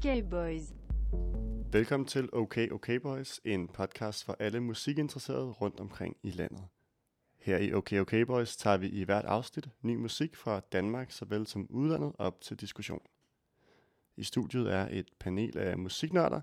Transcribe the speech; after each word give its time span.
Okay, 0.00 0.22
boys. 0.30 0.62
Velkommen 1.72 2.06
til 2.06 2.28
Okay 2.32 2.70
Okay 2.70 2.94
Boys, 2.96 3.40
en 3.44 3.68
podcast 3.68 4.24
for 4.24 4.36
alle 4.38 4.60
musikinteresserede 4.60 5.50
rundt 5.50 5.80
omkring 5.80 6.16
i 6.22 6.30
landet. 6.30 6.64
Her 7.38 7.58
i 7.58 7.72
Okay 7.72 8.00
Okay 8.00 8.20
Boys 8.20 8.56
tager 8.56 8.76
vi 8.76 8.88
i 8.88 9.02
hvert 9.02 9.24
afsnit 9.24 9.68
ny 9.82 9.96
musik 9.96 10.36
fra 10.36 10.60
Danmark 10.72 11.10
såvel 11.10 11.46
som 11.46 11.66
udlandet 11.70 12.12
op 12.18 12.40
til 12.40 12.56
diskussion. 12.56 13.02
I 14.16 14.24
studiet 14.24 14.72
er 14.72 14.88
et 14.90 15.10
panel 15.20 15.58
af 15.58 15.78
musiknørder, 15.78 16.40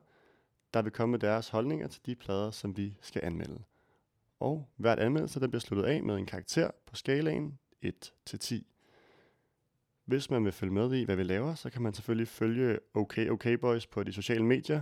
der 0.73 0.81
vil 0.81 0.91
komme 0.91 1.11
med 1.11 1.19
deres 1.19 1.49
holdninger 1.49 1.87
til 1.87 2.05
de 2.05 2.15
plader, 2.15 2.51
som 2.51 2.77
vi 2.77 2.97
skal 3.01 3.21
anmelde. 3.25 3.63
Og 4.39 4.69
hvert 4.75 4.99
anmeldelse 4.99 5.39
den 5.39 5.49
bliver 5.49 5.61
sluttet 5.61 5.85
af 5.85 6.03
med 6.03 6.15
en 6.15 6.25
karakter 6.25 6.71
på 6.85 6.95
skalaen 6.95 7.59
1-10. 7.85 8.74
Hvis 10.05 10.29
man 10.29 10.45
vil 10.45 10.51
følge 10.51 10.73
med 10.73 10.93
i, 10.93 11.03
hvad 11.03 11.15
vi 11.15 11.23
laver, 11.23 11.55
så 11.55 11.69
kan 11.69 11.81
man 11.81 11.93
selvfølgelig 11.93 12.27
følge 12.27 12.79
Okay 12.93 13.29
Okay 13.29 13.53
Boys 13.53 13.87
på 13.87 14.03
de 14.03 14.13
sociale 14.13 14.45
medier. 14.45 14.81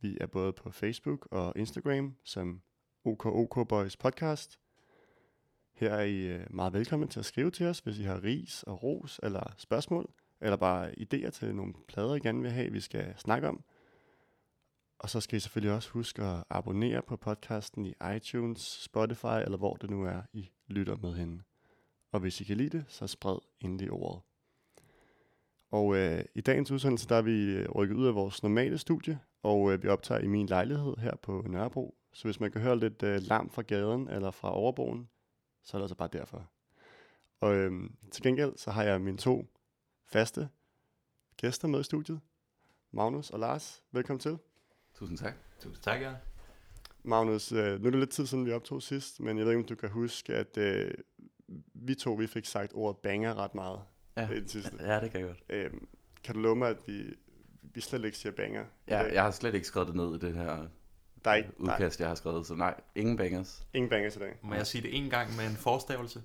Vi 0.00 0.18
er 0.20 0.26
både 0.26 0.52
på 0.52 0.70
Facebook 0.70 1.28
og 1.30 1.52
Instagram 1.56 2.16
som 2.24 2.62
OK 3.04 3.26
OK 3.26 3.68
Boys 3.68 3.96
podcast. 3.96 4.58
Her 5.74 5.90
er 5.94 6.02
I 6.02 6.26
øh, 6.26 6.46
meget 6.50 6.72
velkommen 6.72 7.08
til 7.08 7.18
at 7.18 7.24
skrive 7.24 7.50
til 7.50 7.66
os, 7.66 7.78
hvis 7.78 7.98
I 7.98 8.02
har 8.02 8.22
ris 8.22 8.62
og 8.62 8.82
ros 8.82 9.20
eller 9.22 9.54
spørgsmål, 9.58 10.10
eller 10.40 10.56
bare 10.56 10.90
idéer 10.98 11.30
til 11.30 11.54
nogle 11.54 11.74
plader, 11.88 12.14
I 12.14 12.20
gerne 12.20 12.42
vil 12.42 12.50
have, 12.50 12.72
vi 12.72 12.80
skal 12.80 13.14
snakke 13.16 13.48
om. 13.48 13.64
Og 14.98 15.10
så 15.10 15.20
skal 15.20 15.36
I 15.36 15.40
selvfølgelig 15.40 15.74
også 15.74 15.90
huske 15.90 16.22
at 16.22 16.44
abonnere 16.50 17.02
på 17.02 17.16
podcasten 17.16 17.86
i 17.86 17.94
iTunes, 18.16 18.60
Spotify 18.60 19.42
eller 19.44 19.58
hvor 19.58 19.74
det 19.74 19.90
nu 19.90 20.04
er, 20.04 20.22
I 20.32 20.50
lytter 20.66 20.96
med 20.96 21.14
hende. 21.14 21.42
Og 22.12 22.20
hvis 22.20 22.40
I 22.40 22.44
kan 22.44 22.56
lide 22.56 22.78
det, 22.78 22.84
så 22.88 23.06
spred 23.06 23.38
endelig 23.60 23.90
ordet. 23.90 24.22
Og 25.72 25.96
øh, 25.96 26.24
i 26.34 26.40
dagens 26.40 26.70
udsendelse, 26.70 27.08
der 27.08 27.16
er 27.16 27.22
vi 27.22 27.44
øh, 27.44 27.70
rykket 27.70 27.96
ud 27.96 28.06
af 28.06 28.14
vores 28.14 28.42
normale 28.42 28.78
studie, 28.78 29.18
og 29.42 29.72
øh, 29.72 29.82
vi 29.82 29.88
optager 29.88 30.20
i 30.20 30.26
min 30.26 30.46
lejlighed 30.46 30.96
her 30.96 31.16
på 31.16 31.44
Nørrebro. 31.48 31.94
Så 32.12 32.24
hvis 32.24 32.40
man 32.40 32.52
kan 32.52 32.60
høre 32.60 32.78
lidt 32.78 33.02
øh, 33.02 33.20
larm 33.20 33.50
fra 33.50 33.62
gaden 33.62 34.08
eller 34.08 34.30
fra 34.30 34.54
overbroen, 34.54 35.08
så 35.62 35.76
er 35.76 35.78
det 35.78 35.84
altså 35.84 35.94
bare 35.94 36.08
derfor. 36.12 36.50
Og 37.40 37.54
øh, 37.54 37.90
til 38.10 38.22
gengæld, 38.22 38.52
så 38.56 38.70
har 38.70 38.82
jeg 38.82 39.00
mine 39.00 39.16
to 39.16 39.46
faste 40.06 40.48
gæster 41.36 41.68
med 41.68 41.80
i 41.80 41.82
studiet. 41.82 42.20
Magnus 42.90 43.30
og 43.30 43.38
Lars, 43.38 43.82
velkommen 43.92 44.20
til. 44.20 44.38
Tusind 44.94 45.18
tak. 45.18 45.34
Tusind 45.60 45.82
tak, 45.82 46.00
ja. 46.00 46.14
Magnus, 47.02 47.52
øh, 47.52 47.80
nu 47.80 47.86
er 47.86 47.90
det 47.90 48.00
lidt 48.00 48.10
tid 48.10 48.26
siden, 48.26 48.46
vi 48.46 48.52
optog 48.52 48.82
sidst, 48.82 49.20
men 49.20 49.38
jeg 49.38 49.46
ved 49.46 49.52
ikke, 49.52 49.62
om 49.62 49.68
du 49.68 49.74
kan 49.74 49.90
huske, 49.90 50.34
at 50.34 50.56
øh, 50.56 50.94
vi 51.74 51.94
to 51.94 52.12
vi 52.12 52.26
fik 52.26 52.44
sagt 52.44 52.72
ordet 52.74 52.96
banger 52.96 53.34
ret 53.34 53.54
meget 53.54 53.80
Ja. 54.16 54.28
i 54.30 54.40
den 54.40 54.48
sidste. 54.48 54.70
Ja, 54.80 55.00
det 55.00 55.10
kan 55.10 55.20
jeg 55.20 55.28
godt. 55.28 55.42
Øh, 55.48 55.70
kan 56.24 56.34
du 56.34 56.40
love 56.40 56.56
mig, 56.56 56.68
at 56.68 56.76
vi, 56.86 57.14
vi 57.62 57.80
slet 57.80 58.04
ikke 58.04 58.16
siger 58.18 58.32
banger? 58.32 58.64
Ja, 58.88 59.02
dag? 59.02 59.12
jeg 59.14 59.22
har 59.22 59.30
slet 59.30 59.54
ikke 59.54 59.66
skrevet 59.66 59.88
det 59.88 59.96
ned 59.96 60.14
i 60.14 60.18
det 60.26 60.34
her 60.34 60.66
Der 61.24 61.30
er, 61.30 61.34
ikke, 61.34 61.50
udkast, 61.60 62.00
jeg 62.00 62.08
har 62.08 62.14
skrevet, 62.14 62.46
så 62.46 62.54
nej, 62.54 62.80
ingen 62.94 63.16
bangers. 63.16 63.66
ingen 63.74 63.90
bangers 63.90 64.16
i 64.16 64.18
dag. 64.18 64.38
Må 64.42 64.54
jeg 64.54 64.66
sige 64.66 64.82
det 64.82 64.96
en 64.96 65.10
gang 65.10 65.36
med 65.36 65.46
en 65.46 65.56
forstavelse? 65.56 66.22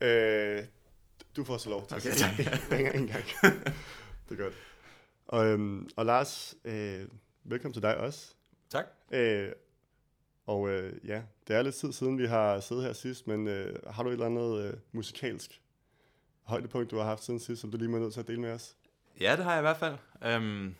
Øh, 0.00 0.64
du 1.36 1.44
får 1.44 1.56
så 1.56 1.70
lov 1.70 1.86
til 1.86 1.96
Okay, 1.96 2.10
at 2.10 2.16
sige 2.16 2.50
banger 2.70 2.92
en 2.92 3.06
gang. 3.06 3.24
det 4.28 4.38
er 4.38 4.42
godt. 4.42 4.54
Og, 5.26 5.46
øhm, 5.46 5.88
og 5.96 6.06
Lars, 6.06 6.54
øh, 6.64 7.06
velkommen 7.44 7.72
til 7.72 7.82
dig 7.82 7.96
også. 7.96 8.34
Tak. 8.70 8.84
Øh, 9.12 9.52
og 10.46 10.68
øh, 10.70 10.92
ja, 11.08 11.22
det 11.48 11.56
er 11.56 11.62
lidt 11.62 11.74
tid 11.74 11.92
siden, 11.92 12.18
vi 12.18 12.26
har 12.26 12.60
siddet 12.60 12.84
her 12.84 12.92
sidst, 12.92 13.26
men 13.26 13.48
øh, 13.48 13.76
har 13.86 14.02
du 14.02 14.08
et 14.08 14.12
eller 14.12 14.26
andet 14.26 14.64
øh, 14.64 14.74
musikalsk 14.92 15.60
højdepunkt, 16.50 16.90
du 16.90 16.96
har 16.96 17.04
haft 17.04 17.24
siden 17.24 17.40
sidst, 17.40 17.60
som 17.60 17.70
du 17.70 17.76
lige 17.76 17.88
må 17.88 17.98
nødt 17.98 18.12
til 18.12 18.20
at 18.20 18.28
dele 18.28 18.40
med 18.40 18.52
os? 18.52 18.76
Ja, 19.20 19.36
det 19.36 19.44
har 19.44 19.52
jeg 19.52 19.60
i 19.60 19.62
hvert 19.62 19.76
fald. 19.76 19.96
Øhm, 20.24 20.74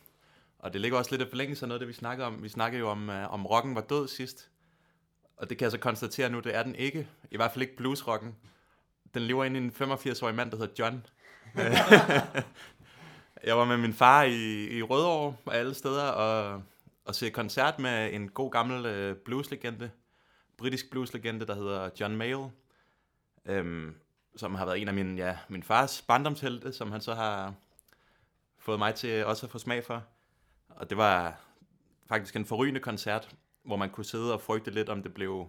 og 0.58 0.72
det 0.72 0.80
ligger 0.80 0.98
også 0.98 1.10
lidt 1.10 1.22
i 1.22 1.30
forlængelse 1.30 1.64
af 1.64 1.68
noget, 1.68 1.78
af 1.78 1.80
det 1.80 1.88
vi 1.88 1.92
snakkede 1.92 2.26
om. 2.26 2.42
Vi 2.42 2.48
snakkede 2.48 2.80
jo 2.80 2.88
om, 2.88 3.08
uh, 3.08 3.32
om 3.32 3.46
rocken 3.46 3.74
var 3.74 3.80
død 3.80 4.08
sidst. 4.08 4.50
Og 5.36 5.50
det 5.50 5.58
kan 5.58 5.64
jeg 5.64 5.72
så 5.72 5.78
konstatere 5.78 6.30
nu, 6.30 6.40
det 6.40 6.56
er 6.56 6.62
den 6.62 6.74
ikke. 6.74 7.08
I 7.30 7.36
hvert 7.36 7.52
fald 7.52 7.62
ikke 7.62 7.76
bluesrocken. 7.76 8.36
Den 9.14 9.22
lever 9.22 9.44
inde 9.44 9.60
i 9.60 9.62
en 9.62 9.70
85-årig 9.70 10.34
mand, 10.34 10.50
der 10.50 10.56
hedder 10.56 10.72
John. 10.78 11.06
jeg 13.48 13.56
var 13.56 13.64
med 13.64 13.76
min 13.76 13.92
far 13.92 14.22
i, 14.22 14.66
i 14.78 14.82
Rødovre 14.82 15.36
og 15.44 15.56
alle 15.56 15.74
steder, 15.74 16.04
og, 16.04 16.62
og 17.04 17.14
se 17.14 17.30
koncert 17.30 17.78
med 17.78 18.14
en 18.14 18.28
god 18.28 18.50
gammel 18.50 18.86
øh, 18.86 19.16
blueslegende, 19.16 19.90
britisk 20.58 20.90
blueslegende, 20.90 21.46
der 21.46 21.54
hedder 21.54 21.90
John 22.00 22.16
Mayall, 22.16 22.50
øhm, 23.46 23.94
som 24.36 24.54
har 24.54 24.64
været 24.64 24.80
en 24.80 24.88
af 24.88 24.94
min, 24.94 25.18
ja, 25.18 25.38
min 25.48 25.62
fars 25.62 26.02
barndomshelte, 26.02 26.72
som 26.72 26.92
han 26.92 27.00
så 27.00 27.14
har 27.14 27.54
fået 28.58 28.78
mig 28.78 28.94
til 28.94 29.24
også 29.24 29.46
at 29.46 29.52
få 29.52 29.58
smag 29.58 29.84
for. 29.84 30.04
Og 30.68 30.90
det 30.90 30.98
var 30.98 31.40
faktisk 32.08 32.36
en 32.36 32.44
forrygende 32.44 32.80
koncert, 32.80 33.36
hvor 33.62 33.76
man 33.76 33.90
kunne 33.90 34.04
sidde 34.04 34.32
og 34.32 34.40
frygte 34.40 34.70
lidt, 34.70 34.88
om 34.88 35.02
det 35.02 35.14
blev 35.14 35.48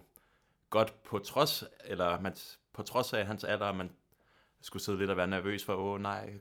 godt 0.70 1.02
på 1.02 1.18
trods, 1.18 1.64
eller 1.84 2.20
man, 2.20 2.34
på 2.72 2.82
trods 2.82 3.12
af 3.12 3.26
hans 3.26 3.44
alder, 3.44 3.72
man 3.72 3.90
skulle 4.60 4.82
sidde 4.82 4.98
lidt 4.98 5.10
og 5.10 5.16
være 5.16 5.26
nervøs 5.26 5.64
for, 5.64 5.74
åh 5.74 6.00
nej, 6.00 6.34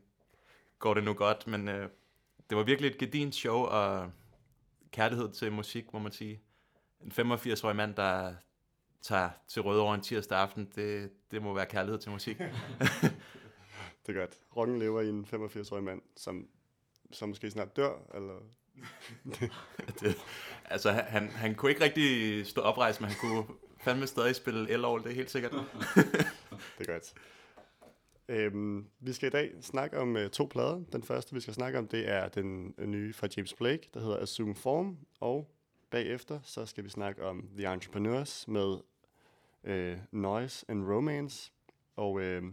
går 0.80 0.94
det 0.94 1.04
nu 1.04 1.14
godt? 1.14 1.48
Men 1.48 1.68
øh, 1.68 1.90
det 2.50 2.58
var 2.58 2.64
virkelig 2.64 2.90
et 2.90 2.98
gedint 2.98 3.36
show, 3.36 3.58
og 3.58 4.12
kærlighed 4.92 5.32
til 5.32 5.52
musik, 5.52 5.94
må 5.94 6.00
man 6.00 6.12
sige. 6.12 6.42
En 7.02 7.12
85-årig 7.12 7.76
mand, 7.76 7.96
der 7.96 8.36
tager 9.02 9.30
til 9.48 9.62
Rødovre 9.62 9.96
en 9.96 10.02
tirsdag 10.02 10.38
aften, 10.38 10.72
det, 10.76 11.12
det 11.32 11.42
må 11.42 11.54
være 11.54 11.66
kærlighed 11.66 12.00
til 12.00 12.12
musik. 12.12 12.38
Det 14.08 14.16
er 14.16 14.20
godt. 14.20 14.40
Rocken 14.58 14.80
lever 14.80 15.02
i 15.02 15.10
en 15.10 15.28
85-årig 15.34 15.84
mand, 15.84 16.02
som, 16.18 16.48
som 17.12 17.30
måske 17.30 17.52
snart 17.52 17.76
dør, 17.76 17.94
eller... 18.16 18.34
det, 20.00 20.18
altså, 20.66 20.92
han, 20.92 21.30
han 21.30 21.56
kunne 21.56 21.72
ikke 21.72 21.84
rigtig 21.84 22.48
stå 22.48 22.62
oprejst, 22.62 23.02
men 23.02 23.10
han 23.10 23.18
kunne 23.20 23.44
fandme 23.78 24.08
stadig 24.08 24.36
spille 24.36 24.70
el 24.70 24.82
det 24.82 25.06
er 25.06 25.16
helt 25.16 25.32
sikkert. 25.32 25.52
Det 26.78 26.90
er 26.90 26.94
godt. 26.94 27.14
Øhm, 28.28 28.88
vi 29.00 29.14
skal 29.14 29.28
i 29.28 29.30
dag 29.30 29.52
snakke 29.62 30.00
om 30.00 30.18
øh, 30.18 30.30
to 30.30 30.46
plader. 30.46 30.82
Den 30.92 31.04
første, 31.04 31.34
vi 31.34 31.40
skal 31.40 31.54
snakke 31.54 31.80
om, 31.80 31.88
det 31.88 32.10
er 32.10 32.28
den 32.28 32.74
nye 32.78 33.14
fra 33.14 33.28
James 33.38 33.54
Blake, 33.54 33.90
der 33.94 34.00
hedder 34.00 34.18
Assume 34.18 34.56
Form. 34.56 34.98
Og 35.20 35.52
bagefter, 35.90 36.40
så 36.44 36.66
skal 36.66 36.84
vi 36.84 36.90
snakke 36.90 37.26
om 37.26 37.50
The 37.58 37.74
Entrepreneurs 37.74 38.48
med 38.48 38.78
øh, 39.64 39.98
Noise 40.12 40.66
and 40.68 40.88
Romance. 40.88 41.52
Og 41.96 42.22
øh, 42.22 42.44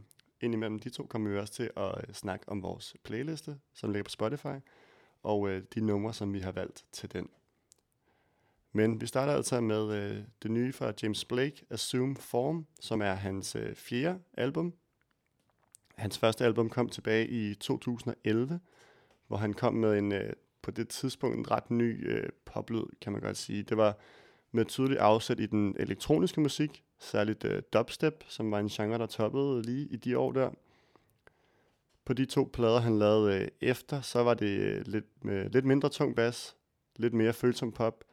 indimellem 0.40 0.78
de 0.78 0.90
to 0.90 1.06
kommer 1.06 1.30
vi 1.30 1.38
også 1.38 1.52
til 1.52 1.70
at 1.76 1.94
øh, 2.08 2.14
snakke 2.14 2.48
om 2.48 2.62
vores 2.62 2.96
playliste, 3.04 3.58
som 3.72 3.90
ligger 3.90 4.04
på 4.04 4.10
Spotify, 4.10 4.58
og 5.22 5.48
øh, 5.48 5.62
de 5.74 5.80
numre, 5.80 6.14
som 6.14 6.32
vi 6.32 6.38
har 6.38 6.52
valgt 6.52 6.84
til 6.92 7.12
den. 7.12 7.28
Men 8.72 9.00
vi 9.00 9.06
starter 9.06 9.32
altså 9.32 9.60
med 9.60 9.92
øh, 9.92 10.24
det 10.42 10.50
nye 10.50 10.72
fra 10.72 10.92
James 11.02 11.24
Blake, 11.24 11.66
Assume 11.70 12.16
Form, 12.16 12.66
som 12.80 13.02
er 13.02 13.14
hans 13.14 13.56
øh, 13.56 13.74
fjerde 13.74 14.18
album. 14.34 14.74
Hans 15.94 16.18
første 16.18 16.44
album 16.44 16.70
kom 16.70 16.88
tilbage 16.88 17.28
i 17.28 17.54
2011, 17.54 18.60
hvor 19.26 19.36
han 19.36 19.54
kom 19.54 19.74
med 19.74 19.98
en 19.98 20.12
øh, 20.12 20.32
på 20.62 20.70
det 20.70 20.88
tidspunkt 20.88 21.36
en 21.36 21.50
ret 21.50 21.70
ny 21.70 22.10
øh, 22.10 22.28
poplyd, 22.44 22.84
kan 23.00 23.12
man 23.12 23.20
godt 23.20 23.36
sige. 23.36 23.62
Det 23.62 23.76
var 23.76 23.98
med 24.52 24.64
tydeligt 24.64 25.00
afsæt 25.00 25.40
i 25.40 25.46
den 25.46 25.76
elektroniske 25.78 26.40
musik, 26.40 26.84
særligt 26.98 27.44
øh, 27.44 27.62
dubstep, 27.72 28.24
som 28.28 28.50
var 28.50 28.58
en 28.58 28.68
genre, 28.68 28.98
der 28.98 29.06
toppede 29.06 29.62
lige 29.62 29.86
i 29.86 29.96
de 29.96 30.18
år 30.18 30.32
der. 30.32 30.50
På 32.04 32.12
de 32.12 32.24
to 32.24 32.50
plader, 32.52 32.80
han 32.80 32.98
lavede 32.98 33.42
øh, 33.42 33.48
efter, 33.60 34.00
så 34.00 34.22
var 34.22 34.34
det 34.34 34.58
øh, 34.58 34.86
lidt, 34.86 35.24
med 35.24 35.50
lidt 35.50 35.64
mindre 35.64 35.88
tung 35.88 36.16
bas, 36.16 36.56
lidt 36.96 37.14
mere 37.14 37.32
følsom 37.32 37.72
pop, 37.72 38.04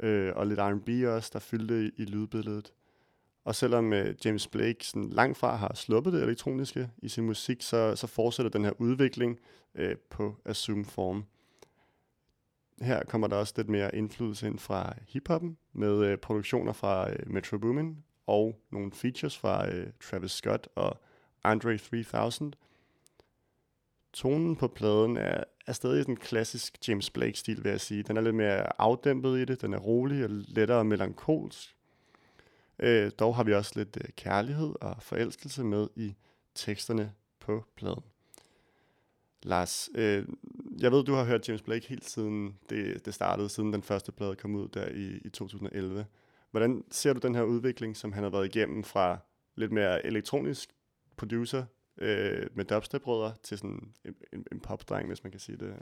øh, 0.00 0.32
og 0.36 0.46
lidt 0.46 0.60
R&B 0.60 0.88
også, 1.06 1.30
der 1.32 1.38
fyldte 1.38 1.86
i, 1.86 1.90
i 2.02 2.04
lydbilledet. 2.04 2.72
Og 3.44 3.54
selvom 3.54 3.92
øh, 3.92 4.14
James 4.24 4.46
Blake 4.46 4.86
sådan 4.86 5.10
langt 5.10 5.38
fra 5.38 5.56
har 5.56 5.74
sluppet 5.74 6.12
det 6.12 6.22
elektroniske 6.22 6.90
i 6.98 7.08
sin 7.08 7.24
musik, 7.26 7.62
så, 7.62 7.96
så 7.96 8.06
fortsætter 8.06 8.50
den 8.50 8.64
her 8.64 8.72
udvikling 8.78 9.38
øh, 9.74 9.96
på 10.10 10.36
Assume 10.44 10.84
Form. 10.84 11.24
Her 12.80 13.04
kommer 13.04 13.26
der 13.26 13.36
også 13.36 13.54
lidt 13.56 13.68
mere 13.68 13.94
indflydelse 13.94 14.46
ind 14.46 14.58
fra 14.58 14.94
hiphoppen, 15.08 15.56
med 15.72 16.04
øh, 16.04 16.18
produktioner 16.18 16.72
fra 16.72 17.10
øh, 17.10 17.30
Metro 17.30 17.58
Boomin 17.58 18.04
og 18.30 18.60
nogle 18.70 18.92
features 18.92 19.38
fra 19.38 19.68
øh, 19.68 19.86
Travis 20.10 20.30
Scott 20.30 20.68
og 20.74 21.00
Andre 21.44 21.78
3000. 21.78 22.52
Tonen 24.12 24.56
på 24.56 24.68
pladen 24.68 25.16
er, 25.16 25.44
er 25.66 25.72
stadig 25.72 26.06
den 26.06 26.16
klassisk 26.16 26.88
James 26.88 27.10
Blake-stil, 27.10 27.64
vil 27.64 27.70
jeg 27.70 27.80
sige. 27.80 28.02
Den 28.02 28.16
er 28.16 28.20
lidt 28.20 28.34
mere 28.34 28.80
afdæmpet 28.80 29.38
i 29.38 29.44
det, 29.44 29.60
den 29.60 29.74
er 29.74 29.78
rolig 29.78 30.24
og 30.24 30.30
lettere 30.30 30.84
melankolsk. 30.84 31.76
Øh, 32.78 33.10
dog 33.18 33.36
har 33.36 33.44
vi 33.44 33.54
også 33.54 33.72
lidt 33.76 33.98
øh, 34.04 34.10
kærlighed 34.16 34.74
og 34.80 35.02
forelskelse 35.02 35.64
med 35.64 35.88
i 35.96 36.14
teksterne 36.54 37.12
på 37.40 37.64
pladen. 37.76 38.02
Lars, 39.42 39.88
øh, 39.94 40.26
jeg 40.80 40.92
ved, 40.92 41.04
du 41.04 41.14
har 41.14 41.24
hørt 41.24 41.48
James 41.48 41.62
Blake 41.62 41.88
helt 41.88 42.04
siden 42.04 42.58
det, 42.70 43.06
det 43.06 43.14
startede, 43.14 43.48
siden 43.48 43.72
den 43.72 43.82
første 43.82 44.12
plade 44.12 44.36
kom 44.36 44.54
ud 44.54 44.68
der 44.68 44.88
i, 44.88 45.20
i 45.24 45.28
2011. 45.28 46.06
Hvordan 46.50 46.84
ser 46.90 47.12
du 47.12 47.18
den 47.18 47.34
her 47.34 47.42
udvikling, 47.42 47.96
som 47.96 48.12
han 48.12 48.22
har 48.22 48.30
været 48.30 48.56
igennem 48.56 48.84
fra 48.84 49.18
lidt 49.54 49.72
mere 49.72 50.06
elektronisk 50.06 50.70
producer 51.16 51.64
øh, 51.98 52.46
med 52.54 52.64
dubstep 52.64 53.02
til 53.42 53.58
sådan 53.58 53.92
en, 54.04 54.14
en, 54.32 54.46
en 54.52 54.60
popdreng, 54.60 55.08
hvis 55.08 55.22
man 55.22 55.30
kan 55.30 55.40
sige 55.40 55.56
det? 55.56 55.76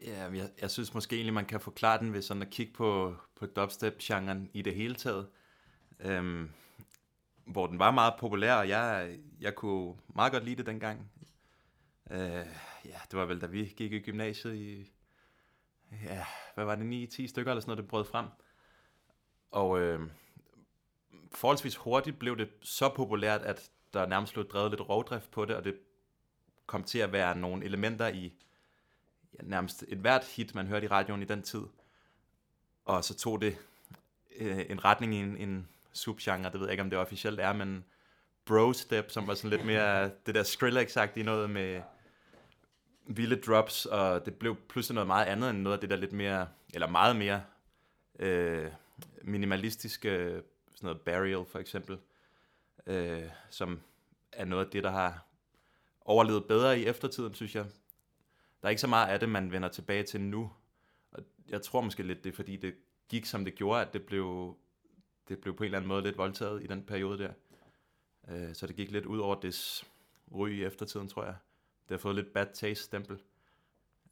Ja, 0.00 0.30
jeg, 0.32 0.50
jeg 0.60 0.70
synes 0.70 0.94
måske 0.94 1.16
egentlig, 1.16 1.34
man 1.34 1.44
kan 1.44 1.60
forklare 1.60 1.98
den 1.98 2.12
ved 2.12 2.22
sådan 2.22 2.42
at 2.42 2.50
kigge 2.50 2.72
på, 2.72 3.16
på 3.36 3.46
dubstep-genren 3.46 4.50
i 4.52 4.62
det 4.62 4.74
hele 4.74 4.94
taget. 4.94 5.26
Øhm, 6.00 6.50
hvor 7.44 7.66
den 7.66 7.78
var 7.78 7.90
meget 7.90 8.14
populær, 8.18 8.54
og 8.54 8.68
jeg, 8.68 9.16
jeg 9.40 9.54
kunne 9.54 9.94
meget 10.14 10.32
godt 10.32 10.44
lide 10.44 10.56
det 10.56 10.66
dengang. 10.66 11.10
Øh, 12.10 12.46
ja, 12.84 12.98
det 13.10 13.18
var 13.18 13.24
vel 13.24 13.40
da 13.40 13.46
vi 13.46 13.74
gik 13.76 13.92
i 13.92 13.98
gymnasiet 13.98 14.54
i, 14.54 14.92
ja, 16.04 16.24
hvad 16.54 16.64
var 16.64 16.74
det, 16.74 17.08
9-10 17.08 17.26
stykker 17.26 17.52
eller 17.52 17.60
sådan 17.60 17.70
noget, 17.70 17.82
det 17.82 17.88
brød 17.88 18.04
frem. 18.04 18.26
Og 19.52 19.80
øh, 19.80 20.00
forholdsvis 21.32 21.76
hurtigt 21.76 22.18
blev 22.18 22.38
det 22.38 22.48
så 22.60 22.88
populært, 22.88 23.42
at 23.42 23.70
der 23.92 24.06
nærmest 24.06 24.32
blev 24.32 24.48
drevet 24.48 24.70
lidt 24.70 24.88
rovdrift 24.88 25.30
på 25.30 25.44
det, 25.44 25.56
og 25.56 25.64
det 25.64 25.78
kom 26.66 26.84
til 26.84 26.98
at 26.98 27.12
være 27.12 27.36
nogle 27.36 27.64
elementer 27.64 28.08
i 28.08 28.32
ja, 29.34 29.38
nærmest 29.42 29.84
et 29.88 29.98
hvert 29.98 30.24
hit, 30.24 30.54
man 30.54 30.66
hørte 30.66 30.86
i 30.86 30.88
radioen 30.88 31.22
i 31.22 31.24
den 31.24 31.42
tid. 31.42 31.62
Og 32.84 33.04
så 33.04 33.14
tog 33.14 33.40
det 33.40 33.56
øh, 34.36 34.64
en 34.68 34.84
retning 34.84 35.14
i 35.14 35.18
en, 35.18 35.36
en 35.36 35.68
subgenre, 35.92 36.50
det 36.50 36.60
ved 36.60 36.66
jeg 36.66 36.72
ikke, 36.72 36.82
om 36.82 36.90
det 36.90 36.98
officielt 36.98 37.40
er, 37.40 37.52
men 37.52 37.84
bro-step, 38.44 39.10
som 39.10 39.26
var 39.26 39.34
sådan 39.34 39.50
lidt 39.50 39.66
mere 39.66 40.10
det 40.26 40.34
der 40.34 40.42
skrillex 40.42 40.96
i 41.16 41.22
noget 41.22 41.50
med 41.50 41.82
vilde 43.06 43.36
drops, 43.36 43.86
og 43.86 44.26
det 44.26 44.34
blev 44.34 44.56
pludselig 44.68 44.94
noget 44.94 45.06
meget 45.06 45.26
andet 45.26 45.50
end 45.50 45.58
noget 45.58 45.76
af 45.76 45.80
det 45.80 45.90
der 45.90 45.96
lidt 45.96 46.12
mere, 46.12 46.48
eller 46.74 46.88
meget 46.88 47.16
mere 47.16 47.42
øh, 48.18 48.70
minimalistiske, 49.22 50.42
sådan 50.74 50.86
noget 50.86 51.00
burial 51.00 51.44
for 51.44 51.58
eksempel, 51.58 51.98
øh, 52.86 53.28
som 53.50 53.80
er 54.32 54.44
noget 54.44 54.64
af 54.64 54.70
det, 54.70 54.84
der 54.84 54.90
har 54.90 55.26
overlevet 56.00 56.44
bedre 56.48 56.80
i 56.80 56.84
eftertiden, 56.84 57.34
synes 57.34 57.54
jeg. 57.54 57.64
Der 58.62 58.66
er 58.66 58.70
ikke 58.70 58.80
så 58.80 58.86
meget 58.86 59.08
af 59.08 59.20
det, 59.20 59.28
man 59.28 59.52
vender 59.52 59.68
tilbage 59.68 60.02
til 60.02 60.20
nu. 60.20 60.52
Og 61.12 61.24
jeg 61.48 61.62
tror 61.62 61.80
måske 61.80 62.02
lidt, 62.02 62.24
det 62.24 62.30
er 62.30 62.36
fordi, 62.36 62.56
det 62.56 62.74
gik, 63.08 63.26
som 63.26 63.44
det 63.44 63.54
gjorde, 63.54 63.82
at 63.86 63.92
det 63.92 64.06
blev, 64.06 64.56
det 65.28 65.40
blev 65.40 65.56
på 65.56 65.62
en 65.62 65.64
eller 65.64 65.78
anden 65.78 65.88
måde 65.88 66.02
lidt 66.02 66.18
voldtaget 66.18 66.62
i 66.62 66.66
den 66.66 66.82
periode 66.82 67.18
der. 67.18 67.32
Øh, 68.28 68.54
så 68.54 68.66
det 68.66 68.76
gik 68.76 68.90
lidt 68.90 69.06
ud 69.06 69.18
over 69.18 69.40
det 69.40 69.84
ry 70.32 70.48
i 70.48 70.64
eftertiden, 70.64 71.08
tror 71.08 71.24
jeg. 71.24 71.36
Det 71.88 71.90
har 71.90 71.98
fået 71.98 72.14
lidt 72.14 72.32
bad 72.32 72.46
taste 72.54 72.84
stempel. 72.84 73.18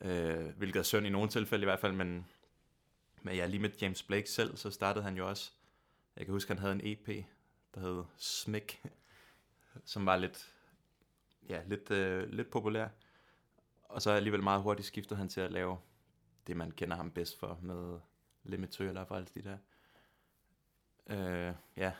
Øh, 0.01 0.49
hvilket 0.57 0.79
er 0.79 0.83
synd 0.83 1.07
i 1.07 1.11
nogle 1.11 1.29
tilfælde 1.29 1.63
i 1.63 1.65
hvert 1.65 1.81
fald, 1.81 1.93
men, 1.93 2.27
men 3.23 3.37
ja, 3.37 3.47
lige 3.47 3.61
med 3.61 3.71
James 3.81 4.03
Blake 4.03 4.31
selv, 4.31 4.57
så 4.57 4.71
startede 4.71 5.05
han 5.05 5.17
jo 5.17 5.29
også. 5.29 5.53
Jeg 6.17 6.27
kan 6.27 6.33
huske, 6.33 6.49
han 6.49 6.59
havde 6.59 6.73
en 6.73 6.81
EP, 6.85 7.25
der 7.75 7.81
hed 7.81 8.05
Smick, 8.17 8.83
som 9.85 10.07
var 10.07 10.17
lidt, 10.17 10.53
ja, 11.49 11.63
lidt, 11.67 11.91
øh, 11.91 12.29
lidt 12.29 12.51
populær. 12.51 12.89
Og 13.83 14.03
så 14.03 14.11
alligevel 14.11 14.43
meget 14.43 14.63
hurtigt 14.63 14.87
skiftede 14.87 15.19
han 15.19 15.29
til 15.29 15.41
at 15.41 15.53
lave 15.53 15.79
det, 16.47 16.57
man 16.57 16.71
kender 16.71 16.97
ham 16.97 17.11
bedst 17.11 17.39
for, 17.39 17.59
med 17.63 17.99
Limit 18.45 18.81
eller 18.81 19.05
for 19.05 19.15
alt 19.15 19.35
de 19.35 19.43
der. 19.43 19.59
Øh, 21.11 21.55
ja, 21.77 21.93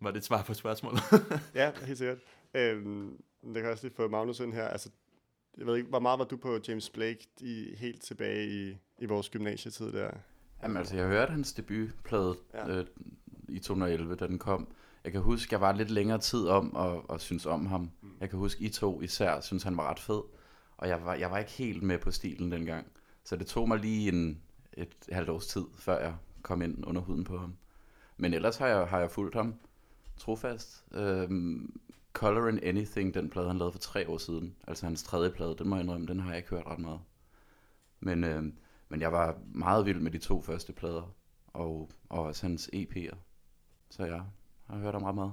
var 0.00 0.10
det 0.10 0.18
et 0.18 0.24
svar 0.24 0.42
på 0.42 0.54
spørgsmålet? 0.54 1.00
ja, 1.54 1.72
helt 1.84 1.98
sikkert. 1.98 2.18
Øhm, 2.54 3.22
det 3.42 3.54
kan 3.54 3.66
også 3.70 3.86
lige 3.86 3.96
få 3.96 4.08
Magnus 4.08 4.40
ind 4.40 4.52
her. 4.52 4.68
Altså, 4.68 4.90
jeg 5.58 5.66
ved 5.66 5.76
ikke, 5.76 5.88
hvor 5.88 5.98
meget 5.98 6.18
var 6.18 6.24
du 6.24 6.36
på 6.36 6.58
James 6.68 6.90
Blake 6.90 7.28
i, 7.40 7.74
helt 7.76 8.02
tilbage 8.02 8.48
i, 8.48 8.76
i 8.98 9.06
vores 9.06 9.30
gymnasietid 9.30 9.92
der? 9.92 10.10
Jamen 10.62 10.76
altså, 10.76 10.96
jeg 10.96 11.06
hørte 11.06 11.30
hans 11.30 11.52
debutplade 11.52 12.36
ja. 12.54 12.68
øh, 12.68 12.86
i 13.48 13.58
2011, 13.58 14.14
da 14.14 14.26
den 14.26 14.38
kom. 14.38 14.68
Jeg 15.04 15.12
kan 15.12 15.20
huske, 15.20 15.52
jeg 15.52 15.60
var 15.60 15.72
lidt 15.72 15.90
længere 15.90 16.18
tid 16.18 16.48
om 16.48 16.76
at, 16.76 17.14
at 17.14 17.20
synes 17.20 17.46
om 17.46 17.66
ham. 17.66 17.90
Mm. 18.02 18.10
Jeg 18.20 18.30
kan 18.30 18.38
huske, 18.38 18.64
I 18.64 18.68
to 18.68 19.02
især 19.02 19.40
synes, 19.40 19.62
han 19.62 19.76
var 19.76 19.90
ret 19.90 19.98
fed. 19.98 20.20
Og 20.76 20.88
jeg 20.88 21.04
var, 21.04 21.14
jeg 21.14 21.30
var 21.30 21.38
ikke 21.38 21.50
helt 21.50 21.82
med 21.82 21.98
på 21.98 22.10
stilen 22.10 22.52
dengang. 22.52 22.86
Så 23.24 23.36
det 23.36 23.46
tog 23.46 23.68
mig 23.68 23.78
lige 23.78 24.12
en, 24.12 24.42
et 24.72 24.94
halvt 25.12 25.28
års 25.28 25.46
tid, 25.46 25.64
før 25.74 25.98
jeg 26.00 26.14
kom 26.42 26.62
ind 26.62 26.86
under 26.86 27.02
huden 27.02 27.24
på 27.24 27.38
ham. 27.38 27.54
Men 28.16 28.34
ellers 28.34 28.56
har 28.56 28.66
jeg, 28.66 28.86
har 28.86 28.98
jeg 28.98 29.10
fulgt 29.10 29.34
ham 29.34 29.54
trofast. 30.16 30.84
Øhm, 30.94 31.80
Color 32.12 32.48
in 32.48 32.58
Anything, 32.62 33.14
den 33.14 33.30
plade, 33.30 33.46
han 33.46 33.58
lavede 33.58 33.72
for 33.72 33.78
tre 33.78 34.08
år 34.08 34.18
siden, 34.18 34.56
altså 34.66 34.86
hans 34.86 35.02
tredje 35.02 35.30
plade, 35.30 35.56
den 35.58 35.68
må 35.68 35.76
jeg 35.76 35.82
indrømme, 35.82 36.06
den 36.06 36.20
har 36.20 36.28
jeg 36.28 36.36
ikke 36.36 36.50
hørt 36.50 36.66
ret 36.66 36.78
meget. 36.78 37.00
Men, 38.00 38.24
øhm, 38.24 38.54
men 38.88 39.00
jeg 39.00 39.12
var 39.12 39.38
meget 39.54 39.86
vild 39.86 40.00
med 40.00 40.10
de 40.10 40.18
to 40.18 40.42
første 40.42 40.72
plader, 40.72 41.14
og, 41.46 41.90
og 42.08 42.22
også 42.22 42.46
hans 42.46 42.70
EP'er. 42.74 43.16
Så 43.90 44.04
jeg 44.04 44.22
har 44.66 44.78
hørt 44.78 44.94
ham 44.94 45.02
ret 45.02 45.14
meget. 45.14 45.32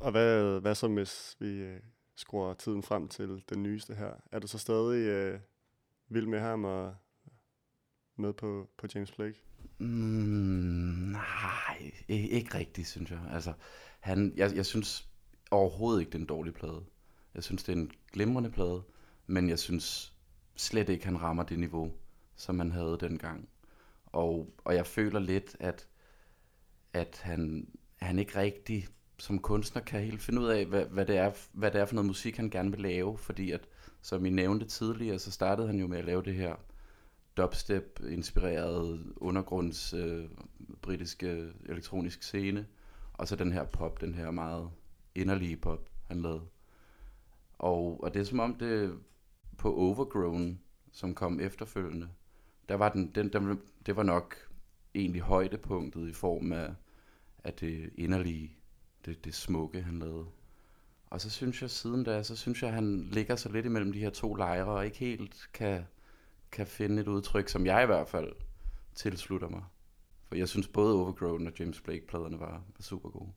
Og 0.00 0.10
hvad, 0.10 0.60
hvad 0.60 0.74
så, 0.74 0.88
hvis 0.88 1.36
vi 1.40 1.48
øh, 1.48 1.80
skruer 2.16 2.54
tiden 2.54 2.82
frem 2.82 3.08
til 3.08 3.44
den 3.48 3.62
nyeste 3.62 3.94
her? 3.94 4.12
Er 4.32 4.38
du 4.38 4.46
så 4.46 4.58
stadig 4.58 5.08
øh, 5.08 5.40
vild 6.08 6.26
med 6.26 6.40
ham 6.40 6.64
og 6.64 6.94
med 8.16 8.32
på, 8.32 8.68
på 8.78 8.86
James 8.94 9.12
Blake? 9.12 9.42
Mm, 9.78 9.86
nej, 11.12 11.92
ikke 12.08 12.58
rigtigt, 12.58 12.88
synes 12.88 13.10
jeg. 13.10 13.20
Altså, 13.30 13.52
han, 14.00 14.32
jeg, 14.36 14.56
jeg 14.56 14.66
synes 14.66 15.08
overhovedet 15.50 16.00
ikke, 16.00 16.10
det 16.10 16.18
er 16.18 16.22
en 16.22 16.26
dårlig 16.26 16.54
plade. 16.54 16.84
Jeg 17.34 17.44
synes, 17.44 17.62
det 17.62 17.72
er 17.72 17.76
en 17.76 17.90
glimrende 18.12 18.50
plade, 18.50 18.82
men 19.26 19.48
jeg 19.48 19.58
synes 19.58 20.14
slet 20.56 20.88
ikke, 20.88 21.04
han 21.04 21.22
rammer 21.22 21.42
det 21.42 21.58
niveau, 21.58 21.92
som 22.38 22.54
man 22.54 22.72
havde 22.72 22.98
dengang. 23.00 23.48
Og, 24.06 24.54
og 24.64 24.74
jeg 24.74 24.86
føler 24.86 25.20
lidt, 25.20 25.56
at, 25.60 25.88
at 26.92 27.20
han, 27.22 27.68
han 27.96 28.18
ikke 28.18 28.38
rigtig 28.38 28.88
som 29.18 29.38
kunstner 29.38 29.82
kan 29.82 30.00
helt 30.00 30.22
finde 30.22 30.40
ud 30.40 30.46
af, 30.46 30.66
hvad, 30.66 30.84
hvad, 30.84 31.06
det 31.06 31.16
er, 31.16 31.32
hvad 31.52 31.70
det 31.70 31.80
er 31.80 31.86
for 31.86 31.94
noget 31.94 32.06
musik, 32.06 32.36
han 32.36 32.50
gerne 32.50 32.70
vil 32.70 32.80
lave. 32.80 33.18
Fordi 33.18 33.50
at, 33.50 33.68
som 34.02 34.26
I 34.26 34.30
nævnte 34.30 34.66
tidligere, 34.66 35.18
så 35.18 35.30
startede 35.30 35.66
han 35.66 35.78
jo 35.78 35.86
med 35.86 35.98
at 35.98 36.04
lave 36.04 36.22
det 36.22 36.34
her 36.34 36.54
dubstep-inspireret 37.36 39.12
undergrunds 39.16 39.94
øh, 39.94 40.24
britiske 40.82 41.52
elektronisk 41.68 42.22
scene. 42.22 42.66
Og 43.12 43.28
så 43.28 43.36
den 43.36 43.52
her 43.52 43.64
pop, 43.64 44.00
den 44.00 44.14
her 44.14 44.30
meget 44.30 44.70
inderlige 45.14 45.56
pop, 45.56 45.90
han 46.06 46.22
lavede. 46.22 46.42
Og, 47.58 48.00
og 48.02 48.14
det 48.14 48.20
er 48.20 48.24
som 48.24 48.40
om 48.40 48.54
det 48.54 48.98
på 49.58 49.76
Overgrown, 49.76 50.60
som 50.92 51.14
kom 51.14 51.40
efterfølgende, 51.40 52.08
der 52.68 52.74
var 52.74 52.88
den, 52.88 53.10
den, 53.14 53.32
den, 53.32 53.60
det 53.86 53.96
var 53.96 54.02
nok 54.02 54.36
egentlig 54.94 55.22
højdepunktet 55.22 56.08
i 56.08 56.12
form 56.12 56.52
af, 56.52 56.74
af 57.44 57.54
det 57.54 57.90
inderlige, 57.94 58.56
det, 59.04 59.24
det 59.24 59.34
smukke, 59.34 59.82
han 59.82 59.98
lavede. 59.98 60.26
Og 61.06 61.20
så 61.20 61.30
synes 61.30 61.62
jeg 61.62 61.70
siden 61.70 62.04
da, 62.04 62.22
så 62.22 62.36
synes 62.36 62.62
jeg, 62.62 62.72
han 62.72 63.08
ligger 63.12 63.36
så 63.36 63.52
lidt 63.52 63.66
imellem 63.66 63.92
de 63.92 63.98
her 63.98 64.10
to 64.10 64.34
lejre, 64.34 64.66
og 64.66 64.84
ikke 64.84 64.98
helt 64.98 65.48
kan, 65.52 65.84
kan 66.52 66.66
finde 66.66 67.02
et 67.02 67.08
udtryk, 67.08 67.48
som 67.48 67.66
jeg 67.66 67.82
i 67.82 67.86
hvert 67.86 68.08
fald 68.08 68.32
tilslutter 68.94 69.48
mig. 69.48 69.64
For 70.28 70.36
jeg 70.36 70.48
synes 70.48 70.68
både 70.68 70.94
Overgrown 70.94 71.46
og 71.46 71.52
James 71.58 71.80
Blake-pladerne 71.80 72.40
var, 72.40 72.50
var 72.50 72.80
super 72.80 73.10
gode. 73.10 73.32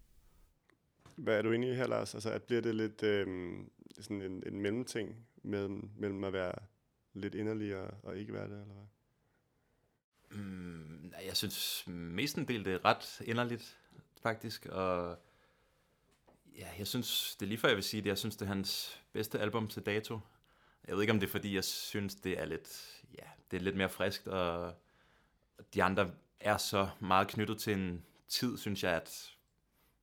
Hvad 1.16 1.38
er 1.38 1.42
du 1.42 1.52
inde 1.52 1.72
i 1.72 1.74
her, 1.74 1.88
Lars? 1.88 2.14
Altså, 2.14 2.32
at 2.32 2.44
bliver 2.44 2.62
det 2.62 2.76
lidt 2.76 3.04
øh, 3.04 3.28
sådan 4.00 4.22
en, 4.22 4.44
en 4.46 4.62
mellemting 4.62 5.16
mellem, 5.44 5.90
mellem 5.98 6.24
at 6.24 6.34
være 6.34 6.56
lidt 7.14 7.36
inderlig 7.36 7.78
og, 7.78 7.94
og 8.04 8.18
ikke 8.18 8.34
være 8.34 8.50
det, 8.50 8.62
eller 8.62 8.74
hvad? 8.74 8.86
Mm, 10.32 11.14
jeg 11.26 11.38
synes 11.38 11.84
mestendel 11.88 12.66
det 12.66 12.74
er 12.74 12.86
ret 12.86 13.22
inderligt, 13.26 13.78
faktisk, 14.22 14.66
og 14.66 15.20
ja, 16.58 16.68
jeg 16.78 16.88
synes, 16.88 17.36
det 17.40 17.46
er 17.46 17.48
lige 17.48 17.58
før 17.58 17.68
jeg 17.68 17.76
vil 17.76 17.84
sige 17.84 18.02
det, 18.02 18.10
jeg 18.10 18.18
synes 18.18 18.36
det 18.36 18.46
er 18.46 18.50
hans 18.50 19.02
bedste 19.14 19.40
album 19.40 19.68
til 19.68 19.82
dato. 19.82 20.20
Jeg 20.88 20.96
ved 20.96 21.02
ikke 21.02 21.14
om 21.14 21.20
det 21.20 21.28
er 21.28 21.32
fordi, 21.32 21.56
jeg 21.56 21.64
synes 21.64 22.16
det 22.16 22.40
er 22.40 22.46
lidt, 22.46 23.02
ja, 23.18 23.24
det 23.52 23.58
er 23.58 23.62
lidt 23.62 23.76
mere 23.76 23.90
friskt, 23.90 24.28
og 24.28 24.74
de 25.74 25.84
andre 25.84 26.12
er 26.40 26.58
så 26.58 26.90
meget 27.00 27.28
knyttet 27.28 27.58
til 27.60 27.74
en 27.74 28.06
tid, 28.28 28.58
synes 28.58 28.84
jeg, 28.84 28.92
at 28.94 29.36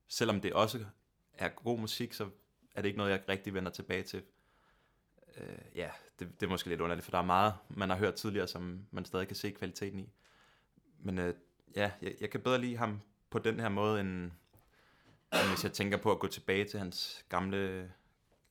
selvom 0.09 0.41
det 0.41 0.53
også 0.53 0.85
er 1.33 1.49
god 1.49 1.79
musik, 1.79 2.13
så 2.13 2.31
er 2.75 2.83
det 2.83 2.89
ikke 2.89 2.99
noget, 2.99 3.11
jeg 3.11 3.29
rigtig 3.29 3.55
vender 3.55 3.71
tilbage 3.71 4.03
til. 4.03 4.23
Øh, 5.37 5.59
ja, 5.75 5.91
det, 6.19 6.41
det 6.41 6.47
er 6.47 6.51
måske 6.51 6.69
lidt 6.69 6.81
underligt, 6.81 7.05
for 7.05 7.11
der 7.11 7.19
er 7.19 7.23
meget, 7.23 7.55
man 7.69 7.91
har 7.91 7.97
hørt 7.97 8.15
tidligere, 8.15 8.47
som 8.47 8.87
man 8.91 9.05
stadig 9.05 9.27
kan 9.27 9.37
se 9.37 9.51
kvaliteten 9.51 9.99
i. 9.99 10.13
Men 10.99 11.19
øh, 11.19 11.35
ja, 11.77 11.91
jeg, 12.03 12.15
jeg 12.21 12.31
kan 12.31 12.41
bedre 12.41 12.61
lide 12.61 12.77
ham 12.77 13.01
på 13.31 13.39
den 13.39 13.61
her 13.61 13.69
måde, 13.69 14.01
end, 14.01 14.33
end 15.33 15.49
hvis 15.49 15.65
jeg 15.65 15.73
tænker 15.73 15.97
på 15.97 16.13
at 16.13 16.19
gå 16.19 16.27
tilbage 16.27 16.65
til 16.65 16.79
hans 16.79 17.25
gamle, 17.29 17.93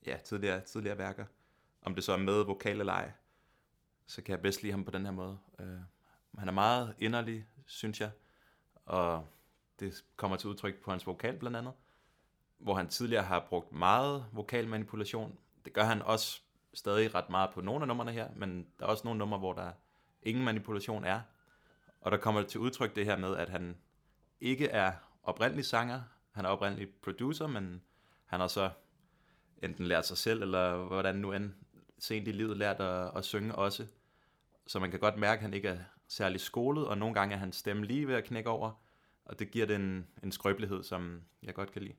ja, 0.06 0.16
tidligere, 0.24 0.60
tidligere 0.60 0.98
værker. 0.98 1.24
Om 1.82 1.94
det 1.94 2.04
så 2.04 2.12
er 2.12 2.16
med 2.16 2.44
vokal 2.44 2.80
eller 2.80 2.92
ej, 2.92 3.12
så 4.06 4.22
kan 4.22 4.32
jeg 4.32 4.42
bedst 4.42 4.62
lide 4.62 4.72
ham 4.72 4.84
på 4.84 4.90
den 4.90 5.04
her 5.04 5.12
måde. 5.12 5.38
Øh, 5.58 5.78
han 6.38 6.48
er 6.48 6.52
meget 6.52 6.94
inderlig, 6.98 7.46
synes 7.66 8.00
jeg, 8.00 8.10
og 8.86 9.26
det 9.80 10.04
kommer 10.16 10.36
til 10.36 10.48
udtryk 10.48 10.82
på 10.82 10.90
hans 10.90 11.06
vokal 11.06 11.38
blandt 11.38 11.56
andet, 11.56 11.72
hvor 12.58 12.74
han 12.74 12.88
tidligere 12.88 13.24
har 13.24 13.46
brugt 13.48 13.72
meget 13.72 14.26
vokalmanipulation. 14.32 15.38
Det 15.64 15.72
gør 15.72 15.84
han 15.84 16.02
også 16.02 16.42
stadig 16.74 17.14
ret 17.14 17.30
meget 17.30 17.50
på 17.54 17.60
nogle 17.60 17.80
af 17.80 17.88
numrene 17.88 18.12
her, 18.12 18.28
men 18.36 18.66
der 18.78 18.84
er 18.84 18.90
også 18.90 19.04
nogle 19.04 19.18
numre, 19.18 19.38
hvor 19.38 19.52
der 19.52 19.72
ingen 20.22 20.44
manipulation 20.44 21.04
er. 21.04 21.20
Og 22.00 22.10
der 22.10 22.16
kommer 22.16 22.40
det 22.40 22.50
til 22.50 22.60
udtryk 22.60 22.96
det 22.96 23.04
her 23.04 23.16
med, 23.16 23.36
at 23.36 23.48
han 23.48 23.76
ikke 24.40 24.68
er 24.68 24.92
oprindelig 25.22 25.64
sanger, 25.64 26.02
han 26.32 26.44
er 26.44 26.48
oprindelig 26.48 26.88
producer, 27.02 27.46
men 27.46 27.82
han 28.26 28.40
har 28.40 28.48
så 28.48 28.70
enten 29.62 29.86
lært 29.86 30.06
sig 30.06 30.18
selv, 30.18 30.42
eller 30.42 30.76
hvordan 30.76 31.16
nu 31.16 31.32
end 31.32 31.50
sent 31.98 32.28
i 32.28 32.32
livet 32.32 32.56
lært 32.56 32.80
at, 32.80 33.16
at 33.16 33.24
synge 33.24 33.54
også. 33.54 33.86
så 34.66 34.78
man 34.78 34.90
kan 34.90 35.00
godt 35.00 35.16
mærke, 35.16 35.38
at 35.38 35.42
han 35.42 35.54
ikke 35.54 35.68
er 35.68 35.78
særlig 36.08 36.40
skolet, 36.40 36.86
og 36.86 36.98
nogle 36.98 37.14
gange 37.14 37.34
er 37.34 37.38
hans 37.38 37.56
stemme 37.56 37.84
lige 37.86 38.08
ved 38.08 38.14
at 38.14 38.24
knække 38.24 38.50
over, 38.50 38.72
og 39.24 39.38
det 39.38 39.50
giver 39.50 39.66
den 39.66 40.06
en 40.22 40.32
skrøbelighed, 40.32 40.82
som 40.82 41.22
jeg 41.42 41.54
godt 41.54 41.72
kan 41.72 41.82
lide. 41.82 41.94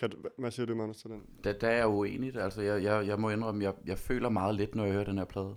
Kan 0.00 0.10
du, 0.10 0.16
hvad 0.38 0.50
siger 0.50 0.66
du, 0.66 0.74
Magnus, 0.74 0.96
til 0.96 1.10
den? 1.10 1.22
Der, 1.44 1.52
der 1.52 1.68
er 1.68 1.76
jeg 1.76 1.88
uenig. 1.88 2.36
Altså, 2.36 2.62
jeg, 2.62 2.82
jeg, 2.82 3.06
jeg 3.06 3.20
må 3.20 3.30
indrømme, 3.30 3.64
jeg, 3.64 3.74
jeg 3.86 3.98
føler 3.98 4.28
meget 4.28 4.54
lidt, 4.54 4.74
når 4.74 4.84
jeg 4.84 4.92
hører 4.92 5.04
den 5.04 5.18
her 5.18 5.24
plade. 5.24 5.56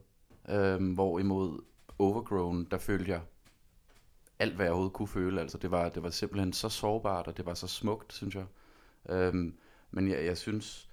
Øhm, 0.49 0.93
hvorimod 0.93 1.61
Overgrown, 1.99 2.67
der 2.71 2.77
følte 2.77 3.11
jeg 3.11 3.21
alt, 4.39 4.55
hvad 4.55 4.65
jeg 4.65 4.71
overhovedet 4.71 4.93
kunne 4.93 5.07
føle. 5.07 5.41
Altså, 5.41 5.57
det 5.57 5.71
var, 5.71 5.89
det 5.89 6.03
var 6.03 6.09
simpelthen 6.09 6.53
så 6.53 6.69
sårbart, 6.69 7.27
og 7.27 7.37
det 7.37 7.45
var 7.45 7.53
så 7.53 7.67
smukt, 7.67 8.13
synes 8.13 8.35
jeg. 8.35 8.45
Øhm, 9.09 9.57
men 9.91 10.09
jeg, 10.09 10.25
jeg 10.25 10.37
synes, 10.37 10.89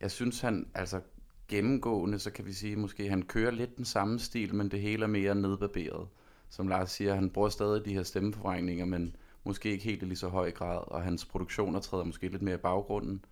jeg 0.00 0.10
synes 0.10 0.40
han, 0.40 0.66
altså 0.74 1.00
gennemgående, 1.48 2.18
så 2.18 2.30
kan 2.30 2.46
vi 2.46 2.52
sige, 2.52 2.76
måske 2.76 3.08
han 3.08 3.22
kører 3.22 3.50
lidt 3.50 3.76
den 3.76 3.84
samme 3.84 4.18
stil, 4.18 4.54
men 4.54 4.70
det 4.70 4.80
hele 4.80 5.02
er 5.02 5.08
mere 5.08 5.34
nedbarberet. 5.34 6.08
Som 6.48 6.68
Lars 6.68 6.90
siger, 6.90 7.14
han 7.14 7.30
bruger 7.30 7.48
stadig 7.48 7.84
de 7.84 7.94
her 7.94 8.02
stemmeforvrængninger, 8.02 8.84
men 8.84 9.16
måske 9.48 9.70
ikke 9.70 9.84
helt 9.84 10.02
i 10.02 10.06
lige 10.06 10.16
så 10.16 10.28
høj 10.28 10.50
grad, 10.50 10.82
og 10.86 11.02
hans 11.02 11.24
produktioner 11.24 11.80
træder 11.80 12.04
måske 12.04 12.28
lidt 12.28 12.42
mere 12.42 12.54
i 12.54 12.58
baggrunden. 12.58 13.24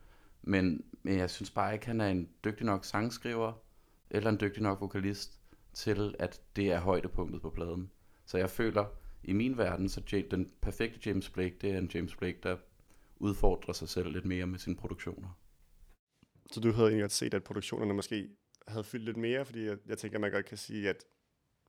Men, 0.43 0.85
men 1.03 1.19
jeg 1.19 1.31
synes 1.31 1.51
bare 1.51 1.75
ikke, 1.75 1.87
han 1.87 2.01
er 2.01 2.09
en 2.09 2.29
dygtig 2.45 2.67
nok 2.67 2.85
sangskriver, 2.85 3.53
eller 4.11 4.31
en 4.31 4.41
dygtig 4.41 4.63
nok 4.63 4.81
vokalist, 4.81 5.41
til 5.73 6.15
at 6.19 6.41
det 6.57 6.73
er 6.73 6.81
højdepunktet 6.81 7.43
på 7.43 7.51
pladen. 7.51 7.91
Så 8.27 8.39
jeg 8.39 8.51
føler, 8.51 8.85
i 9.25 9.33
min 9.33 9.59
verden, 9.59 9.89
så 9.89 10.25
den 10.31 10.51
perfekte 10.63 11.01
James 11.09 11.31
Blake, 11.31 11.57
det 11.61 11.71
er 11.71 11.79
en 11.79 11.91
James 11.95 12.17
Blake, 12.17 12.39
der 12.43 12.57
udfordrer 13.17 13.73
sig 13.73 13.89
selv 13.89 14.13
lidt 14.13 14.25
mere 14.25 14.47
med 14.47 14.59
sine 14.59 14.77
produktioner. 14.77 15.39
Så 16.53 16.61
du 16.61 16.73
havde 16.73 16.89
egentlig 16.89 17.03
godt 17.03 17.13
set, 17.13 17.35
at 17.35 17.45
produktionerne 17.45 17.95
måske 17.95 18.29
havde 18.69 18.85
fyldt 18.85 19.05
lidt 19.05 19.17
mere, 19.17 19.45
fordi 19.45 19.65
jeg, 19.65 19.77
jeg 19.87 19.99
tænker, 19.99 20.17
at 20.17 20.21
man 20.21 20.31
godt 20.31 20.47
kan 20.47 20.59
sige, 20.59 20.89
at 20.89 21.05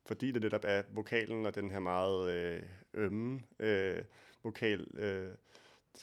fordi 0.08 0.32
det 0.32 0.42
netop 0.42 0.64
er 0.64 0.82
vokalen 0.94 1.46
og 1.46 1.56
den 1.56 1.72
her 1.72 1.80
meget 1.80 2.32
øh, 2.32 2.64
ømme 2.94 3.42
øh, 3.60 4.04
vokal, 4.48 4.88
øh, 4.98 5.32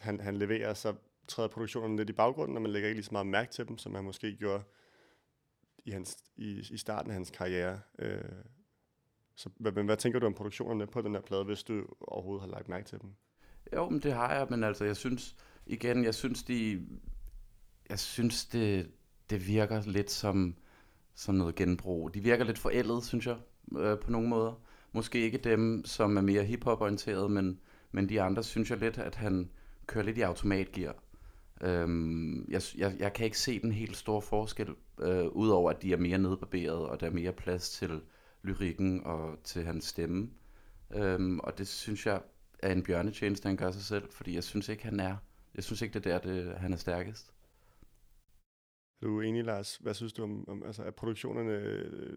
han, 0.00 0.20
han 0.20 0.36
leverer, 0.36 0.74
så 0.74 0.94
træder 1.28 1.48
produktionen 1.48 1.96
lidt 1.96 2.10
i 2.10 2.12
baggrunden, 2.12 2.56
og 2.56 2.62
man 2.62 2.70
lægger 2.70 2.88
ikke 2.88 2.98
lige 2.98 3.04
så 3.04 3.12
meget 3.12 3.26
mærke 3.26 3.52
til 3.52 3.68
dem, 3.68 3.78
som 3.78 3.92
man 3.92 4.04
måske 4.04 4.36
gjorde 4.36 4.62
i, 5.84 5.90
hans, 5.90 6.16
i, 6.36 6.62
i 6.70 6.76
starten 6.76 7.10
af 7.10 7.14
hans 7.14 7.30
karriere. 7.30 7.80
Øh, 7.98 8.20
så 9.34 9.48
hvad, 9.58 9.72
hvad 9.72 9.96
tænker 9.96 10.18
du 10.18 10.26
om 10.26 10.34
produktionerne 10.34 10.86
på 10.86 11.02
den 11.02 11.14
her 11.14 11.20
plade, 11.20 11.44
hvis 11.44 11.62
du 11.62 11.86
overhovedet 12.00 12.40
har 12.40 12.50
lagt 12.50 12.68
mærke 12.68 12.86
til 12.86 12.98
dem? 13.00 13.10
Jo, 13.74 13.88
men 13.88 14.00
det 14.00 14.12
har 14.12 14.34
jeg, 14.34 14.46
men 14.50 14.64
altså, 14.64 14.84
jeg 14.84 14.96
synes, 14.96 15.36
igen, 15.66 16.04
jeg 16.04 16.14
synes, 16.14 16.42
de, 16.42 16.86
jeg 17.90 17.98
synes, 17.98 18.46
det, 18.46 18.90
det 19.30 19.48
virker 19.48 19.82
lidt 19.86 20.10
som, 20.10 20.56
som 21.14 21.34
noget 21.34 21.54
genbrug. 21.54 22.14
De 22.14 22.20
virker 22.20 22.44
lidt 22.44 22.58
forældet, 22.58 23.04
synes 23.04 23.26
jeg, 23.26 23.36
øh, 23.78 23.98
på 23.98 24.10
nogle 24.10 24.28
måder. 24.28 24.62
Måske 24.92 25.20
ikke 25.20 25.38
dem, 25.38 25.84
som 25.84 26.16
er 26.16 26.20
mere 26.20 26.44
hiphop-orienteret, 26.44 27.30
men, 27.30 27.60
men 27.94 28.08
de 28.08 28.22
andre 28.22 28.42
synes 28.42 28.70
jeg 28.70 28.78
lidt, 28.78 28.98
at 28.98 29.14
han 29.14 29.50
kører 29.86 30.04
lidt 30.04 30.18
i 30.18 30.20
automatgear. 30.20 30.96
Øhm, 31.62 32.50
jeg, 32.50 32.62
jeg, 32.76 32.96
jeg 32.98 33.12
kan 33.12 33.24
ikke 33.24 33.38
se 33.38 33.60
den 33.60 33.72
helt 33.72 33.96
store 33.96 34.22
forskel, 34.22 34.74
øh, 35.00 35.26
udover 35.26 35.70
at 35.70 35.82
de 35.82 35.92
er 35.92 35.96
mere 35.96 36.18
nedbarberet, 36.18 36.88
og 36.88 37.00
der 37.00 37.06
er 37.06 37.10
mere 37.10 37.32
plads 37.32 37.70
til 37.70 38.00
lyrikken 38.42 39.04
og 39.04 39.38
til 39.44 39.64
hans 39.64 39.84
stemme. 39.84 40.30
Øhm, 40.94 41.40
og 41.40 41.58
det 41.58 41.68
synes 41.68 42.06
jeg 42.06 42.22
er 42.58 42.72
en 42.72 42.82
bjørnetjeneste, 42.82 43.46
han 43.46 43.56
gør 43.56 43.70
sig 43.70 43.82
selv, 43.82 44.08
fordi 44.10 44.34
jeg 44.34 44.44
synes 44.44 44.68
ikke, 44.68 44.84
han 44.84 45.00
er. 45.00 45.16
Jeg 45.54 45.64
synes 45.64 45.82
ikke, 45.82 45.98
det 45.98 46.06
er 46.06 46.18
der, 46.18 46.32
det, 46.32 46.58
han 46.58 46.72
er 46.72 46.76
stærkest. 46.76 47.32
Er 49.02 49.06
du 49.06 49.20
enig, 49.20 49.44
Lars? 49.44 49.76
Hvad 49.76 49.94
synes 49.94 50.12
du 50.12 50.22
om, 50.22 50.48
om 50.48 50.62
altså, 50.62 50.82
er 50.82 50.90
produktionerne 50.90 51.52
øh, 51.52 52.16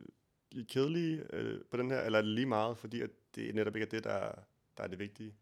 kedelige 0.69 1.23
øh, 1.33 1.59
på 1.71 1.77
den 1.77 1.91
her, 1.91 2.01
eller 2.01 2.19
er 2.19 2.23
det 2.23 2.31
lige 2.31 2.45
meget, 2.45 2.77
fordi 2.77 3.01
at 3.01 3.09
det 3.35 3.55
netop 3.55 3.75
ikke 3.75 3.85
er 3.85 3.89
det, 3.89 4.03
der, 4.03 4.31
der 4.77 4.83
er 4.83 4.87
det 4.87 4.99
vigtige? 4.99 5.33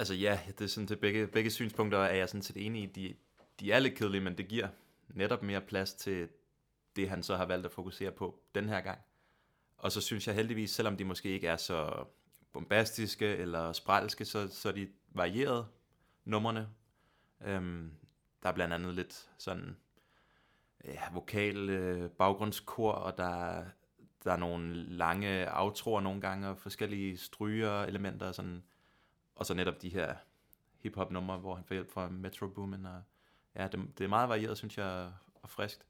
Altså 0.00 0.14
ja, 0.14 0.40
det 0.46 0.60
er 0.60 0.68
sådan 0.68 0.86
til 0.86 0.96
begge, 0.96 1.26
begge 1.26 1.50
synspunkter 1.50 1.98
er 1.98 2.14
jeg 2.14 2.28
sådan 2.28 2.42
set 2.42 2.66
enig 2.66 2.82
i. 2.82 2.86
De, 2.86 3.14
de 3.60 3.72
er 3.72 3.78
lidt 3.78 3.94
kedelige, 3.94 4.20
men 4.20 4.38
det 4.38 4.48
giver 4.48 4.68
netop 5.08 5.42
mere 5.42 5.60
plads 5.60 5.94
til 5.94 6.28
det, 6.96 7.08
han 7.08 7.22
så 7.22 7.36
har 7.36 7.46
valgt 7.46 7.66
at 7.66 7.72
fokusere 7.72 8.10
på 8.10 8.40
den 8.54 8.68
her 8.68 8.80
gang. 8.80 8.98
Og 9.76 9.92
så 9.92 10.00
synes 10.00 10.26
jeg 10.26 10.34
heldigvis, 10.34 10.70
selvom 10.70 10.96
de 10.96 11.04
måske 11.04 11.28
ikke 11.28 11.46
er 11.46 11.56
så 11.56 12.04
bombastiske 12.52 13.26
eller 13.36 13.72
spralske, 13.72 14.24
så, 14.24 14.48
så 14.48 14.72
de 14.72 14.88
varieret 15.08 15.66
numrene. 16.24 16.68
Øhm, 17.44 17.90
der 18.42 18.48
er 18.48 18.52
blandt 18.52 18.74
andet 18.74 18.94
lidt 18.94 19.30
sådan 19.38 19.76
ja, 20.84 21.12
vokal 21.12 21.70
øh, 21.70 22.10
baggrundskor, 22.10 22.92
og 22.92 23.18
der, 23.18 23.64
der 24.24 24.32
er 24.32 24.36
nogle 24.36 24.74
lange 24.74 25.58
outroer 25.58 26.00
nogle 26.00 26.20
gange, 26.20 26.48
og 26.48 26.58
forskellige 26.58 27.18
stryger 27.18 27.82
elementer, 27.82 28.26
og, 28.26 28.34
sådan, 28.34 28.62
og 29.40 29.46
så 29.46 29.54
netop 29.54 29.82
de 29.82 29.88
her 29.88 30.14
hip-hop 30.78 31.10
numre, 31.10 31.38
hvor 31.38 31.54
han 31.54 31.64
får 31.64 31.74
hjælp 31.74 31.92
fra 31.92 32.08
Metro 32.08 32.46
Boomin, 32.46 32.86
og 32.86 33.02
ja, 33.56 33.68
det, 33.72 33.80
det 33.98 34.04
er 34.04 34.08
meget 34.08 34.28
varieret, 34.28 34.58
synes 34.58 34.78
jeg, 34.78 35.12
og 35.42 35.50
friskt. 35.50 35.86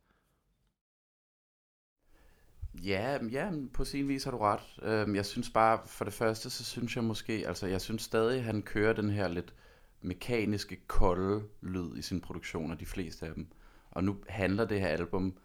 Ja, 2.75 3.19
ja, 3.31 3.53
på 3.75 3.85
sin 3.85 4.09
vis 4.09 4.25
har 4.25 4.31
du 4.31 4.39
ret. 4.39 4.79
Øhm, 4.83 5.15
jeg 5.15 5.27
synes 5.27 5.51
bare, 5.51 5.81
for 5.87 6.05
det 6.05 6.15
første, 6.15 6.51
så 6.51 6.65
synes 6.65 6.97
jeg 6.97 7.05
måske, 7.05 7.33
altså 7.47 7.67
jeg 7.67 7.81
synes 7.81 8.03
stadig, 8.03 8.39
at 8.39 8.45
han 8.45 8.63
kører 8.63 8.93
den 8.93 9.11
her 9.11 9.29
lidt 9.29 9.55
mekaniske, 10.01 10.77
kolde 10.87 11.45
lyd 11.61 11.97
i 11.97 12.03
sin 12.03 12.21
produktion, 12.21 12.71
og 12.71 12.81
de 12.81 12.87
fleste 12.87 13.27
af 13.27 13.35
dem. 13.35 13.47
Og 13.91 14.05
nu 14.05 14.17
handler 14.29 14.65
det 14.65 14.81
her 14.81 14.89
album 14.89 15.39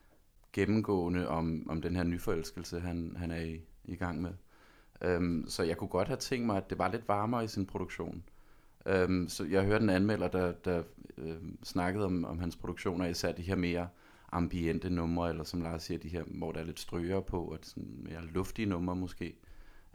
gennemgående 0.53 1.27
om, 1.27 1.69
om 1.69 1.81
den 1.81 1.95
her 1.95 2.03
nyforelskelse, 2.03 2.79
han, 2.79 3.15
han 3.17 3.31
er 3.31 3.41
i, 3.41 3.61
i 3.85 3.95
gang 3.95 4.21
med. 4.21 4.33
Øhm, 5.01 5.45
så 5.47 5.63
jeg 5.63 5.77
kunne 5.77 5.87
godt 5.87 6.07
have 6.07 6.17
tænkt 6.17 6.45
mig, 6.45 6.57
at 6.57 6.69
det 6.69 6.79
var 6.79 6.91
lidt 6.91 7.07
varmere 7.07 7.43
i 7.43 7.47
sin 7.47 7.65
produktion. 7.65 8.23
Øhm, 8.85 9.29
så 9.29 9.45
jeg 9.45 9.63
hørte 9.63 9.83
en 9.83 9.89
anmelder, 9.89 10.27
der, 10.27 10.51
der 10.51 10.83
øh, 11.17 11.37
snakkede 11.63 12.05
om, 12.05 12.25
om 12.25 12.39
hans 12.39 12.55
produktioner, 12.55 13.05
især 13.05 13.31
de 13.31 13.41
her 13.41 13.55
mere 13.55 13.87
ambiente 14.31 14.89
numre, 14.89 15.29
eller 15.29 15.43
som 15.43 15.61
Lars 15.61 15.83
siger, 15.83 15.97
de 15.97 16.09
her, 16.09 16.23
hvor 16.23 16.51
der 16.51 16.59
er 16.59 16.63
lidt 16.63 16.79
stryger 16.79 17.19
på, 17.19 17.43
og 17.43 17.59
sådan 17.61 17.97
mere 17.97 18.25
luftige 18.25 18.65
numre 18.65 18.95
måske. 18.95 19.35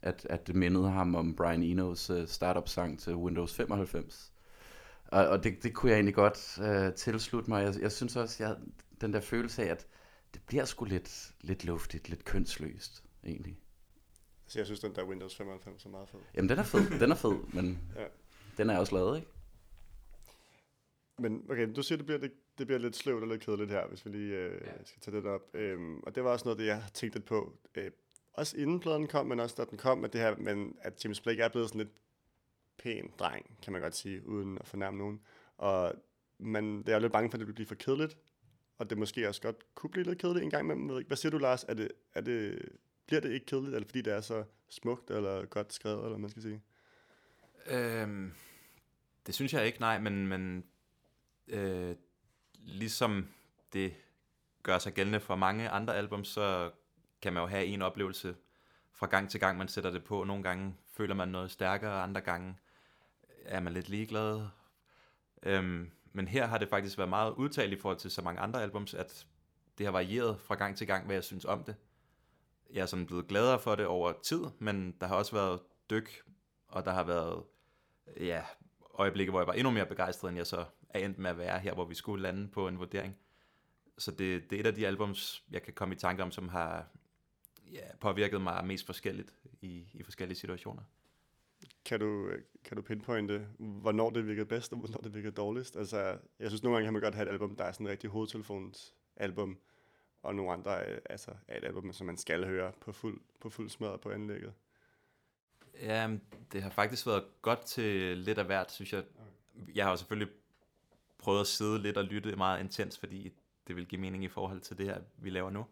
At, 0.03 0.27
at 0.31 0.47
det 0.47 0.55
mindede 0.55 0.91
ham 0.91 1.15
om 1.15 1.35
Brian 1.37 1.63
Enos 1.63 2.11
uh, 2.11 2.27
startup-sang 2.27 2.99
til 2.99 3.17
Windows 3.17 3.55
95. 3.55 4.33
Og, 5.07 5.27
og 5.27 5.45
det, 5.45 5.63
det 5.63 5.75
kunne 5.75 5.91
jeg 5.91 5.97
egentlig 5.97 6.15
godt 6.15 6.59
øh, 6.63 6.95
tilslutte 6.95 7.51
mig. 7.51 7.65
Jeg, 7.65 7.75
jeg 7.81 7.93
synes 7.93 8.17
også, 8.17 8.45
jeg 8.45 8.57
den 9.01 9.13
der 9.13 9.21
følelse 9.21 9.63
af, 9.63 9.67
at 9.67 9.87
det 10.35 10.43
bliver 10.47 10.65
sgu 10.65 10.85
lidt, 10.85 11.33
lidt 11.41 11.65
luftigt, 11.65 12.09
lidt 12.09 12.25
kønsløst, 12.25 13.05
egentlig. 13.25 13.59
Så 14.51 14.59
jeg 14.59 14.67
synes, 14.67 14.81
den 14.81 14.95
der 14.95 15.05
Windows 15.05 15.37
95 15.37 15.85
er 15.85 15.89
meget 15.89 16.09
fed. 16.09 16.21
Jamen, 16.35 16.49
den 16.49 16.59
er 16.59 16.63
fed, 16.63 16.81
den 17.01 17.11
er 17.11 17.15
fed, 17.15 17.53
men 17.53 17.79
ja. 17.97 18.05
den 18.57 18.71
er 18.71 18.79
også 18.79 18.95
lavet, 18.95 19.17
ikke? 19.17 19.29
Men 21.19 21.47
okay, 21.51 21.75
du 21.77 21.83
siger, 21.83 21.97
det 21.97 22.07
bliver, 22.07 22.19
det, 22.19 22.33
det 22.59 22.67
bliver 22.67 22.79
lidt 22.79 22.97
sløvt 22.97 23.23
og 23.23 23.29
lidt 23.29 23.45
kedeligt 23.45 23.71
her, 23.71 23.87
hvis 23.87 24.07
vi 24.07 24.11
lige 24.11 24.37
øh, 24.37 24.61
ja. 24.67 24.85
skal 24.85 25.03
tage 25.03 25.17
det 25.17 25.27
op. 25.27 25.55
Øhm, 25.55 26.01
og 26.01 26.15
det 26.15 26.25
var 26.25 26.31
også 26.31 26.45
noget, 26.45 26.59
det 26.59 26.67
jeg 26.67 26.83
har 26.83 26.91
tænkt 26.91 27.15
lidt 27.15 27.25
på. 27.25 27.59
Øh, 27.75 27.91
også 28.33 28.57
inden 28.57 28.81
pladen 28.81 29.07
kom, 29.07 29.27
men 29.27 29.41
også 29.41 29.55
da 29.59 29.65
den 29.65 29.79
kom, 29.79 30.05
at, 30.05 30.13
det 30.13 30.21
her, 30.21 30.37
men, 30.37 30.77
at 30.81 31.05
James 31.05 31.21
Blake 31.21 31.43
er 31.43 31.49
blevet 31.49 31.69
sådan 31.69 31.81
lidt 31.81 31.93
pæn 32.79 33.11
dreng, 33.19 33.59
kan 33.63 33.73
man 33.73 33.83
godt 33.83 33.97
sige, 33.97 34.27
uden 34.27 34.59
at 34.59 34.67
fornærme 34.67 34.99
nogen. 34.99 35.21
Og 35.57 35.95
man, 36.39 36.83
det 36.83 36.89
er 36.95 36.99
lidt 36.99 37.13
bange 37.13 37.31
for, 37.31 37.37
at 37.37 37.41
det 37.41 37.47
vil 37.47 37.55
blive 37.55 37.67
for 37.67 37.75
kedeligt, 37.75 38.19
og 38.79 38.91
det 38.91 38.99
måske 38.99 39.29
også 39.29 39.43
godt 39.43 39.75
kunne 39.75 39.91
blive 39.91 40.05
lidt 40.05 40.19
kedeligt 40.19 40.45
en 40.45 40.51
gang 40.51 40.65
imellem. 40.65 41.07
Hvad 41.07 41.17
siger 41.17 41.31
du, 41.31 41.39
Lars? 41.39 41.65
Er 41.65 41.75
det, 41.75 41.89
er 42.15 42.21
det, 42.21 42.69
bliver 43.11 43.21
det 43.21 43.33
ikke 43.33 43.47
kedeligt, 43.47 43.75
eller 43.75 43.87
fordi 43.87 44.03
det 44.03 44.13
er 44.13 44.21
så 44.21 44.45
smukt 44.69 45.11
eller 45.11 45.45
godt 45.47 45.73
skrevet, 45.73 46.05
eller 46.05 46.19
man 46.19 46.31
skal 46.31 46.43
sige? 46.43 46.63
Øhm, 47.67 48.33
det 49.27 49.35
synes 49.35 49.53
jeg 49.53 49.67
ikke, 49.67 49.81
nej, 49.81 49.99
men, 49.99 50.27
men 50.27 50.65
øh, 51.49 51.97
ligesom 52.55 53.29
det 53.73 53.95
gør 54.63 54.79
sig 54.79 54.93
gældende 54.93 55.21
for 55.21 55.37
mange 55.37 55.69
andre 55.69 55.97
album, 55.97 56.25
så 56.25 56.71
kan 57.23 57.33
man 57.33 57.43
jo 57.43 57.47
have 57.47 57.67
en 57.67 57.83
oplevelse 57.83 58.37
fra 58.93 59.07
gang 59.07 59.31
til 59.31 59.41
gang, 59.41 59.59
man 59.59 59.69
sætter 59.69 59.91
det 59.91 60.05
på. 60.05 60.25
Nogle 60.25 60.43
gange 60.43 60.75
føler 60.93 61.15
man 61.15 61.29
noget 61.29 61.51
stærkere, 61.51 62.03
andre 62.03 62.21
gange 62.21 62.57
er 63.45 63.61
man 63.61 63.73
lidt 63.73 63.89
ligeglad. 63.89 64.49
Øhm, 65.43 65.91
men 66.13 66.29
her 66.29 66.47
har 66.47 66.59
det 66.59 66.69
faktisk 66.69 66.99
været 66.99 67.11
meget 67.11 67.33
udtalt 67.33 67.73
i 67.73 67.81
forhold 67.81 67.99
til 67.99 68.11
så 68.11 68.23
mange 68.23 68.41
andre 68.41 68.63
albums, 68.63 68.95
at 68.95 69.27
det 69.79 69.87
har 69.87 69.93
varieret 69.93 70.41
fra 70.41 70.55
gang 70.55 70.77
til 70.77 70.87
gang, 70.87 71.07
hvad 71.07 71.17
jeg 71.17 71.25
synes 71.25 71.45
om 71.45 71.65
det. 71.65 71.77
Jeg 72.73 72.81
er 72.81 72.87
sådan 72.87 73.07
blevet 73.07 73.29
gladere 73.29 73.59
for 73.59 73.75
det 73.75 73.87
over 73.87 74.13
tid, 74.23 74.41
men 74.59 74.97
der 75.01 75.07
har 75.07 75.17
også 75.17 75.33
været 75.33 75.61
dyk, 75.91 76.23
og 76.69 76.85
der 76.85 76.91
har 76.91 77.05
været 77.05 77.43
ja, 78.21 78.43
øjeblikke, 78.95 79.31
hvor 79.31 79.41
jeg 79.41 79.47
var 79.47 79.53
endnu 79.53 79.71
mere 79.71 79.87
begejstret, 79.87 80.29
end 80.29 80.37
jeg 80.37 80.47
så 80.47 80.65
er 80.89 81.05
endt 81.05 81.19
med 81.19 81.31
at 81.31 81.39
være 81.39 81.59
her, 81.59 81.75
hvor 81.75 81.85
vi 81.85 81.95
skulle 81.95 82.23
lande 82.23 82.49
på 82.49 82.69
en 82.69 82.79
vurdering. 82.79 83.17
Så 83.99 84.11
det, 84.11 84.51
det 84.51 84.57
er 84.57 84.61
et 84.61 84.67
af 84.67 84.75
de 84.75 84.87
albums, 84.87 85.45
jeg 85.51 85.63
kan 85.63 85.73
komme 85.73 85.95
i 85.95 85.99
tanke 85.99 86.23
om, 86.23 86.31
som 86.31 86.49
har 86.49 86.87
ja, 87.73 87.97
påvirket 88.01 88.41
mig 88.41 88.67
mest 88.67 88.87
forskelligt 88.87 89.35
i, 89.61 89.89
i 89.95 90.03
forskellige 90.03 90.39
situationer. 90.39 90.83
Kan 91.85 92.01
du, 92.01 92.31
kan 92.65 92.77
du 92.77 92.83
pinpointe, 92.83 93.47
hvornår 93.59 94.11
det 94.11 94.27
virkede 94.27 94.47
bedst, 94.47 94.73
og 94.73 94.79
hvornår 94.79 95.01
det 95.01 95.15
virkede 95.15 95.33
dårligst? 95.33 95.77
Altså, 95.77 96.19
jeg 96.39 96.51
synes 96.51 96.63
nogle 96.63 96.77
gange 96.77 96.87
kan 96.87 96.93
man 96.93 97.03
godt 97.03 97.15
have 97.15 97.29
et 97.29 97.33
album, 97.33 97.57
der 97.57 97.65
er 97.65 97.73
sådan 97.73 97.87
en 97.87 97.91
rigtig 97.91 98.11
hovedtelefonsalbum, 98.11 99.59
og 100.23 100.35
nogle 100.35 100.53
andre 100.53 100.87
øh, 100.87 100.99
altså, 101.11 101.31
af 101.49 101.59
et 101.59 101.65
album, 101.65 101.93
som 101.93 102.07
man 102.07 102.17
skal 102.17 102.47
høre 102.47 102.73
på 102.81 102.93
fuld, 102.93 103.21
på 103.41 103.51
fuld 103.51 103.71
smad 103.71 103.99
på 103.99 104.11
anlægget? 104.11 104.53
Ja, 105.81 106.17
det 106.53 106.63
har 106.63 106.71
faktisk 106.71 107.07
været 107.07 107.25
godt 107.43 107.61
til 107.61 108.19
lidt 108.19 108.39
af 108.39 108.45
hvert, 108.45 108.73
synes 108.73 108.93
jeg. 108.93 109.05
Jeg 109.75 109.85
har 109.85 109.91
jo 109.91 109.97
selvfølgelig 109.97 110.35
prøvet 111.19 111.41
at 111.41 111.47
sidde 111.47 111.79
lidt 111.79 111.97
og 111.97 112.05
lytte 112.05 112.37
meget 112.37 112.61
intens, 112.61 112.99
fordi 112.99 113.33
det 113.67 113.77
vil 113.77 113.87
give 113.87 114.01
mening 114.01 114.25
i 114.25 114.29
forhold 114.29 114.61
til 114.61 114.79
det 114.79 114.87
her, 114.87 115.01
vi 115.17 115.31
laver 115.31 115.51
nu. 115.51 115.67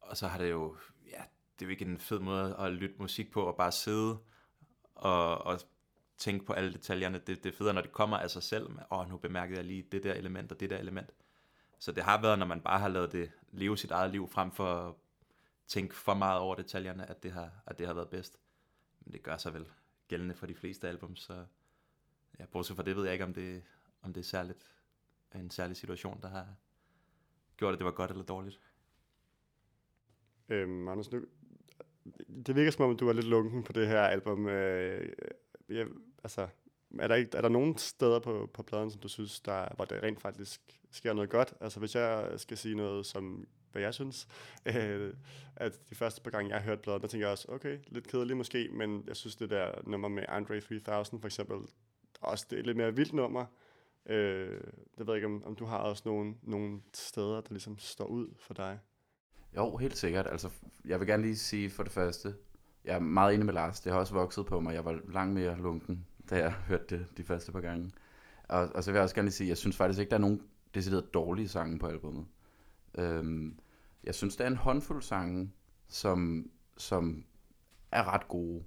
Og 0.00 0.16
så 0.16 0.26
har 0.28 0.38
det 0.38 0.50
jo, 0.50 0.76
ja, 1.10 1.22
det 1.58 1.64
er 1.64 1.66
jo 1.66 1.70
ikke 1.70 1.84
en 1.84 1.98
fed 1.98 2.18
måde 2.18 2.56
at 2.58 2.72
lytte 2.72 2.94
musik 2.98 3.32
på, 3.32 3.42
og 3.42 3.56
bare 3.56 3.72
sidde 3.72 4.18
og, 4.94 5.38
og 5.38 5.60
tænke 6.18 6.44
på 6.44 6.52
alle 6.52 6.72
detaljerne. 6.72 7.18
Det, 7.18 7.44
det 7.44 7.52
er 7.52 7.56
federe, 7.56 7.74
når 7.74 7.80
det 7.80 7.92
kommer 7.92 8.18
af 8.18 8.30
sig 8.30 8.42
selv. 8.42 8.70
Åh, 8.90 8.98
oh, 8.98 9.08
nu 9.08 9.16
bemærkede 9.16 9.56
jeg 9.56 9.64
lige 9.64 9.82
det 9.82 10.02
der 10.02 10.14
element 10.14 10.52
og 10.52 10.60
det 10.60 10.70
der 10.70 10.78
element. 10.78 11.10
Så 11.82 11.92
det 11.92 12.02
har 12.02 12.20
været, 12.20 12.38
når 12.38 12.46
man 12.46 12.60
bare 12.60 12.80
har 12.80 12.88
lavet 12.88 13.12
det 13.12 13.32
leve 13.52 13.78
sit 13.78 13.90
eget 13.90 14.10
liv, 14.10 14.28
frem 14.28 14.50
for 14.50 14.88
at 14.88 14.94
tænke 15.66 15.94
for 15.94 16.14
meget 16.14 16.40
over 16.40 16.54
detaljerne, 16.54 17.10
at 17.10 17.22
det 17.22 17.32
har, 17.32 17.50
at 17.66 17.78
det 17.78 17.86
har 17.86 17.94
været 17.94 18.08
bedst. 18.08 18.38
Men 19.00 19.12
det 19.12 19.22
gør 19.22 19.36
sig 19.36 19.54
vel 19.54 19.68
gældende 20.08 20.34
for 20.34 20.46
de 20.46 20.54
fleste 20.54 20.88
album, 20.88 21.16
så 21.16 21.44
ja, 22.38 22.46
bortset 22.46 22.76
fra 22.76 22.82
det 22.82 22.96
ved 22.96 23.04
jeg 23.04 23.12
ikke, 23.12 23.24
om 23.24 23.34
det, 23.34 23.62
om 24.02 24.12
det 24.12 24.20
er 24.20 24.24
særligt, 24.24 24.66
en 25.34 25.50
særlig 25.50 25.76
situation, 25.76 26.20
der 26.22 26.28
har 26.28 26.46
gjort, 27.56 27.72
at 27.72 27.78
det 27.78 27.84
var 27.84 27.92
godt 27.92 28.10
eller 28.10 28.24
dårligt. 28.24 28.60
Øhm, 30.48 30.88
Anders, 30.88 31.10
nu, 31.10 31.24
det 32.46 32.56
virker 32.56 32.70
som 32.70 32.90
om, 32.90 32.96
du 32.96 33.08
er 33.08 33.12
lidt 33.12 33.26
lunken 33.26 33.62
på 33.62 33.72
det 33.72 33.88
her 33.88 34.02
album. 34.02 34.48
Øh, 34.48 35.12
jeg, 35.68 35.86
altså, 36.24 36.48
er 36.98 37.08
der, 37.08 37.14
ikke, 37.14 37.36
er 37.36 37.40
der 37.40 37.48
nogen 37.48 37.78
steder 37.78 38.18
på, 38.18 38.50
på 38.54 38.62
pladen, 38.62 38.90
som 38.90 39.00
du 39.00 39.08
synes, 39.08 39.40
der, 39.40 39.74
hvor 39.76 39.84
det 39.84 40.02
rent 40.02 40.20
faktisk 40.20 40.60
sker 40.90 41.12
noget 41.12 41.30
godt? 41.30 41.54
Altså 41.60 41.78
hvis 41.78 41.94
jeg 41.94 42.32
skal 42.36 42.58
sige 42.58 42.74
noget, 42.74 43.06
som 43.06 43.46
hvad 43.72 43.82
jeg 43.82 43.94
synes, 43.94 44.28
øh, 44.66 45.14
at 45.56 45.90
de 45.90 45.94
første 45.94 46.22
par 46.22 46.30
gange, 46.30 46.50
jeg 46.50 46.58
har 46.58 46.64
hørt 46.64 46.80
pladen, 46.80 47.02
der 47.02 47.08
tænker 47.08 47.26
jeg 47.26 47.32
også, 47.32 47.48
okay, 47.48 47.78
lidt 47.86 48.08
kedeligt 48.08 48.36
måske, 48.36 48.68
men 48.72 49.04
jeg 49.06 49.16
synes 49.16 49.36
det 49.36 49.50
der 49.50 49.70
nummer 49.86 50.08
med 50.08 50.24
Andre 50.28 50.60
3000 50.60 51.20
for 51.20 51.28
eksempel, 51.28 51.56
også 52.20 52.46
det 52.50 52.56
er 52.56 52.60
et 52.60 52.66
lidt 52.66 52.76
mere 52.76 52.96
vildt 52.96 53.12
nummer. 53.12 53.46
Øh, 54.06 54.60
det 54.98 55.06
ved 55.06 55.14
jeg 55.14 55.16
ikke, 55.16 55.26
om, 55.26 55.44
om 55.44 55.56
du 55.56 55.64
har 55.64 55.78
også 55.78 56.02
nogle, 56.06 56.34
nogle 56.42 56.80
steder, 56.94 57.40
der 57.40 57.50
ligesom 57.50 57.78
står 57.78 58.04
ud 58.04 58.28
for 58.38 58.54
dig. 58.54 58.78
Jo, 59.56 59.76
helt 59.76 59.96
sikkert. 59.96 60.26
Altså, 60.26 60.50
jeg 60.84 61.00
vil 61.00 61.08
gerne 61.08 61.22
lige 61.22 61.36
sige 61.36 61.70
for 61.70 61.82
det 61.82 61.92
første, 61.92 62.34
jeg 62.84 62.94
er 62.94 63.00
meget 63.00 63.34
enig 63.34 63.46
med 63.46 63.54
Lars. 63.54 63.80
Det 63.80 63.92
har 63.92 63.98
også 63.98 64.14
vokset 64.14 64.46
på 64.46 64.60
mig. 64.60 64.74
Jeg 64.74 64.84
var 64.84 65.00
langt 65.08 65.34
mere 65.34 65.58
lunken, 65.58 66.06
da 66.32 66.38
jeg 66.38 66.52
hørte 66.52 66.98
det 66.98 67.06
de 67.16 67.24
første 67.24 67.52
par 67.52 67.60
gange. 67.60 67.92
Og, 68.48 68.68
og 68.74 68.84
så 68.84 68.90
vil 68.90 68.96
jeg 68.96 69.02
også 69.02 69.14
gerne 69.14 69.26
lige 69.26 69.34
sige, 69.34 69.48
jeg 69.48 69.56
synes 69.56 69.76
faktisk 69.76 70.00
ikke, 70.00 70.10
der 70.10 70.16
er 70.16 70.20
nogen 70.20 70.42
decideret 70.74 71.14
dårlige 71.14 71.48
sange 71.48 71.78
på 71.78 71.86
albumet. 71.86 72.26
Øhm, 72.98 73.58
jeg 74.04 74.14
synes, 74.14 74.36
der 74.36 74.44
er 74.44 74.48
en 74.48 74.56
håndfuld 74.56 75.02
sange, 75.02 75.52
som, 75.88 76.50
som 76.76 77.24
er 77.92 78.14
ret 78.14 78.28
gode. 78.28 78.64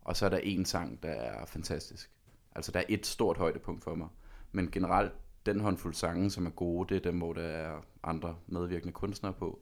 Og 0.00 0.16
så 0.16 0.24
er 0.24 0.30
der 0.30 0.38
en 0.38 0.64
sang, 0.64 1.02
der 1.02 1.08
er 1.08 1.46
fantastisk. 1.46 2.10
Altså, 2.54 2.72
der 2.72 2.80
er 2.80 2.84
et 2.88 3.06
stort 3.06 3.36
højdepunkt 3.36 3.84
for 3.84 3.94
mig. 3.94 4.08
Men 4.52 4.70
generelt, 4.70 5.12
den 5.46 5.60
håndfuld 5.60 5.94
sange, 5.94 6.30
som 6.30 6.46
er 6.46 6.50
gode, 6.50 6.94
det 6.94 6.96
er 6.96 7.10
dem, 7.10 7.18
hvor 7.18 7.32
der 7.32 7.42
er 7.42 7.80
andre 8.02 8.36
medvirkende 8.46 8.92
kunstnere 8.92 9.32
på. 9.32 9.60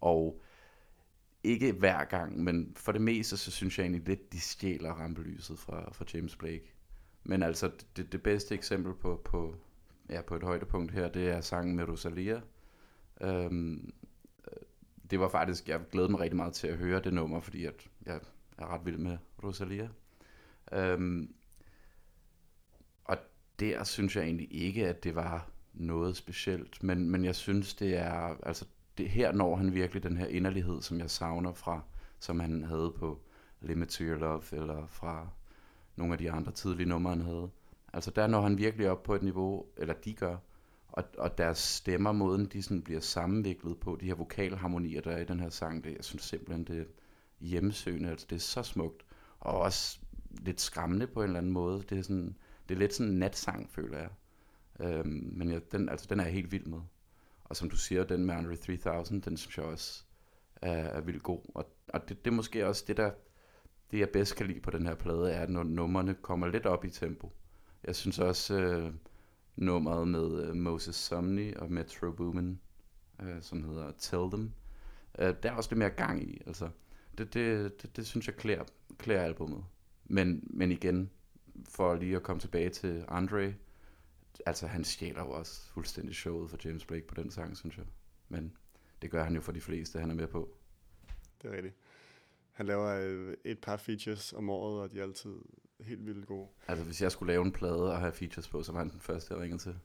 Og 0.00 0.40
ikke 1.42 1.72
hver 1.72 2.04
gang, 2.04 2.44
men 2.44 2.72
for 2.76 2.92
det 2.92 3.00
meste, 3.00 3.36
så 3.36 3.50
synes 3.50 3.78
jeg 3.78 3.84
egentlig 3.84 4.08
lidt, 4.08 4.32
de 4.32 4.40
stjæler 4.40 4.90
rampelyset 4.90 5.58
fra, 5.58 5.92
fra 5.92 6.04
James 6.14 6.36
Blake. 6.36 6.77
Men 7.28 7.42
altså, 7.42 7.70
det, 7.96 8.12
det 8.12 8.22
bedste 8.22 8.54
eksempel 8.54 8.94
på, 8.94 9.20
på, 9.24 9.54
ja, 10.08 10.22
på 10.22 10.36
et 10.36 10.42
højdepunkt 10.42 10.92
her, 10.92 11.08
det 11.08 11.30
er 11.30 11.40
sangen 11.40 11.76
med 11.76 11.88
Rosalia. 11.88 12.40
Øhm, 13.20 13.92
øh, 14.46 14.62
det 15.10 15.20
var 15.20 15.28
faktisk, 15.28 15.68
jeg 15.68 15.80
glædede 15.92 16.10
mig 16.10 16.20
rigtig 16.20 16.36
meget 16.36 16.52
til 16.52 16.68
at 16.68 16.76
høre 16.76 17.00
det 17.00 17.14
nummer, 17.14 17.40
fordi 17.40 17.64
at 17.64 17.88
jeg 18.06 18.20
er 18.58 18.74
ret 18.74 18.86
vild 18.86 18.98
med 18.98 19.18
Rosalia. 19.44 19.88
Øhm, 20.72 21.34
og 23.04 23.16
der 23.60 23.84
synes 23.84 24.16
jeg 24.16 24.24
egentlig 24.24 24.48
ikke, 24.54 24.88
at 24.88 25.04
det 25.04 25.14
var 25.14 25.50
noget 25.72 26.16
specielt, 26.16 26.82
men, 26.82 27.10
men 27.10 27.24
jeg 27.24 27.36
synes, 27.36 27.74
det 27.74 27.96
er, 27.96 28.36
altså 28.46 28.64
det, 28.98 29.10
her 29.10 29.32
når 29.32 29.56
han 29.56 29.74
virkelig 29.74 30.02
den 30.02 30.16
her 30.16 30.26
inderlighed, 30.26 30.82
som 30.82 30.98
jeg 30.98 31.10
savner 31.10 31.52
fra, 31.52 31.82
som 32.18 32.40
han 32.40 32.64
havde 32.64 32.92
på 32.96 33.20
Limit 33.60 33.88
to 33.88 34.04
Your 34.04 34.18
Love, 34.18 34.42
eller 34.52 34.86
fra 34.86 35.28
nogle 35.98 36.12
af 36.12 36.18
de 36.18 36.30
andre 36.30 36.52
tidlige 36.52 36.88
numre, 36.88 37.10
han 37.10 37.20
havde. 37.20 37.50
Altså 37.92 38.10
der 38.10 38.26
når 38.26 38.40
han 38.40 38.58
virkelig 38.58 38.90
op 38.90 39.02
på 39.02 39.14
et 39.14 39.22
niveau, 39.22 39.66
eller 39.76 39.94
de 39.94 40.12
gør, 40.14 40.36
og, 40.88 41.04
og 41.18 41.38
deres 41.38 41.58
stemmer, 41.58 42.12
måden 42.12 42.46
de 42.46 42.62
sådan 42.62 42.82
bliver 42.82 43.00
sammenviklet 43.00 43.80
på, 43.80 43.98
de 44.00 44.06
her 44.06 44.14
vokalharmonier, 44.14 45.00
der 45.00 45.10
er 45.10 45.18
i 45.18 45.24
den 45.24 45.40
her 45.40 45.50
sang, 45.50 45.84
det, 45.84 45.96
jeg 45.96 46.04
synes 46.04 46.22
simpelthen, 46.22 46.64
det 46.64 46.78
er 46.78 46.84
hjemmesøgende, 47.40 48.10
altså 48.10 48.26
det 48.30 48.36
er 48.36 48.40
så 48.40 48.62
smukt, 48.62 49.04
og 49.40 49.58
også 49.60 49.98
lidt 50.30 50.60
skræmmende 50.60 51.06
på 51.06 51.20
en 51.20 51.26
eller 51.26 51.38
anden 51.38 51.52
måde. 51.52 51.82
Det 51.88 51.98
er, 51.98 52.02
sådan, 52.02 52.36
det 52.68 52.74
er 52.74 52.78
lidt 52.78 52.94
sådan 52.94 53.12
en 53.12 53.18
natsang, 53.18 53.70
føler 53.70 53.98
jeg. 53.98 54.10
Øhm, 54.80 55.30
men 55.32 55.50
jeg, 55.50 55.72
den, 55.72 55.88
altså, 55.88 56.06
den 56.10 56.20
er 56.20 56.24
jeg 56.24 56.32
helt 56.32 56.52
vild 56.52 56.66
med. 56.66 56.80
Og 57.44 57.56
som 57.56 57.70
du 57.70 57.76
siger, 57.76 58.04
den 58.04 58.24
med 58.24 58.34
Andre 58.34 58.56
3000, 58.56 59.22
den 59.22 59.36
synes 59.36 59.58
jeg 59.58 59.66
også 59.66 60.02
er, 60.56 60.72
er 60.72 61.00
vildt 61.00 61.22
god. 61.22 61.40
Og, 61.54 61.72
og 61.88 62.08
det, 62.08 62.24
det 62.24 62.30
er 62.30 62.34
måske 62.34 62.66
også 62.66 62.84
det, 62.86 62.96
der 62.96 63.10
det 63.90 63.98
jeg 63.98 64.10
bedst 64.10 64.36
kan 64.36 64.46
lide 64.46 64.60
på 64.60 64.70
den 64.70 64.86
her 64.86 64.94
plade, 64.94 65.32
er, 65.32 65.46
når 65.46 65.62
nummerne 65.62 66.14
kommer 66.14 66.46
lidt 66.46 66.66
op 66.66 66.84
i 66.84 66.90
tempo. 66.90 67.32
Jeg 67.84 67.96
synes 67.96 68.18
også, 68.18 68.54
øh, 68.54 68.92
nummeret 69.56 70.08
med 70.08 70.44
øh, 70.44 70.56
Moses 70.56 70.96
Sumney 70.96 71.54
og 71.54 71.72
Metro 71.72 72.10
Boomin, 72.10 72.60
øh, 73.22 73.42
som 73.42 73.64
hedder 73.64 73.92
Tell 73.98 74.30
Them, 74.30 74.52
øh, 75.18 75.34
der 75.42 75.50
er 75.50 75.54
også 75.54 75.70
lidt 75.70 75.78
mere 75.78 75.90
gang 75.90 76.30
i. 76.30 76.42
Altså, 76.46 76.68
det, 77.18 77.34
det, 77.34 77.82
det, 77.82 77.96
det 77.96 78.06
synes 78.06 78.26
jeg 78.26 78.36
klæder, 78.36 78.64
klæder 78.98 79.22
albumet. 79.22 79.64
Men, 80.04 80.48
men 80.50 80.72
igen, 80.72 81.10
for 81.68 81.94
lige 81.94 82.16
at 82.16 82.22
komme 82.22 82.40
tilbage 82.40 82.70
til 82.70 83.04
Andre, 83.08 83.54
altså 84.46 84.66
han 84.66 84.84
stjæler 84.84 85.20
jo 85.24 85.30
også 85.30 85.70
fuldstændig 85.72 86.14
showet 86.14 86.50
for 86.50 86.58
James 86.64 86.84
Blake 86.84 87.06
på 87.06 87.14
den 87.14 87.30
sang, 87.30 87.56
synes 87.56 87.76
jeg. 87.76 87.84
Men 88.28 88.56
det 89.02 89.10
gør 89.10 89.24
han 89.24 89.34
jo 89.34 89.40
for 89.40 89.52
de 89.52 89.60
fleste, 89.60 89.98
han 89.98 90.10
er 90.10 90.14
med 90.14 90.26
på. 90.26 90.54
Det 91.42 91.50
er 91.50 91.52
rigtigt. 91.52 91.74
Han 92.58 92.66
laver 92.66 92.86
øh, 92.86 93.34
et 93.44 93.58
par 93.58 93.76
features 93.76 94.32
om 94.32 94.50
året, 94.50 94.80
og 94.80 94.92
de 94.92 94.98
er 94.98 95.02
altid 95.02 95.34
helt 95.80 96.06
vildt 96.06 96.26
gode. 96.26 96.48
Altså 96.68 96.84
hvis 96.84 97.02
jeg 97.02 97.12
skulle 97.12 97.32
lave 97.32 97.44
en 97.44 97.52
plade 97.52 97.92
og 97.92 97.98
have 97.98 98.12
features 98.12 98.48
på, 98.48 98.62
så 98.62 98.72
var 98.72 98.78
han 98.78 98.90
den 98.90 99.00
første, 99.00 99.34
jeg 99.34 99.42
ringede 99.42 99.62
til. 99.62 99.78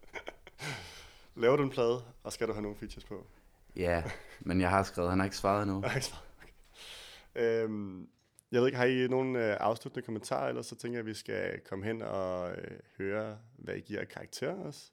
laver 1.43 1.55
du 1.55 1.63
en 1.63 1.69
plade, 1.69 2.03
og 2.23 2.33
skal 2.33 2.47
du 2.47 2.53
have 2.53 2.62
nogle 2.62 2.77
features 2.77 3.03
på? 3.03 3.27
Ja, 3.75 4.03
men 4.39 4.62
jeg 4.62 4.69
har 4.69 4.83
skrevet, 4.83 5.09
han 5.09 5.19
har 5.19 5.23
ikke 5.23 5.38
svaret 5.38 5.63
endnu. 5.63 5.81
Jeg 5.81 5.89
har 5.89 5.95
ikke 5.95 6.07
svaret, 6.07 6.23
okay. 6.38 7.63
Øhm, 7.63 8.07
jeg 8.51 8.62
ved 8.62 8.67
ikke, 8.67 8.77
har 8.77 8.86
I 8.86 9.07
nogle 9.07 9.51
øh, 9.51 9.57
afsluttende 9.59 10.05
kommentarer, 10.05 10.49
eller 10.49 10.62
så 10.62 10.75
tænker 10.75 10.97
jeg, 10.97 11.03
at 11.03 11.05
vi 11.05 11.13
skal 11.13 11.59
komme 11.69 11.86
hen 11.86 12.01
og 12.01 12.51
øh, 12.51 12.79
høre, 12.97 13.38
hvad 13.57 13.75
I 13.75 13.79
giver 13.79 14.01
af 14.01 14.07
karakter 14.07 14.53
også? 14.53 14.91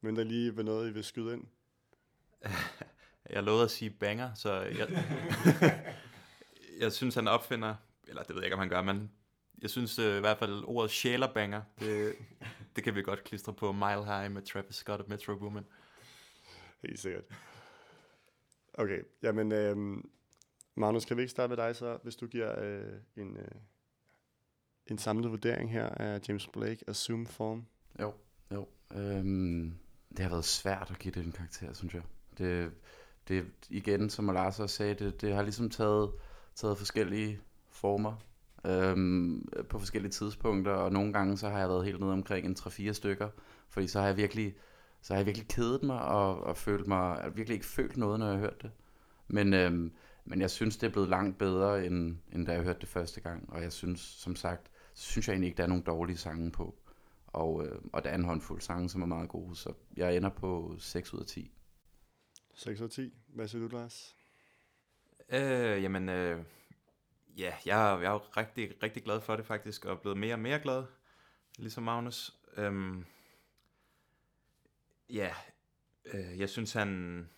Men 0.00 0.16
der 0.16 0.24
lige 0.24 0.56
ved 0.56 0.64
noget, 0.64 0.90
I 0.90 0.92
vil 0.92 1.04
skyde 1.04 1.32
ind? 1.32 1.44
jeg 3.34 3.42
lovede 3.42 3.64
at 3.64 3.70
sige 3.70 3.90
banger, 3.90 4.34
så 4.34 4.52
jeg, 4.60 4.88
jeg 6.82 6.92
synes, 6.92 7.14
han 7.14 7.28
opfinder, 7.28 7.74
eller 8.08 8.22
det 8.22 8.34
ved 8.34 8.42
jeg 8.42 8.46
ikke, 8.46 8.54
om 8.54 8.60
han 8.60 8.68
gør, 8.68 8.82
men 8.82 9.10
jeg 9.62 9.70
synes 9.70 9.98
øh, 9.98 10.16
i 10.16 10.20
hvert 10.20 10.38
fald 10.38 10.64
ordet 10.64 10.90
sjælerbanger, 10.90 11.62
det, 11.80 12.14
det 12.76 12.84
kan 12.84 12.94
vi 12.94 13.02
godt 13.02 13.24
klistre 13.24 13.52
på 13.52 13.72
Mile 13.72 14.04
High 14.04 14.32
med 14.32 14.42
Travis 14.42 14.76
Scott 14.76 15.00
og 15.00 15.06
Metro 15.08 15.36
Boomin. 15.36 15.64
Helt 16.82 16.98
sikkert. 16.98 17.24
Okay, 18.74 19.02
jamen 19.22 19.52
øh, 19.52 19.76
Magnus, 20.74 21.04
kan 21.04 21.16
vi 21.16 21.22
ikke 21.22 21.30
starte 21.30 21.48
med 21.48 21.56
dig 21.56 21.76
så, 21.76 21.98
hvis 22.02 22.16
du 22.16 22.26
giver 22.26 22.62
øh, 22.62 22.92
en, 23.16 23.36
øh, 23.36 23.48
en 24.86 24.98
samlet 24.98 25.30
vurdering 25.30 25.72
her 25.72 25.88
af 25.88 26.20
James 26.28 26.48
Blake 26.48 26.84
Assume 26.88 27.26
Form? 27.26 27.66
Jo, 28.00 28.14
jo. 28.52 28.68
Øhm, 28.94 29.78
det 30.10 30.18
har 30.18 30.28
været 30.28 30.44
svært 30.44 30.90
at 30.90 30.98
give 30.98 31.14
det 31.14 31.24
en 31.24 31.32
karakter, 31.32 31.72
synes 31.72 31.94
jeg. 31.94 32.02
Det, 32.38 32.72
det 33.28 33.46
igen, 33.68 34.10
som 34.10 34.26
Lars 34.26 34.60
også 34.60 34.76
sagde, 34.76 34.94
det, 34.94 35.20
det 35.20 35.34
har 35.34 35.42
ligesom 35.42 35.70
taget, 35.70 36.12
taget 36.54 36.78
forskellige 36.78 37.40
former 37.70 38.16
øhm, 38.64 39.48
på 39.68 39.78
forskellige 39.78 40.12
tidspunkter, 40.12 40.72
og 40.72 40.92
nogle 40.92 41.12
gange 41.12 41.36
så 41.36 41.48
har 41.48 41.58
jeg 41.58 41.68
været 41.68 41.84
helt 41.84 42.00
nede 42.00 42.12
omkring 42.12 42.46
en 42.46 42.56
3-4 42.58 42.92
stykker, 42.92 43.28
fordi 43.68 43.86
så 43.86 44.00
har 44.00 44.06
jeg 44.06 44.16
virkelig, 44.16 44.54
så 45.02 45.14
har 45.14 45.18
jeg 45.18 45.26
virkelig 45.26 45.48
kedet 45.48 45.82
mig 45.82 46.02
og, 46.02 46.44
og 46.44 46.56
følt 46.56 46.86
mig, 46.86 47.20
jeg 47.24 47.36
virkelig 47.36 47.54
ikke 47.54 47.66
følt 47.66 47.96
noget, 47.96 48.18
når 48.18 48.30
jeg 48.30 48.38
hørte 48.38 48.58
det. 48.62 48.70
Men, 49.28 49.54
øhm, 49.54 49.92
men 50.24 50.40
jeg 50.40 50.50
synes, 50.50 50.76
det 50.76 50.86
er 50.86 50.92
blevet 50.92 51.08
langt 51.08 51.38
bedre, 51.38 51.86
end, 51.86 52.16
end 52.32 52.46
da 52.46 52.52
jeg 52.52 52.62
hørte 52.62 52.80
det 52.80 52.88
første 52.88 53.20
gang. 53.20 53.52
Og 53.52 53.62
jeg 53.62 53.72
synes, 53.72 54.00
som 54.00 54.36
sagt, 54.36 54.70
så 54.94 55.02
synes 55.02 55.28
jeg 55.28 55.32
egentlig 55.32 55.48
ikke, 55.48 55.56
der 55.56 55.62
er 55.62 55.68
nogen 55.68 55.84
dårlige 55.84 56.16
sange 56.16 56.50
på. 56.50 56.74
Og, 57.26 57.66
øh, 57.66 57.78
og 57.92 58.04
der 58.04 58.10
er 58.10 58.14
en 58.14 58.24
håndfuld 58.24 58.60
sange, 58.60 58.88
som 58.88 59.02
er 59.02 59.06
meget 59.06 59.28
gode, 59.28 59.56
så 59.56 59.72
jeg 59.96 60.16
ender 60.16 60.28
på 60.28 60.74
6 60.78 61.14
ud 61.14 61.20
af 61.20 61.26
10. 61.26 61.52
6 62.54 62.80
ud 62.80 62.84
af 62.84 62.90
10. 62.90 63.14
Hvad 63.28 63.48
siger 63.48 63.68
du, 63.68 63.76
Lars? 63.76 64.16
Øh, 65.32 65.82
jamen, 65.82 66.08
øh, 66.08 66.44
ja, 67.36 67.54
jeg, 67.66 67.98
jeg 68.02 68.08
er 68.08 68.12
jo 68.12 68.18
rigtig, 68.36 68.82
rigtig 68.82 69.04
glad 69.04 69.20
for 69.20 69.36
det 69.36 69.46
faktisk, 69.46 69.84
og 69.84 69.92
er 69.92 69.96
blevet 69.96 70.18
mere 70.18 70.34
og 70.34 70.38
mere 70.38 70.58
glad, 70.58 70.84
ligesom 71.58 71.82
Magnus. 71.82 72.36
Øhm, 72.56 73.04
ja, 75.10 75.34
øh, 76.04 76.38
jeg 76.38 76.48
synes, 76.48 76.72
han 76.72 77.28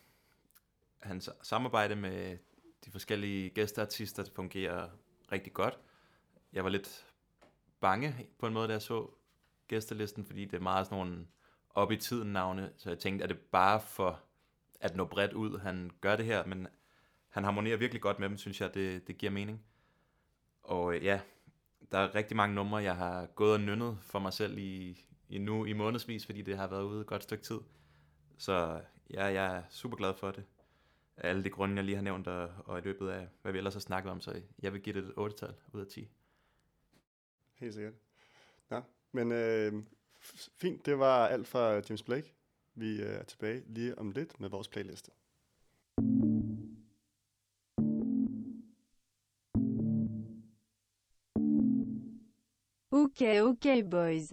hans 1.02 1.30
samarbejde 1.42 1.96
med 1.96 2.38
de 2.84 2.90
forskellige 2.90 3.50
gæsteartister 3.50 4.24
fungerer 4.34 4.88
rigtig 5.32 5.52
godt. 5.52 5.78
Jeg 6.52 6.64
var 6.64 6.70
lidt 6.70 7.06
bange 7.80 8.28
på 8.38 8.46
en 8.46 8.52
måde, 8.54 8.68
da 8.68 8.72
jeg 8.72 8.82
så 8.82 9.10
gæstelisten, 9.68 10.24
fordi 10.24 10.44
det 10.44 10.54
er 10.54 10.60
meget 10.60 10.86
sådan 10.86 10.98
nogle 10.98 11.26
op 11.70 11.92
i 11.92 11.96
tiden 11.96 12.32
navne, 12.32 12.72
så 12.76 12.90
jeg 12.90 12.98
tænkte, 12.98 13.22
er 13.22 13.26
det 13.26 13.38
bare 13.38 13.80
for 13.80 14.22
at 14.80 14.96
nå 14.96 15.04
bredt 15.04 15.32
ud, 15.32 15.58
han 15.58 15.90
gør 16.00 16.16
det 16.16 16.26
her, 16.26 16.46
men 16.46 16.68
han 17.34 17.44
harmonerer 17.44 17.76
virkelig 17.76 18.02
godt 18.02 18.18
med 18.18 18.28
dem, 18.28 18.36
synes 18.36 18.60
jeg, 18.60 18.74
det, 18.74 19.06
det 19.06 19.18
giver 19.18 19.32
mening. 19.32 19.64
Og 20.62 20.94
øh, 20.94 21.04
ja, 21.04 21.20
der 21.92 21.98
er 21.98 22.14
rigtig 22.14 22.36
mange 22.36 22.54
numre, 22.54 22.82
jeg 22.82 22.96
har 22.96 23.26
gået 23.26 23.52
og 23.52 23.60
nynnet 23.60 23.98
for 24.00 24.18
mig 24.18 24.32
selv 24.32 24.58
i, 24.58 25.04
i 25.28 25.38
nu 25.38 25.64
i 25.64 25.72
månedsvis, 25.72 26.26
fordi 26.26 26.42
det 26.42 26.56
har 26.56 26.66
været 26.66 26.82
ude 26.82 27.00
et 27.00 27.06
godt 27.06 27.22
stykke 27.22 27.44
tid. 27.44 27.60
Så 28.38 28.80
ja, 29.10 29.24
jeg 29.24 29.56
er 29.56 29.62
super 29.70 29.96
glad 29.96 30.14
for 30.14 30.30
det. 30.30 30.44
Af 31.16 31.28
alle 31.28 31.44
de 31.44 31.50
grunde, 31.50 31.76
jeg 31.76 31.84
lige 31.84 31.96
har 31.96 32.02
nævnt, 32.02 32.26
og, 32.26 32.50
og 32.64 32.78
i 32.78 32.82
løbet 32.82 33.08
af, 33.08 33.28
hvad 33.42 33.52
vi 33.52 33.58
ellers 33.58 33.74
har 33.74 33.80
snakket 33.80 34.10
om, 34.10 34.20
så 34.20 34.42
jeg 34.62 34.72
vil 34.72 34.82
give 34.82 35.00
det 35.00 35.08
et 35.08 35.14
8-tal 35.18 35.54
ud 35.72 35.80
af 35.80 35.86
10. 35.86 36.08
Helt 37.54 37.74
sikkert. 37.74 37.94
Ja, 38.70 38.80
men 39.12 39.32
øh, 39.32 39.72
fint, 40.60 40.86
det 40.86 40.98
var 40.98 41.26
alt 41.26 41.48
fra 41.48 41.72
James 41.72 42.02
Blake. 42.02 42.34
Vi 42.74 43.02
øh, 43.02 43.08
er 43.08 43.22
tilbage 43.22 43.62
lige 43.66 43.98
om 43.98 44.10
lidt 44.10 44.40
med 44.40 44.48
vores 44.48 44.68
playliste. 44.68 45.10
Okay, 53.16 53.40
okay, 53.40 53.82
boys. 53.90 54.32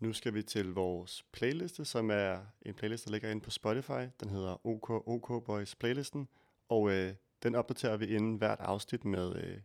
Nu 0.00 0.12
skal 0.12 0.34
vi 0.34 0.42
til 0.42 0.72
vores 0.72 1.24
playliste, 1.32 1.84
som 1.84 2.10
er 2.10 2.38
en 2.62 2.74
playlist, 2.74 3.04
der 3.04 3.10
ligger 3.10 3.30
inde 3.30 3.42
på 3.42 3.50
Spotify. 3.50 4.06
Den 4.20 4.30
hedder 4.30 4.66
OK, 4.66 4.90
OK 4.90 5.44
Boys 5.44 5.74
Playlisten, 5.74 6.28
og 6.68 6.90
øh, 6.90 7.14
den 7.42 7.54
opdaterer 7.54 7.96
vi 7.96 8.06
inden 8.06 8.36
hvert 8.36 8.60
afsnit 8.60 9.04
med 9.04 9.36
øh, 9.36 9.56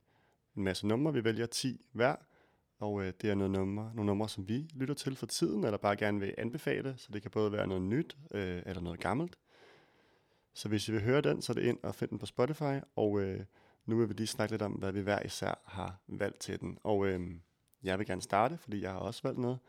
en 0.56 0.64
masse 0.64 0.88
numre. 0.88 1.14
Vi 1.14 1.24
vælger 1.24 1.46
10 1.46 1.86
hver, 1.92 2.16
og 2.80 3.04
øh, 3.04 3.14
det 3.22 3.30
er 3.30 3.36
noget 3.36 3.52
nummer, 3.52 3.94
nogle 3.94 4.06
numre, 4.06 4.30
som 4.30 4.48
vi 4.48 4.70
lytter 4.74 4.96
til 4.96 5.16
for 5.16 5.26
tiden, 5.26 5.64
eller 5.64 5.78
bare 5.78 5.96
gerne 5.96 6.20
vil 6.20 6.36
anbefale, 6.38 6.94
så 6.98 7.10
det 7.14 7.22
kan 7.22 7.32
både 7.32 7.52
være 7.52 7.68
noget 7.68 7.84
nyt 7.84 8.18
øh, 8.32 8.64
eller 8.66 8.82
noget 8.82 9.00
gammelt. 9.00 9.38
Så 10.54 10.70
hvis 10.70 10.90
I 10.90 10.92
vil 10.92 11.02
høre 11.02 11.22
den, 11.22 11.42
så 11.42 11.52
er 11.52 11.54
det 11.54 11.64
ind 11.64 11.80
og 11.84 11.96
find 11.96 12.10
den 12.10 12.20
på 12.20 12.26
Spotify, 12.26 12.80
og 12.96 13.20
øh, 13.20 13.40
nu 13.86 13.98
vil 13.98 14.10
vi 14.10 14.14
lige 14.14 14.28
snakke 14.28 14.54
lidt 14.54 14.62
om, 14.62 14.72
hvad 14.72 14.92
vi 14.92 15.02
hver 15.02 15.26
især 15.26 15.62
har 15.66 16.02
valgt 16.08 16.40
til 16.40 16.60
den. 16.60 16.78
Og 16.84 17.08
øh, 17.08 17.20
jeg 17.86 18.00
vil 18.00 18.08
gerne 18.08 18.22
starte, 18.22 18.58
fordi 18.58 18.82
jeg 18.82 18.92
har 18.92 19.00
også 19.00 19.22
valgt 19.24 19.40
noget, 19.40 19.60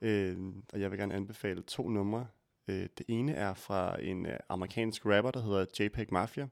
øh, 0.00 0.36
og 0.72 0.80
jeg 0.80 0.90
vil 0.90 0.98
gerne 0.98 1.14
anbefale 1.14 1.62
to 1.62 1.88
numre. 1.88 2.26
Øh, 2.68 2.88
det 2.98 3.06
ene 3.08 3.32
er 3.32 3.54
fra 3.54 4.02
en 4.02 4.26
øh, 4.26 4.36
amerikansk 4.48 5.06
rapper, 5.06 5.30
der 5.30 5.42
hedder 5.42 5.66
JPEG 5.80 6.12
Mafia, 6.12 6.48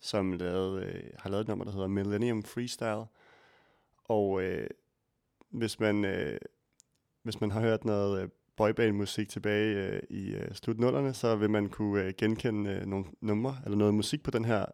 som 0.00 0.32
lavede, 0.32 0.84
øh, 0.84 1.10
har 1.18 1.30
lavet 1.30 1.42
et 1.42 1.48
nummer, 1.48 1.64
der 1.64 1.72
hedder 1.72 1.86
Millennium 1.86 2.42
Freestyle. 2.42 3.04
Og 4.04 4.42
øh, 4.42 4.66
hvis 5.50 5.80
man, 5.80 6.04
øh, 6.04 6.38
hvis 7.22 7.40
man 7.40 7.50
har 7.50 7.60
hørt 7.60 7.84
noget 7.84 8.22
øh, 8.22 8.28
boyband-musik 8.56 9.28
tilbage 9.28 9.76
øh, 9.76 10.02
i 10.10 10.34
øh, 10.34 10.54
slutnullerne, 10.54 11.14
så 11.14 11.36
vil 11.36 11.50
man 11.50 11.68
kunne 11.68 12.02
øh, 12.02 12.12
genkende 12.18 12.70
øh, 12.70 12.86
nogle 12.86 13.04
numre 13.20 13.56
eller 13.64 13.78
noget 13.78 13.94
musik 13.94 14.22
på 14.22 14.30
den 14.30 14.44
her 14.44 14.64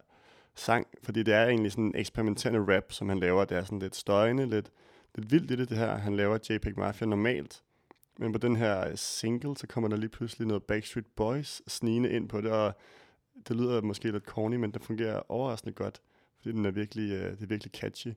sang, 0.55 0.87
fordi 1.03 1.23
det 1.23 1.33
er 1.33 1.45
egentlig 1.45 1.71
sådan 1.71 1.83
en 1.83 1.95
eksperimenterende 1.95 2.75
rap, 2.75 2.91
som 2.91 3.09
han 3.09 3.19
laver. 3.19 3.45
Det 3.45 3.57
er 3.57 3.63
sådan 3.63 3.79
lidt 3.79 3.95
støjende, 3.95 4.45
lidt, 4.45 4.71
lidt 5.17 5.31
vildt 5.31 5.51
i 5.51 5.55
det, 5.55 5.69
det 5.69 5.77
her. 5.77 5.95
Han 5.95 6.15
laver 6.15 6.37
JPEG 6.49 6.77
Mafia 6.77 7.07
normalt, 7.07 7.63
men 8.19 8.31
på 8.31 8.37
den 8.37 8.55
her 8.55 8.87
øh, 8.87 8.97
single, 8.97 9.57
så 9.57 9.67
kommer 9.67 9.87
der 9.87 9.97
lige 9.97 10.09
pludselig 10.09 10.47
noget 10.47 10.63
Backstreet 10.63 11.07
Boys 11.15 11.61
snigende 11.67 12.09
ind 12.11 12.29
på 12.29 12.41
det, 12.41 12.51
og 12.51 12.73
det 13.47 13.55
lyder 13.55 13.81
måske 13.81 14.11
lidt 14.11 14.23
corny, 14.23 14.55
men 14.55 14.71
det 14.71 14.83
fungerer 14.83 15.21
overraskende 15.31 15.73
godt, 15.73 16.01
fordi 16.37 16.51
den 16.51 16.65
er 16.65 16.71
virkelig, 16.71 17.11
øh, 17.11 17.31
det 17.31 17.43
er 17.43 17.47
virkelig 17.47 17.71
catchy. 17.71 18.13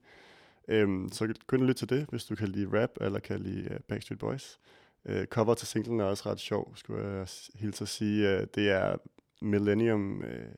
Øhm, 0.69 1.09
så 1.13 1.35
kun 1.47 1.67
ind 1.67 1.75
til 1.75 1.89
det, 1.89 2.07
hvis 2.11 2.25
du 2.25 2.35
kan 2.35 2.49
lide 2.49 2.83
rap, 2.83 2.91
eller 3.01 3.19
kan 3.19 3.41
lide 3.41 3.71
uh, 3.71 3.77
Backstreet 3.89 4.19
Boys. 4.19 4.61
Øh, 5.05 5.21
uh, 5.21 5.25
cover 5.25 5.55
til 5.55 5.69
singlen 5.69 6.01
er 6.01 6.05
også 6.05 6.31
ret 6.31 6.41
sjov, 6.41 6.77
skulle 6.77 7.09
jeg 7.09 7.29
hilse 7.55 7.83
at 7.83 7.89
sige. 7.89 8.37
Uh, 8.37 8.45
det 8.55 8.71
er 8.71 8.97
Millennium 9.43 10.19
uh, 10.19 10.55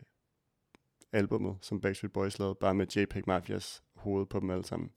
albummet, 1.12 1.56
som 1.60 1.80
Backstreet 1.80 2.12
Boys 2.12 2.38
lavede, 2.38 2.54
bare 2.54 2.74
med 2.74 2.96
JPEG 2.96 3.22
Mafias 3.26 3.82
hoved 3.94 4.26
på 4.26 4.40
dem 4.40 4.50
alle 4.50 4.64
sammen. 4.64 4.90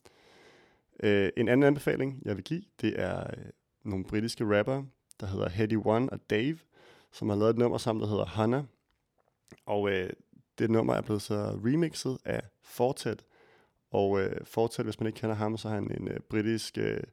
Øh, 1.03 1.29
en 1.38 1.47
anden 1.47 1.63
anbefaling, 1.67 2.21
jeg 2.25 2.36
vil 2.36 2.43
give, 2.43 2.63
det 2.81 3.01
er 3.01 3.19
øh, 3.19 3.45
nogle 3.84 4.05
britiske 4.05 4.58
rapper, 4.58 4.84
der 5.19 5.27
hedder 5.27 5.49
Heady 5.49 5.81
One 5.86 6.10
og 6.10 6.19
Dave, 6.29 6.58
som 7.12 7.29
har 7.29 7.36
lavet 7.36 7.49
et 7.49 7.58
nummer 7.58 7.77
sammen, 7.77 8.03
der 8.03 8.10
hedder 8.10 8.25
Hannah. 8.25 8.63
Og 9.65 9.89
øh, 9.89 10.10
det 10.60 10.69
nummer 10.69 10.93
er 10.93 11.01
blevet 11.01 11.21
så 11.21 11.60
remixet 11.65 12.17
af 12.25 12.41
Fortet, 12.63 13.25
og 13.91 14.21
øh, 14.21 14.45
Fortet, 14.45 14.86
hvis 14.86 14.99
man 14.99 15.08
ikke 15.08 15.19
kender 15.19 15.36
ham, 15.36 15.58
så 15.58 15.67
er 15.67 15.73
han 15.73 15.91
en 15.99 16.08
øh, 16.08 16.19
britisk 16.19 16.77
øh, 16.77 17.03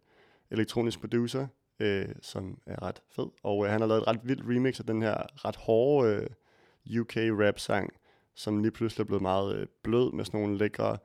elektronisk 0.51 1.01
producer, 1.01 1.47
øh, 1.81 2.09
som 2.23 2.59
er 2.67 2.83
ret 2.83 3.03
fed. 3.11 3.27
Og 3.43 3.65
øh, 3.65 3.71
han 3.71 3.81
har 3.81 3.89
lavet 3.89 4.03
et 4.03 4.07
ret 4.07 4.21
vildt 4.25 4.43
remix 4.49 4.81
af 4.81 4.87
den 4.87 5.03
her 5.03 5.45
ret 5.45 5.57
hårde 5.57 6.29
øh, 6.89 7.01
UK 7.01 7.17
rap 7.17 7.59
sang, 7.59 7.93
som 8.35 8.59
lige 8.59 8.71
pludselig 8.71 9.05
er 9.05 9.07
blevet 9.07 9.23
meget 9.23 9.57
øh, 9.57 9.67
blød 9.83 10.13
med 10.13 10.25
sådan 10.25 10.41
nogle 10.41 10.59
lækre 10.59 10.99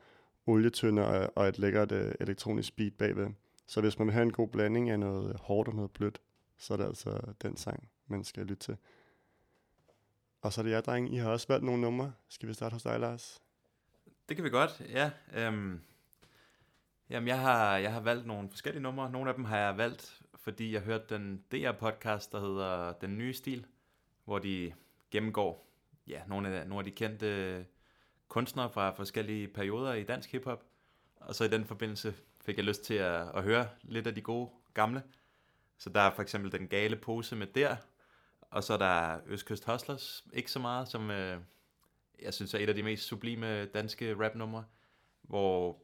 olietønder 0.47 1.03
og, 1.03 1.31
og 1.36 1.47
et 1.47 1.60
lækkert 1.60 1.91
øh, 1.91 2.12
elektronisk 2.19 2.75
beat 2.75 2.93
bagved. 2.93 3.27
Så 3.67 3.81
hvis 3.81 3.99
man 3.99 4.07
vil 4.07 4.13
have 4.13 4.23
en 4.23 4.31
god 4.31 4.47
blanding 4.47 4.89
af 4.89 4.99
noget 4.99 5.39
hårdt 5.39 5.69
og 5.69 5.75
noget 5.75 5.91
blødt, 5.91 6.21
så 6.57 6.73
er 6.73 6.77
det 6.77 6.86
altså 6.86 7.33
den 7.41 7.57
sang, 7.57 7.89
man 8.07 8.23
skal 8.23 8.45
lytte 8.45 8.63
til. 8.65 8.77
Og 10.41 10.53
så 10.53 10.62
er 10.62 10.63
det 10.63 10.71
jer, 10.71 10.81
drenge. 10.81 11.12
I 11.12 11.15
har 11.15 11.29
også 11.29 11.47
valgt 11.47 11.65
nogle 11.65 11.81
numre. 11.81 12.13
Skal 12.29 12.49
vi 12.49 12.53
starte 12.53 12.73
hos 12.73 12.83
dig, 12.83 12.99
Lars? 12.99 13.41
Det 14.29 14.38
kan 14.38 14.43
vi 14.43 14.49
godt, 14.49 14.81
ja. 14.89 15.12
Øhm, 15.33 15.81
jamen, 17.10 17.27
jeg 17.27 17.39
har, 17.39 17.77
jeg 17.77 17.93
har 17.93 17.99
valgt 17.99 18.27
nogle 18.27 18.49
forskellige 18.49 18.83
numre. 18.83 19.12
Nogle 19.12 19.29
af 19.29 19.36
dem 19.36 19.45
har 19.45 19.57
jeg 19.57 19.77
valgt, 19.77 20.21
fordi 20.36 20.73
jeg 20.73 20.81
hørte 20.81 21.15
den 21.15 21.43
DR-podcast, 21.53 22.31
der 22.31 22.39
hedder 22.39 22.93
Den 22.93 23.17
Nye 23.17 23.33
Stil, 23.33 23.65
hvor 24.25 24.39
de 24.39 24.73
gennemgår 25.12 25.67
ja, 26.07 26.21
nogle, 26.27 26.49
af, 26.49 26.67
nogle 26.67 26.79
af 26.79 26.86
de 26.86 26.91
kendte 26.91 27.65
kunstnere 28.27 28.69
fra 28.69 28.91
forskellige 28.91 29.47
perioder 29.47 29.93
i 29.93 30.03
dansk 30.03 30.31
hiphop. 30.31 30.63
Og 31.15 31.35
så 31.35 31.43
i 31.43 31.47
den 31.47 31.65
forbindelse 31.65 32.13
fik 32.41 32.57
jeg 32.57 32.65
lyst 32.65 32.83
til 32.83 32.93
at, 32.93 33.35
at 33.35 33.43
høre 33.43 33.67
lidt 33.81 34.07
af 34.07 34.15
de 34.15 34.21
gode 34.21 34.49
gamle. 34.73 35.03
Så 35.77 35.89
der 35.89 36.01
er 36.01 36.11
for 36.15 36.21
eksempel 36.21 36.51
Den 36.51 36.67
Gale 36.67 36.95
Pose 36.95 37.35
med 37.35 37.47
der, 37.47 37.75
og 38.41 38.63
så 38.63 38.73
er 38.73 38.77
der 38.77 39.19
Østkyst 39.25 39.65
Hustlers, 39.65 40.25
ikke 40.33 40.51
så 40.51 40.59
meget, 40.59 40.87
som, 40.87 41.11
øh, 41.11 41.41
jeg 42.21 42.33
synes 42.33 42.53
er 42.53 42.59
et 42.59 42.69
af 42.69 42.75
de 42.75 42.83
mest 42.83 43.03
sublime 43.03 43.65
danske 43.65 44.15
rapnumre, 44.25 44.65
hvor 45.21 45.81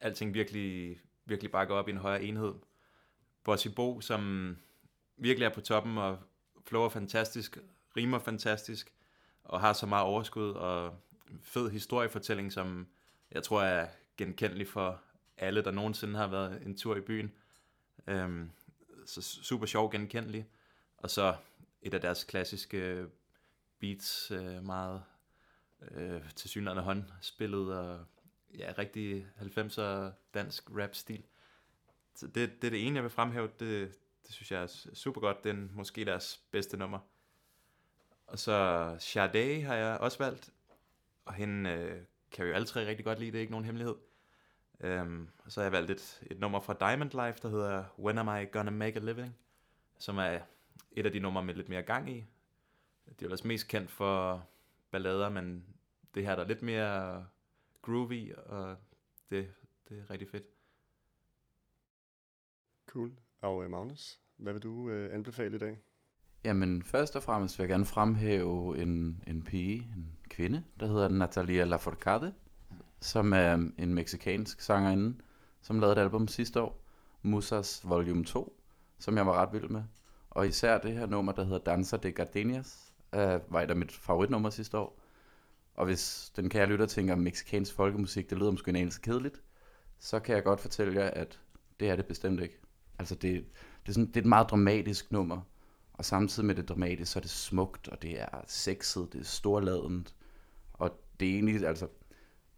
alting 0.00 0.34
virkelig, 0.34 1.00
virkelig 1.24 1.50
bare 1.50 1.66
går 1.66 1.76
op 1.76 1.88
i 1.88 1.90
en 1.90 1.96
højere 1.96 2.22
enhed. 2.22 2.54
Bossy 3.44 3.68
Bo, 3.76 4.00
som 4.00 4.56
virkelig 5.16 5.46
er 5.46 5.54
på 5.54 5.60
toppen 5.60 5.98
og 5.98 6.18
flower 6.66 6.88
fantastisk, 6.88 7.58
rimer 7.96 8.18
fantastisk, 8.18 8.92
og 9.44 9.60
har 9.60 9.72
så 9.72 9.86
meget 9.86 10.04
overskud 10.04 10.50
og 10.50 10.94
fed 11.42 11.70
historiefortælling, 11.70 12.52
som 12.52 12.86
jeg 13.30 13.42
tror 13.42 13.62
er 13.62 13.88
genkendelig 14.16 14.68
for 14.68 15.00
alle, 15.36 15.64
der 15.64 15.70
nogensinde 15.70 16.14
har 16.14 16.26
været 16.26 16.62
en 16.66 16.76
tur 16.76 16.96
i 16.96 17.00
byen. 17.00 17.32
Øhm, 18.06 18.50
så 19.06 19.22
super 19.22 19.66
sjov 19.66 19.90
genkendelig. 19.90 20.46
Og 20.96 21.10
så 21.10 21.36
et 21.82 21.94
af 21.94 22.00
deres 22.00 22.24
klassiske 22.24 23.06
beats, 23.78 24.30
øh, 24.30 24.64
meget 24.64 25.02
øh, 25.90 26.30
til 26.36 26.50
synligheden 26.50 26.84
håndspillet 26.84 27.78
og 27.78 28.04
ja, 28.58 28.72
rigtig 28.78 29.26
90'er 29.40 30.12
dansk 30.34 30.70
rap-stil. 30.70 31.22
Så 32.14 32.26
det, 32.26 32.62
det 32.62 32.66
er 32.66 32.70
det 32.70 32.86
ene, 32.86 32.96
jeg 32.96 33.02
vil 33.02 33.10
fremhæve. 33.10 33.50
Det, 33.60 33.98
det 34.26 34.34
synes 34.34 34.52
jeg 34.52 34.62
er 34.62 34.66
super 34.94 35.20
godt. 35.20 35.44
Det 35.44 35.50
er 35.50 35.68
måske 35.72 36.04
deres 36.04 36.40
bedste 36.50 36.76
nummer. 36.76 36.98
Og 38.26 38.38
så 38.38 38.96
Sade 38.98 39.62
har 39.62 39.74
jeg 39.74 39.98
også 39.98 40.18
valgt. 40.18 40.50
Og 41.24 41.34
hende 41.34 41.70
øh, 41.70 42.02
kan 42.30 42.44
vi 42.44 42.48
jo 42.48 42.54
alle 42.54 42.66
tre 42.66 42.86
rigtig 42.86 43.04
godt 43.04 43.18
lide. 43.18 43.32
Det 43.32 43.38
er 43.38 43.40
ikke 43.40 43.50
nogen 43.50 43.64
hemmelighed. 43.64 43.96
Øhm, 44.80 45.28
og 45.38 45.52
så 45.52 45.60
har 45.60 45.64
jeg 45.64 45.72
valgt 45.72 45.90
et, 45.90 46.22
et 46.30 46.40
nummer 46.40 46.60
fra 46.60 46.76
Diamond 46.80 47.10
Life, 47.10 47.38
der 47.42 47.48
hedder 47.48 47.84
When 47.98 48.18
Am 48.18 48.42
I 48.42 48.44
Gonna 48.44 48.70
Make 48.70 48.96
a 48.96 49.04
Living? 49.04 49.36
Som 49.98 50.18
er 50.18 50.40
et 50.92 51.06
af 51.06 51.12
de 51.12 51.20
numre 51.20 51.44
med 51.44 51.54
lidt 51.54 51.68
mere 51.68 51.82
gang 51.82 52.10
i. 52.10 52.24
Det 53.08 53.22
er 53.22 53.26
jo 53.26 53.32
også 53.32 53.48
mest 53.48 53.68
kendt 53.68 53.90
for 53.90 54.46
ballader, 54.90 55.28
men 55.28 55.66
det 56.14 56.26
her 56.26 56.36
der 56.36 56.42
er 56.42 56.48
lidt 56.48 56.62
mere 56.62 57.26
groovy, 57.82 58.34
og 58.34 58.76
det, 59.30 59.54
det 59.88 59.98
er 59.98 60.10
rigtig 60.10 60.28
fedt. 60.28 60.44
Cool. 62.86 63.12
Og 63.40 63.56
uh, 63.56 63.70
Magnus, 63.70 64.20
hvad 64.36 64.52
vil 64.52 64.62
du 64.62 64.72
uh, 64.72 65.14
anbefale 65.14 65.56
i 65.56 65.58
dag? 65.58 65.78
Jamen, 66.44 66.82
først 66.82 67.16
og 67.16 67.22
fremmest 67.22 67.58
vil 67.58 67.62
jeg 67.64 67.68
gerne 67.68 67.84
fremhæve 67.84 68.78
en, 68.78 69.22
en 69.26 69.42
pige, 69.42 69.88
en 69.96 70.08
kvinde, 70.28 70.62
der 70.80 70.86
hedder 70.86 71.08
Natalia 71.08 71.64
Lafourcade, 71.64 72.34
som 73.00 73.32
er 73.32 73.52
en 73.78 73.94
meksikansk 73.94 74.60
sangerinde, 74.60 75.16
som 75.62 75.80
lavede 75.80 75.96
et 75.96 76.02
album 76.02 76.28
sidste 76.28 76.60
år, 76.62 76.84
Musas 77.22 77.80
Volume 77.84 78.24
2, 78.24 78.60
som 78.98 79.16
jeg 79.16 79.26
var 79.26 79.32
ret 79.32 79.52
vild 79.52 79.68
med. 79.68 79.82
Og 80.30 80.46
især 80.46 80.78
det 80.78 80.92
her 80.92 81.06
nummer, 81.06 81.32
der 81.32 81.44
hedder 81.44 81.58
Danza 81.58 81.96
de 81.96 82.12
Gardenias, 82.12 82.92
øh, 83.14 83.40
var 83.48 83.60
et 83.60 83.70
af 83.70 83.76
mit 83.76 83.92
favoritnummer 83.92 84.50
sidste 84.50 84.78
år. 84.78 85.00
Og 85.74 85.84
hvis 85.84 86.32
den 86.36 86.50
kære 86.50 86.66
lytter 86.66 86.86
tænker, 86.86 87.16
meksikansk 87.16 87.74
folkemusik, 87.74 88.30
det 88.30 88.38
lyder 88.38 88.50
måske 88.50 88.68
en 88.68 88.76
anelse 88.76 89.00
kedeligt, 89.00 89.42
så 89.98 90.20
kan 90.20 90.34
jeg 90.34 90.44
godt 90.44 90.60
fortælle 90.60 91.00
jer, 91.00 91.10
at 91.10 91.40
det 91.80 91.90
er 91.90 91.96
det 91.96 92.06
bestemt 92.06 92.40
ikke. 92.40 92.60
Altså 92.98 93.14
det, 93.14 93.44
det, 93.82 93.88
er, 93.88 93.92
sådan, 93.92 94.06
det 94.06 94.16
er 94.16 94.20
et 94.20 94.26
meget 94.26 94.50
dramatisk 94.50 95.12
nummer, 95.12 95.40
og 95.94 96.04
samtidig 96.04 96.46
med 96.46 96.54
det 96.54 96.68
dramatiske, 96.68 97.12
så 97.12 97.18
er 97.18 97.20
det 97.20 97.30
smukt, 97.30 97.88
og 97.88 98.02
det 98.02 98.20
er 98.20 98.44
sexet, 98.46 99.12
det 99.12 99.20
er 99.20 99.24
storladent, 99.24 100.14
og 100.72 101.00
det 101.20 101.28
er 101.28 101.32
egentlig, 101.32 101.66
altså, 101.66 101.88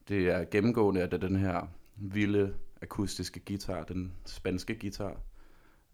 det 0.08 0.28
er 0.28 0.44
gennemgående, 0.44 1.02
at 1.02 1.10
det 1.10 1.22
er 1.22 1.28
den 1.28 1.36
her 1.36 1.68
vilde 1.96 2.54
akustiske 2.82 3.40
guitar, 3.40 3.82
den 3.82 4.12
spanske 4.26 4.78
guitar. 4.78 5.20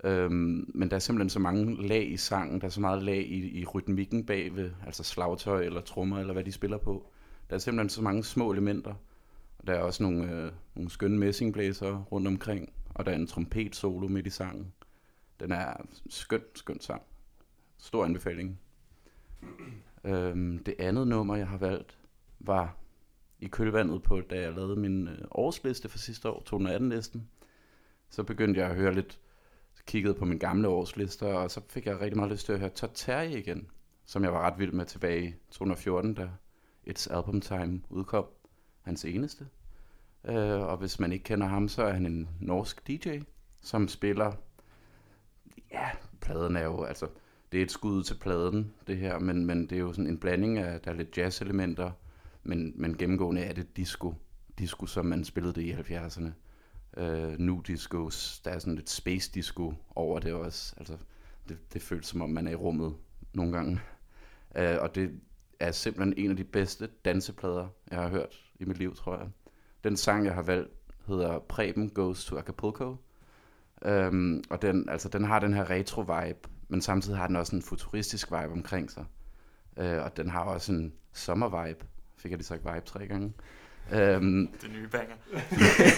Øhm, 0.05 0.71
men 0.75 0.91
der 0.91 0.97
er 0.97 1.01
simpelthen 1.01 1.31
så 1.31 1.39
mange 1.39 1.87
lag 1.87 2.11
i 2.11 2.17
sangen, 2.17 2.61
der 2.61 2.67
er 2.67 2.71
så 2.71 2.81
meget 2.81 3.03
lag 3.03 3.19
i, 3.19 3.61
i 3.61 3.65
rytmikken 3.65 4.27
bagved, 4.27 4.71
altså 4.87 5.03
slagtøj 5.03 5.65
eller 5.65 5.81
trommer, 5.81 6.19
eller 6.19 6.33
hvad 6.33 6.45
de 6.45 6.53
spiller 6.53 6.79
på. 6.79 7.11
Der 7.51 7.55
er 7.55 7.61
simpelthen 7.61 7.89
så 7.89 8.03
mange 8.03 8.25
små 8.25 8.53
elementer. 8.53 8.95
Og 9.59 9.67
der 9.67 9.75
er 9.75 9.83
også 9.83 10.03
nogle, 10.03 10.33
øh, 10.33 10.53
nogle 10.75 10.91
skønne 10.91 11.19
messingblæser 11.19 12.03
rundt 12.03 12.27
omkring, 12.27 12.73
og 12.95 13.07
der 13.07 13.13
er 13.13 13.17
en 13.17 13.27
trompet 13.27 13.77
solo 13.77 14.09
midt 14.09 14.27
i 14.27 14.31
sangen. 14.31 14.73
Den 15.41 15.53
er 15.53 15.75
skøn, 16.09 16.43
skøn 16.55 16.81
sang. 16.81 17.03
Stor 17.83 18.05
anbefaling. 18.05 18.61
Øhm, 20.05 20.65
det 20.65 20.75
andet 20.79 21.09
nummer, 21.09 21.37
jeg 21.37 21.49
har 21.49 21.57
valgt, 21.57 21.99
var 22.41 22.77
i 23.41 23.47
kølvandet 23.47 24.03
på, 24.03 24.21
da 24.21 24.41
jeg 24.41 24.53
lavede 24.53 24.77
min 24.77 25.09
øh, 25.09 25.19
årsliste 25.31 25.89
for 25.89 25.99
sidste 25.99 26.29
år, 26.31 26.43
2018-listen. 26.51 27.29
Så 28.09 28.23
begyndte 28.23 28.61
jeg 28.61 28.71
at 28.71 28.77
høre 28.77 28.95
lidt, 28.95 29.21
kiggede 29.87 30.15
på 30.15 30.25
min 30.25 30.39
gamle 30.39 30.69
årslister, 30.69 31.35
og 31.35 31.51
så 31.51 31.61
fik 31.69 31.87
jeg 31.87 32.01
rigtig 32.01 32.17
meget 32.17 32.33
lyst 32.33 32.47
til 32.47 32.53
at 32.53 32.59
høre 32.59 32.71
Todd 32.71 32.93
Terry 32.95 33.31
igen, 33.31 33.67
som 34.05 34.25
jeg 34.25 34.33
var 34.33 34.41
ret 34.41 34.59
vild 34.59 34.73
med 34.73 34.87
tilbage 34.87 35.29
i 35.29 35.35
2014, 35.51 36.15
da 36.15 36.31
It's 36.89 37.15
Album 37.15 37.41
Time 37.41 37.83
udkom, 37.91 38.27
hans 38.83 39.05
eneste. 39.05 39.49
Øh, 40.25 40.61
og 40.61 40.77
hvis 40.77 41.01
man 41.01 41.13
ikke 41.13 41.25
kender 41.25 41.47
ham, 41.47 41.69
så 41.69 41.83
er 41.83 41.93
han 41.93 42.07
en 42.07 42.29
norsk 42.41 42.89
DJ, 42.89 43.19
som 43.61 43.89
spiller, 43.89 44.33
ja, 45.73 45.91
pladen 46.21 46.57
er 46.57 46.65
jo, 46.65 46.83
altså, 46.83 47.07
det 47.53 47.59
er 47.59 47.63
et 47.63 47.71
skud 47.71 48.03
til 48.03 48.15
pladen, 48.15 48.75
det 48.87 48.97
her, 48.97 49.19
men, 49.19 49.47
men 49.47 49.67
det 49.67 49.73
er 49.73 49.81
jo 49.81 49.93
sådan 49.93 50.07
en 50.07 50.19
blanding 50.19 50.59
af, 50.59 50.81
der 50.81 50.91
er 50.91 50.95
lidt 50.95 51.19
jazz-elementer, 51.19 51.91
men, 52.43 52.73
men 52.77 52.97
gennemgående 52.97 53.43
er 53.43 53.53
det 53.53 53.77
disco, 53.77 54.15
disco, 54.59 54.87
som 54.87 55.07
man 55.07 55.25
spillede 55.25 55.55
det 55.55 55.63
i 55.63 55.73
70'erne. 55.73 56.31
Øh, 56.97 57.39
nu 57.39 57.63
disco, 57.67 58.11
der 58.45 58.51
er 58.51 58.59
sådan 58.59 58.75
lidt 58.75 58.91
space 58.91 59.31
disco 59.35 59.75
over 59.95 60.19
det 60.19 60.33
også, 60.33 60.75
altså, 60.77 60.97
det, 61.49 61.59
det 61.73 61.83
føles 61.83 62.07
som 62.07 62.23
om, 62.23 62.31
man 62.31 62.47
er 62.47 62.51
i 62.51 62.55
rummet 62.55 62.95
nogle 63.33 63.53
gange. 63.53 63.81
Øh, 64.57 64.77
og 64.81 64.95
det 64.95 65.21
er 65.61 65.73
simpelthen 65.73 66.15
en 66.17 66.31
af 66.31 66.37
de 66.37 66.45
bedste 66.45 66.89
danseplader, 67.05 67.69
jeg 67.91 67.99
har 67.99 68.09
hørt 68.09 68.41
i 68.61 68.65
mit 68.65 68.79
liv, 68.79 68.95
tror 68.95 69.17
jeg. 69.17 69.29
Den 69.85 69.97
sang, 69.97 70.25
jeg 70.25 70.35
har 70.35 70.43
valgt, 70.43 70.71
hedder 71.07 71.39
Preben 71.39 71.91
Goes 71.91 72.25
to 72.25 72.37
Acapulco. 72.37 72.97
Um, 73.87 74.45
og 74.51 74.63
den, 74.63 74.89
altså, 74.89 75.09
den 75.09 75.25
har 75.25 75.39
den 75.39 75.55
her 75.55 75.71
retro-vibe, 75.71 76.49
men 76.73 76.81
samtidig 76.81 77.19
har 77.19 77.27
den 77.27 77.37
også 77.37 77.57
en 77.57 77.63
futuristisk 77.63 78.31
vibe 78.31 78.53
omkring 78.53 78.91
sig. 78.91 79.05
Uh, 79.77 79.85
og 79.85 80.17
den 80.17 80.31
har 80.31 80.41
også 80.41 80.73
en 80.73 80.93
sommer-vibe. 81.13 81.85
Fik 82.17 82.31
jeg 82.31 82.39
lige 82.39 82.47
sagt 82.47 82.65
vibe 82.65 82.87
tre 82.87 83.07
gange. 83.07 83.33
Um, 84.17 84.49
det 84.63 84.71
nye 84.73 84.89
banger. 84.89 85.15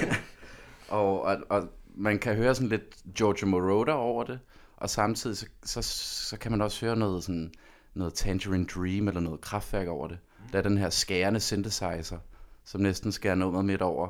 og, 0.99 1.23
og, 1.23 1.37
og 1.49 1.69
man 1.95 2.19
kan 2.19 2.37
høre 2.37 2.55
sådan 2.55 2.69
lidt 2.69 3.15
Giorgio 3.15 3.47
Moroder 3.47 3.93
over 3.93 4.25
det, 4.25 4.41
og 4.77 4.91
samtidig 4.91 5.37
så, 5.37 5.47
så, 5.63 5.83
så 6.29 6.37
kan 6.37 6.51
man 6.51 6.61
også 6.61 6.87
høre 6.87 6.97
noget 6.97 7.25
sådan 7.25 7.55
noget 7.95 8.15
Tangerine 8.15 8.67
Dream 8.67 9.09
eller 9.09 9.21
noget 9.21 9.41
kraftværk 9.41 9.89
over 9.89 10.09
det. 10.09 10.19
Mm. 10.39 10.49
Der 10.53 10.59
er 10.59 10.63
den 10.63 10.79
her 10.79 10.91
skærende 10.91 11.41
synthesizer, 11.41 12.19
som 12.65 12.81
næsten 12.81 13.13
skærer 13.13 13.35
nummeret 13.35 13.65
midt 13.65 13.83
over. 13.83 14.09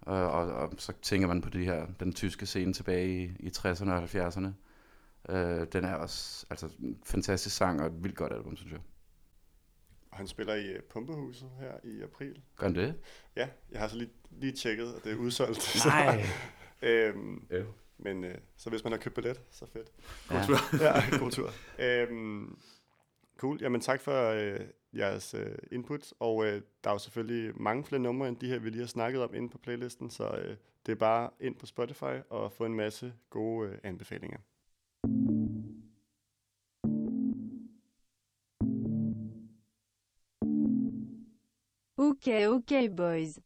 Og, 0.00 0.30
og, 0.30 0.46
og 0.46 0.72
så 0.78 0.92
tænker 1.02 1.28
man 1.28 1.40
på 1.40 1.50
de 1.50 1.64
her, 1.64 1.86
den 2.00 2.12
tyske 2.12 2.46
scene 2.46 2.72
tilbage 2.72 3.08
i, 3.08 3.30
i 3.40 3.48
60'erne 3.58 3.90
og 3.90 4.02
70'erne. 4.02 4.48
Øh, 5.30 5.66
den 5.72 5.84
er 5.84 5.94
også 5.94 6.46
altså, 6.50 6.68
en 6.78 6.98
fantastisk 7.04 7.56
sang 7.56 7.80
og 7.80 7.86
et 7.86 8.02
vildt 8.02 8.16
godt 8.16 8.32
album, 8.32 8.56
synes 8.56 8.72
jeg. 8.72 8.80
Og 10.10 10.16
han 10.16 10.26
spiller 10.26 10.54
i 10.54 10.76
uh, 10.76 10.82
Pumpehuset 10.90 11.50
her 11.60 11.72
i 11.84 12.02
april. 12.02 12.42
Gør 12.56 12.66
han 12.66 12.74
det? 12.74 12.94
Ja, 13.36 13.48
jeg 13.70 13.80
har 13.80 13.88
så 13.88 13.96
lige, 13.96 14.10
lige 14.30 14.52
tjekket, 14.52 14.94
at 14.94 15.04
det 15.04 15.12
er 15.12 15.16
udsolgt. 15.16 15.76
Nej! 15.86 16.22
så, 16.80 16.86
øhm, 16.86 17.46
øh. 17.50 17.64
Men 17.98 18.24
uh, 18.24 18.30
så 18.56 18.70
hvis 18.70 18.84
man 18.84 18.92
har 18.92 18.98
købt 18.98 19.14
billet, 19.14 19.40
så 19.50 19.66
fedt. 19.66 19.90
God 20.28 20.38
ja. 20.38 20.46
tur. 20.46 20.84
ja, 20.84 21.18
god 21.18 21.30
tur. 21.30 21.50
Øhm, 21.78 22.58
Cool. 23.40 23.58
Jamen 23.60 23.80
tak 23.80 24.00
for 24.00 24.30
øh, 24.30 24.60
jeres 24.96 25.34
øh, 25.34 25.58
input, 25.72 26.12
og 26.18 26.46
øh, 26.46 26.62
der 26.84 26.90
er 26.90 26.94
jo 26.94 26.98
selvfølgelig 26.98 27.60
mange 27.62 27.84
flere 27.84 28.02
numre 28.02 28.28
end 28.28 28.36
de 28.36 28.48
her, 28.48 28.58
vi 28.58 28.70
lige 28.70 28.80
har 28.80 28.86
snakket 28.86 29.22
om 29.22 29.34
inde 29.34 29.48
på 29.48 29.58
playlisten, 29.58 30.10
så 30.10 30.28
øh, 30.28 30.56
det 30.86 30.92
er 30.92 30.96
bare 30.96 31.30
ind 31.40 31.56
på 31.56 31.66
Spotify 31.66 32.20
og 32.30 32.52
få 32.52 32.64
en 32.64 32.74
masse 32.74 33.14
gode 33.30 33.68
øh, 33.68 33.78
anbefalinger. 33.82 34.38
Okay, 42.02 42.46
okay 42.46 42.88
boys. 42.96 43.38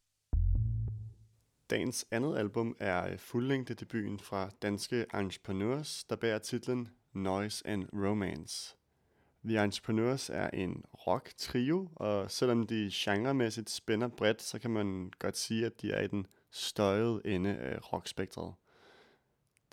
Dagens 1.71 2.07
andet 2.11 2.39
album 2.39 2.77
er 2.79 3.11
øh, 3.11 3.19
fuldlængdedebuten 3.19 3.19
fuldlængde 3.19 3.75
debuten 3.75 4.19
fra 4.19 4.51
danske 4.63 5.07
entrepreneurs, 5.15 6.05
der 6.05 6.17
bærer 6.17 6.39
titlen 6.39 6.89
Noise 7.13 7.67
and 7.67 7.85
Romance. 7.93 8.77
The 9.45 9.65
Entrepreneurs 9.65 10.31
er 10.31 10.51
en 10.51 10.85
rock-trio, 11.07 11.89
og 11.97 12.31
selvom 12.31 12.67
de 12.67 12.91
genremæssigt 12.93 13.71
spænder 13.71 14.09
bredt, 14.09 14.43
så 14.43 14.59
kan 14.59 14.71
man 14.71 15.11
godt 15.19 15.37
sige, 15.37 15.67
at 15.67 15.83
de 15.83 15.93
er 15.93 16.01
i 16.01 16.07
den 16.07 16.27
støjede 16.51 17.23
ende 17.25 17.57
af 17.57 17.93
rockspektret. 17.93 18.55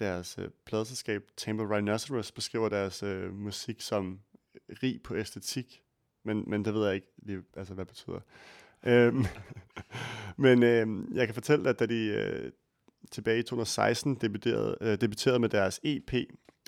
Deres 0.01 0.37
øh, 0.39 0.49
pladeselskab 0.65 1.23
Tampa 1.37 1.63
Rhinoceros 1.63 2.31
beskriver 2.31 2.69
deres 2.69 3.03
øh, 3.03 3.33
musik 3.33 3.81
som 3.81 4.19
rig 4.83 5.03
på 5.03 5.15
æstetik, 5.15 5.81
men, 6.23 6.43
men 6.47 6.65
det 6.65 6.73
ved 6.73 6.85
jeg 6.85 6.95
ikke 6.95 7.07
lige, 7.17 7.43
altså, 7.55 7.73
hvad 7.73 7.85
det 7.85 7.91
betyder. 7.91 8.19
øhm, 8.83 9.25
men 10.45 10.63
øh, 10.63 11.15
jeg 11.15 11.27
kan 11.27 11.33
fortælle, 11.33 11.69
at 11.69 11.79
da 11.79 11.85
de 11.85 12.05
øh, 12.05 12.51
tilbage 13.11 13.39
i 13.39 13.43
2016 13.43 14.15
debuterede, 14.15 14.77
øh, 14.81 15.01
debuterede 15.01 15.39
med 15.39 15.49
deres 15.49 15.79
EP, 15.83 16.13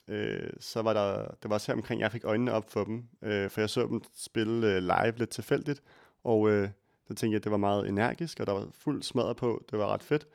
øh, 0.08 0.50
så 0.60 0.82
var 0.82 0.94
der, 0.94 1.28
det 1.28 1.50
var 1.50 1.54
også 1.54 1.72
her 1.72 1.78
omkring, 1.78 2.02
jeg 2.02 2.12
fik 2.12 2.26
øjnene 2.26 2.52
op 2.52 2.72
for 2.72 2.84
dem, 2.84 3.04
øh, 3.22 3.50
for 3.50 3.62
jeg 3.62 3.70
så 3.70 3.88
dem 3.88 4.02
spille 4.16 4.76
øh, 4.76 4.82
live 4.82 5.18
lidt 5.18 5.30
tilfældigt, 5.30 5.84
og 6.24 6.50
øh, 6.50 6.70
så 7.08 7.14
tænkte 7.14 7.28
jeg, 7.28 7.36
at 7.36 7.44
det 7.44 7.52
var 7.52 7.58
meget 7.58 7.88
energisk, 7.88 8.40
og 8.40 8.48
der 8.48 8.54
var 8.54 8.68
fuld 8.72 9.04
smadret 9.04 9.38
på, 9.38 9.66
det 9.72 9.80
var 9.80 9.94
ret 9.94 10.04
fedt. 10.04 10.28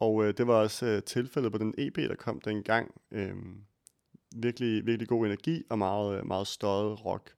Og 0.00 0.24
øh, 0.24 0.34
det 0.36 0.46
var 0.46 0.54
også 0.54 0.86
øh, 0.86 1.02
tilfældet 1.02 1.52
på 1.52 1.58
den 1.58 1.74
EP, 1.78 1.96
der 1.96 2.14
kom 2.14 2.40
dengang. 2.40 3.00
Øh, 3.10 3.36
virkelig, 4.36 4.86
virkelig 4.86 5.08
god 5.08 5.26
energi 5.26 5.64
og 5.70 5.78
meget, 5.78 6.18
øh, 6.18 6.26
meget 6.26 6.46
støjet 6.46 7.04
rock. 7.04 7.34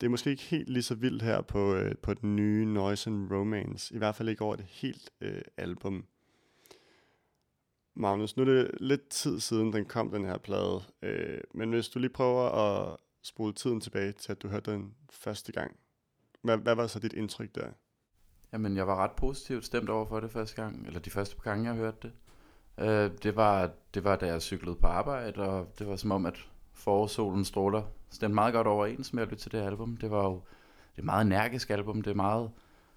Det 0.00 0.06
er 0.06 0.10
måske 0.10 0.30
ikke 0.30 0.42
helt 0.42 0.68
lige 0.68 0.82
så 0.82 0.94
vildt 0.94 1.22
her 1.22 1.40
på, 1.40 1.74
øh, 1.74 1.94
på 2.02 2.14
den 2.14 2.36
nye 2.36 2.66
Noise 2.66 3.10
and 3.10 3.32
Romance. 3.32 3.94
I 3.94 3.98
hvert 3.98 4.14
fald 4.14 4.28
ikke 4.28 4.42
over 4.42 4.56
det 4.56 4.64
helt 4.68 5.10
øh, 5.20 5.42
album. 5.56 6.06
Magnus, 7.94 8.36
nu 8.36 8.42
er 8.42 8.46
det 8.46 8.70
lidt 8.80 9.08
tid 9.08 9.40
siden, 9.40 9.72
den 9.72 9.84
kom, 9.84 10.10
den 10.10 10.24
her 10.24 10.38
plade. 10.38 10.82
Øh, 11.02 11.40
men 11.54 11.70
hvis 11.70 11.88
du 11.88 11.98
lige 11.98 12.10
prøver 12.10 12.50
at 12.50 12.96
spole 13.22 13.52
tiden 13.52 13.80
tilbage 13.80 14.12
til, 14.12 14.32
at 14.32 14.42
du 14.42 14.48
hørte 14.48 14.70
den 14.70 14.94
første 15.10 15.52
gang. 15.52 15.76
Hvad, 16.42 16.58
hvad 16.58 16.74
var 16.74 16.86
så 16.86 16.98
dit 16.98 17.12
indtryk 17.12 17.54
der? 17.54 17.70
Jamen, 18.54 18.76
jeg 18.76 18.86
var 18.86 18.96
ret 18.96 19.10
positivt 19.10 19.64
stemt 19.64 19.90
over 19.90 20.06
for 20.06 20.20
det 20.20 20.30
første 20.30 20.62
gang, 20.62 20.86
eller 20.86 21.00
de 21.00 21.10
første 21.10 21.36
gange, 21.42 21.68
jeg 21.68 21.74
hørte 21.74 21.96
det. 22.02 22.12
Øh, 22.78 23.10
det, 23.22 23.36
var, 23.36 23.70
det 23.94 24.04
var, 24.04 24.16
da 24.16 24.26
jeg 24.26 24.42
cyklede 24.42 24.76
på 24.76 24.86
arbejde, 24.86 25.48
og 25.48 25.78
det 25.78 25.88
var 25.88 25.96
som 25.96 26.12
om, 26.12 26.26
at 26.26 26.48
forårssolen 26.72 27.44
stråler 27.44 27.82
stemte 28.10 28.34
meget 28.34 28.54
godt 28.54 28.66
overens 28.66 29.12
med 29.12 29.22
at 29.22 29.28
lytte 29.28 29.42
til 29.42 29.52
det 29.52 29.58
album. 29.58 29.96
Det 29.96 30.10
var 30.10 30.24
jo 30.24 30.34
det 30.34 30.96
er 30.96 30.98
et 30.98 31.04
meget 31.04 31.26
energisk 31.26 31.70
album, 31.70 32.02
det 32.02 32.10
er 32.10 32.14
meget, 32.14 32.50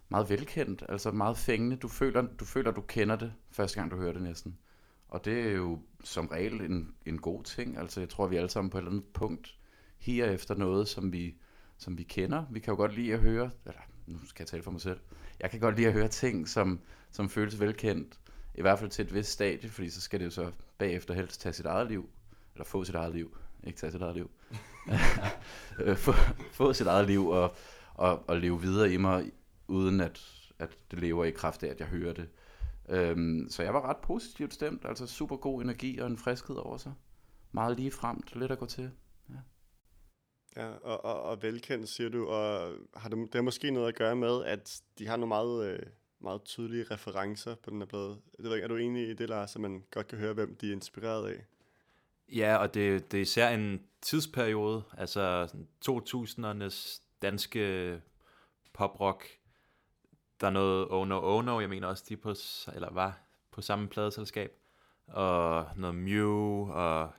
meget 0.09 0.29
velkendt, 0.29 0.83
altså 0.89 1.11
meget 1.11 1.37
fængende. 1.37 1.75
Du 1.75 1.87
føler, 1.87 2.21
du 2.21 2.45
føler, 2.45 2.71
du 2.71 2.81
kender 2.81 3.15
det 3.15 3.33
første 3.51 3.79
gang, 3.79 3.91
du 3.91 3.97
hører 3.97 4.13
det 4.13 4.21
næsten. 4.21 4.57
Og 5.07 5.25
det 5.25 5.47
er 5.47 5.51
jo 5.51 5.79
som 6.03 6.27
regel 6.27 6.61
en, 6.61 6.95
en 7.05 7.21
god 7.21 7.43
ting. 7.43 7.77
Altså 7.77 7.99
jeg 7.99 8.09
tror, 8.09 8.27
vi 8.27 8.35
alle 8.35 8.49
sammen 8.49 8.69
på 8.69 8.77
et 8.77 8.81
eller 8.81 8.91
andet 8.91 9.05
punkt 9.13 9.57
her 9.97 10.25
efter 10.25 10.55
noget, 10.55 10.87
som 10.87 11.13
vi, 11.13 11.35
som 11.77 11.97
vi 11.97 12.03
kender. 12.03 12.45
Vi 12.51 12.59
kan 12.59 12.71
jo 12.71 12.75
godt 12.75 12.95
lide 12.95 13.13
at 13.13 13.19
høre, 13.19 13.49
eller 13.65 13.81
nu 14.07 14.17
skal 14.25 14.43
jeg 14.43 14.47
tale 14.47 14.63
for 14.63 14.71
mig 14.71 14.81
selv, 14.81 14.99
jeg 15.39 15.51
kan 15.51 15.59
godt 15.59 15.75
lide 15.75 15.87
at 15.87 15.93
høre 15.93 16.07
ting, 16.07 16.49
som, 16.49 16.79
som 17.11 17.29
føles 17.29 17.59
velkendt, 17.59 18.19
i 18.55 18.61
hvert 18.61 18.79
fald 18.79 18.89
til 18.89 19.05
et 19.05 19.13
vist 19.13 19.31
stadie, 19.31 19.69
fordi 19.69 19.89
så 19.89 20.01
skal 20.01 20.19
det 20.19 20.25
jo 20.25 20.31
så 20.31 20.51
bagefter 20.77 21.13
helst 21.13 21.41
tage 21.41 21.53
sit 21.53 21.65
eget 21.65 21.87
liv, 21.87 22.09
eller 22.53 22.65
få 22.65 22.83
sit 22.83 22.95
eget 22.95 23.15
liv, 23.15 23.37
ikke 23.63 23.79
tage 23.79 23.91
sit 23.91 24.01
eget 24.01 24.15
liv, 24.15 24.31
øh, 25.79 25.97
få, 25.97 26.11
få 26.51 26.73
sit 26.73 26.87
eget 26.87 27.07
liv 27.07 27.27
og, 27.27 27.55
og, 27.93 28.29
og 28.29 28.37
leve 28.37 28.61
videre 28.61 28.93
i 28.93 28.97
mig, 28.97 29.31
uden 29.67 30.01
at, 30.01 30.21
at 30.59 30.69
det 30.91 30.99
lever 30.99 31.25
i 31.25 31.31
kraft 31.31 31.63
af, 31.63 31.67
at 31.67 31.79
jeg 31.79 31.87
hører 31.87 32.13
det. 32.13 32.29
Øhm, 32.89 33.47
så 33.49 33.63
jeg 33.63 33.73
var 33.73 33.89
ret 33.89 33.97
positivt 33.97 34.53
stemt, 34.53 34.85
altså 34.85 35.07
super 35.07 35.37
god 35.37 35.61
energi 35.61 35.97
og 35.97 36.07
en 36.07 36.17
friskhed 36.17 36.55
over 36.55 36.77
sig. 36.77 36.93
Meget 37.51 37.77
lige 37.77 37.91
frem, 37.91 38.23
lidt 38.33 38.51
at 38.51 38.59
gå 38.59 38.65
til. 38.65 38.91
Ja. 40.57 40.69
Og, 40.69 41.05
og, 41.05 41.21
og 41.21 41.43
velkendt, 41.43 41.89
siger 41.89 42.09
du, 42.09 42.27
og 42.27 42.73
har 42.95 43.09
det, 43.09 43.17
det 43.17 43.35
har 43.35 43.41
måske 43.41 43.71
noget 43.71 43.87
at 43.87 43.95
gøre 43.95 44.15
med, 44.15 44.43
at 44.43 44.81
de 44.99 45.07
har 45.07 45.17
nogle 45.17 45.27
meget, 45.27 45.69
øh, 45.69 45.79
meget 46.19 46.43
tydelige 46.43 46.85
referencer 46.91 47.55
på 47.55 47.69
den 47.69 47.79
her 47.79 47.85
plade. 47.85 48.17
Det 48.37 48.49
ved 48.49 48.63
er 48.63 48.67
du 48.67 48.75
enig 48.75 49.09
i 49.09 49.13
det, 49.13 49.29
Lars, 49.29 49.51
så 49.51 49.59
man 49.59 49.83
godt 49.91 50.07
kan 50.07 50.17
høre, 50.17 50.33
hvem 50.33 50.55
de 50.55 50.67
er 50.67 50.73
inspireret 50.73 51.29
af? 51.29 51.45
Ja, 52.35 52.57
og 52.57 52.73
det, 52.73 53.11
det 53.11 53.17
er 53.17 53.21
især 53.21 53.49
en 53.49 53.81
tidsperiode, 54.01 54.83
altså 54.97 55.47
2000'ernes 55.89 57.01
danske 57.21 58.01
poprock. 58.73 59.25
Der 60.41 60.47
er 60.47 60.51
noget 60.51 60.87
Oh 60.89 61.07
No 61.07 61.19
Oh 61.23 61.45
No, 61.45 61.59
jeg 61.59 61.69
mener 61.69 61.87
også, 61.87 62.03
de 62.09 62.17
på, 62.17 62.33
eller 62.75 62.93
var 62.93 63.19
på 63.51 63.61
samme 63.61 63.87
pladeselskab. 63.87 64.51
Og 65.07 65.67
noget 65.75 65.95
Mew, 65.95 66.71
og 66.71 67.11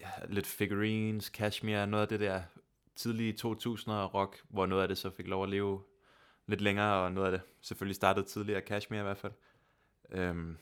ja, 0.00 0.26
lidt 0.28 0.46
Figurines, 0.46 1.24
Cashmere, 1.24 1.86
noget 1.86 2.02
af 2.02 2.08
det 2.08 2.20
der 2.20 2.42
tidlige 2.96 3.32
2000'er 3.32 3.90
rock, 3.90 4.44
hvor 4.48 4.66
noget 4.66 4.82
af 4.82 4.88
det 4.88 4.98
så 4.98 5.10
fik 5.10 5.26
lov 5.26 5.42
at 5.42 5.48
leve 5.48 5.82
lidt 6.46 6.60
længere, 6.60 7.04
og 7.04 7.12
noget 7.12 7.26
af 7.26 7.32
det 7.32 7.40
selvfølgelig 7.60 7.96
startede 7.96 8.26
tidligere, 8.26 8.60
Cashmere 8.60 9.00
i 9.00 9.02
hvert 9.02 9.18
fald. 9.18 9.32
Øhm, 10.10 10.56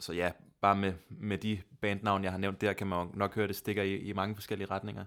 så 0.00 0.12
ja, 0.12 0.32
bare 0.60 0.76
med, 0.76 0.94
med 1.08 1.38
de 1.38 1.62
bandnavn, 1.80 2.24
jeg 2.24 2.32
har 2.32 2.38
nævnt 2.38 2.60
der, 2.60 2.72
kan 2.72 2.86
man 2.86 3.08
nok 3.14 3.34
høre, 3.34 3.48
det 3.48 3.56
stikker 3.56 3.82
i, 3.82 3.96
i 3.96 4.12
mange 4.12 4.34
forskellige 4.34 4.70
retninger. 4.70 5.04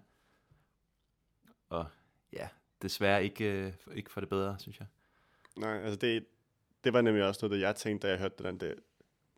Og 1.69 1.85
ja, 2.33 2.47
desværre 2.81 3.23
ikke, 3.23 3.45
øh, 3.45 3.73
ikke 3.93 4.11
for 4.11 4.19
det 4.19 4.29
bedre, 4.29 4.59
synes 4.59 4.79
jeg. 4.79 4.87
Nej, 5.57 5.77
altså 5.77 5.95
det, 5.95 6.25
det 6.83 6.93
var 6.93 7.01
nemlig 7.01 7.23
også 7.23 7.47
noget, 7.47 7.61
jeg 7.61 7.75
tænkte, 7.75 8.07
da 8.07 8.11
jeg 8.11 8.19
hørte 8.19 8.43
den. 8.43 8.59
Det, 8.59 8.75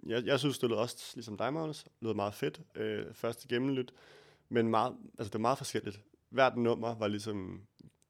jeg, 0.05 0.25
jeg 0.25 0.39
synes, 0.39 0.59
det 0.59 0.69
lød 0.69 0.77
også, 0.77 1.11
ligesom 1.15 1.37
dig, 1.37 1.53
Magnus, 1.53 1.85
lød 2.01 2.13
meget 2.13 2.33
fedt. 2.33 2.61
Øh, 2.75 3.13
første 3.13 3.47
gennemlyt, 3.47 3.93
men 4.49 4.67
meget, 4.67 4.95
altså 5.19 5.29
det 5.29 5.33
var 5.33 5.39
meget 5.39 5.57
forskelligt. 5.57 6.01
Hvert 6.29 6.57
nummer 6.57 6.95
var 6.95 7.07
ligesom, 7.07 7.61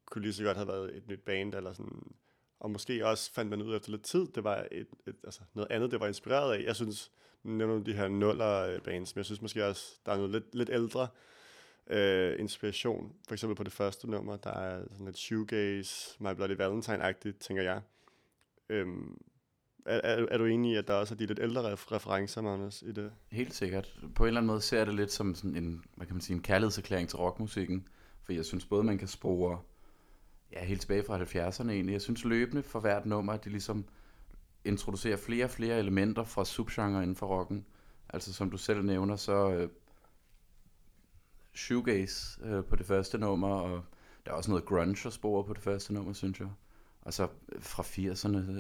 kunne 0.06 0.22
lige 0.22 0.34
så 0.34 0.44
godt 0.44 0.58
have 0.58 0.68
været 0.68 0.98
et 0.98 1.08
nyt 1.08 1.22
band, 1.22 1.56
eller 1.56 1.74
sådan, 1.74 2.14
og 2.60 2.72
måske 2.72 3.08
også 3.08 3.34
fandt 3.34 3.50
man 3.50 3.62
ud 3.62 3.76
efter 3.76 3.92
lidt 3.92 4.04
tid, 4.04 4.28
det 4.28 4.44
var 4.44 4.68
et, 4.72 4.88
et, 5.08 5.16
altså 5.24 5.42
noget 5.54 5.72
andet, 5.72 5.92
det 5.92 6.00
var 6.00 6.08
inspireret 6.08 6.54
af. 6.54 6.64
Jeg 6.64 6.76
synes, 6.76 7.12
nævner 7.44 7.84
de 7.84 7.94
her 7.94 8.08
nuller 8.08 8.80
bands, 8.80 9.16
men 9.16 9.20
jeg 9.20 9.26
synes 9.26 9.42
måske 9.42 9.66
også, 9.66 10.00
der 10.06 10.12
er 10.12 10.16
noget 10.16 10.32
lidt, 10.32 10.56
lidt 10.56 10.70
ældre 10.70 11.08
øh, 11.88 12.40
inspiration. 12.40 13.14
For 13.28 13.34
eksempel 13.34 13.56
på 13.56 13.64
det 13.64 13.74
første 13.74 14.10
nummer, 14.10 14.38
der 14.38 14.54
er 14.54 14.84
sådan 14.92 15.06
lidt 15.06 15.18
shoegaze, 15.18 16.16
My 16.20 16.34
Bloody 16.36 16.56
Valentine-agtigt, 16.56 17.40
tænker 17.40 17.64
jeg. 17.64 17.82
Øhm, 18.70 19.18
er, 19.86 20.02
er, 20.04 20.26
er 20.32 20.38
du 20.38 20.46
enig 20.46 20.72
i, 20.72 20.76
at 20.76 20.88
der 20.88 20.94
også 20.94 21.14
er 21.14 21.18
de 21.18 21.26
lidt 21.26 21.40
ældre 21.40 21.74
referencer, 21.74 22.42
Magnus, 22.42 22.82
i 22.82 22.92
det? 22.92 23.12
Helt 23.32 23.54
sikkert. 23.54 24.00
På 24.16 24.24
en 24.24 24.28
eller 24.28 24.42
anden 24.42 24.48
måde 24.48 24.62
ser 24.62 24.78
jeg 24.78 24.88
det 24.88 24.96
lidt 24.96 25.12
som 25.12 25.36
sådan 25.36 25.56
en, 25.56 25.84
hvad 25.96 26.08
kan 26.08 26.16
man 26.16 26.22
sige, 26.22 26.36
en 26.36 26.42
kærlighedserklæring 26.42 27.10
til 27.10 27.18
rockmusikken. 27.18 27.88
For 28.24 28.34
jeg 28.34 28.46
synes 28.46 28.66
både, 28.66 28.84
man 28.84 28.98
kan 28.98 29.08
spore 29.08 29.60
ja, 30.52 30.64
helt 30.64 30.82
tilbage 30.82 31.04
fra 31.04 31.24
70'erne 31.24 31.70
egentlig. 31.70 31.94
Jeg 31.94 32.02
synes 32.02 32.26
løbende 32.26 32.64
for 32.64 32.80
hvert 32.80 33.06
nummer, 33.06 33.34
at 33.34 33.46
de 33.46 33.50
ligesom 33.50 33.86
introducerer 34.66 35.18
flere 35.18 35.46
og 35.46 35.52
flere 35.52 35.80
elementer 35.80 36.24
fra 36.24 36.46
subgenre 36.46 37.04
inden 37.04 37.16
for 37.16 37.28
rocken. 37.28 37.66
Altså 38.10 38.34
som 38.34 38.52
du 38.52 38.58
selv 38.58 38.84
nævner, 38.84 39.16
så 39.16 39.52
øh, 39.52 39.70
shoegaze 41.54 42.42
øh, 42.44 42.66
på 42.66 42.76
det 42.76 42.86
første 42.86 43.18
nummer, 43.18 43.48
og 43.48 43.84
der 44.26 44.32
er 44.32 44.36
også 44.36 44.52
noget 44.52 44.66
grunge 44.66 45.08
at 45.08 45.14
spore 45.14 45.44
på 45.44 45.54
det 45.54 45.62
første 45.62 45.94
nummer, 45.94 46.14
synes 46.14 46.40
jeg. 46.40 46.50
Og 47.02 47.14
så 47.14 47.28
øh, 47.52 47.62
fra 47.62 47.84
80'erne, 47.84 48.14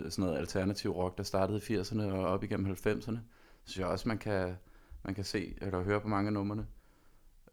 sådan 0.09 0.11
noget 0.17 0.37
alternativ 0.37 0.91
rock, 0.91 1.17
der 1.17 1.23
startede 1.23 1.61
i 1.69 1.77
80'erne 1.77 2.01
og 2.01 2.27
op 2.27 2.43
igennem 2.43 2.71
90'erne, 2.71 3.17
synes 3.63 3.77
jeg 3.77 3.87
også, 3.87 4.07
man 4.07 4.17
kan, 4.17 4.55
man 5.03 5.15
kan 5.15 5.23
se 5.23 5.53
eller 5.61 5.81
høre 5.83 6.01
på 6.01 6.07
mange 6.07 6.27
af 6.27 6.33
numrene. 6.33 6.67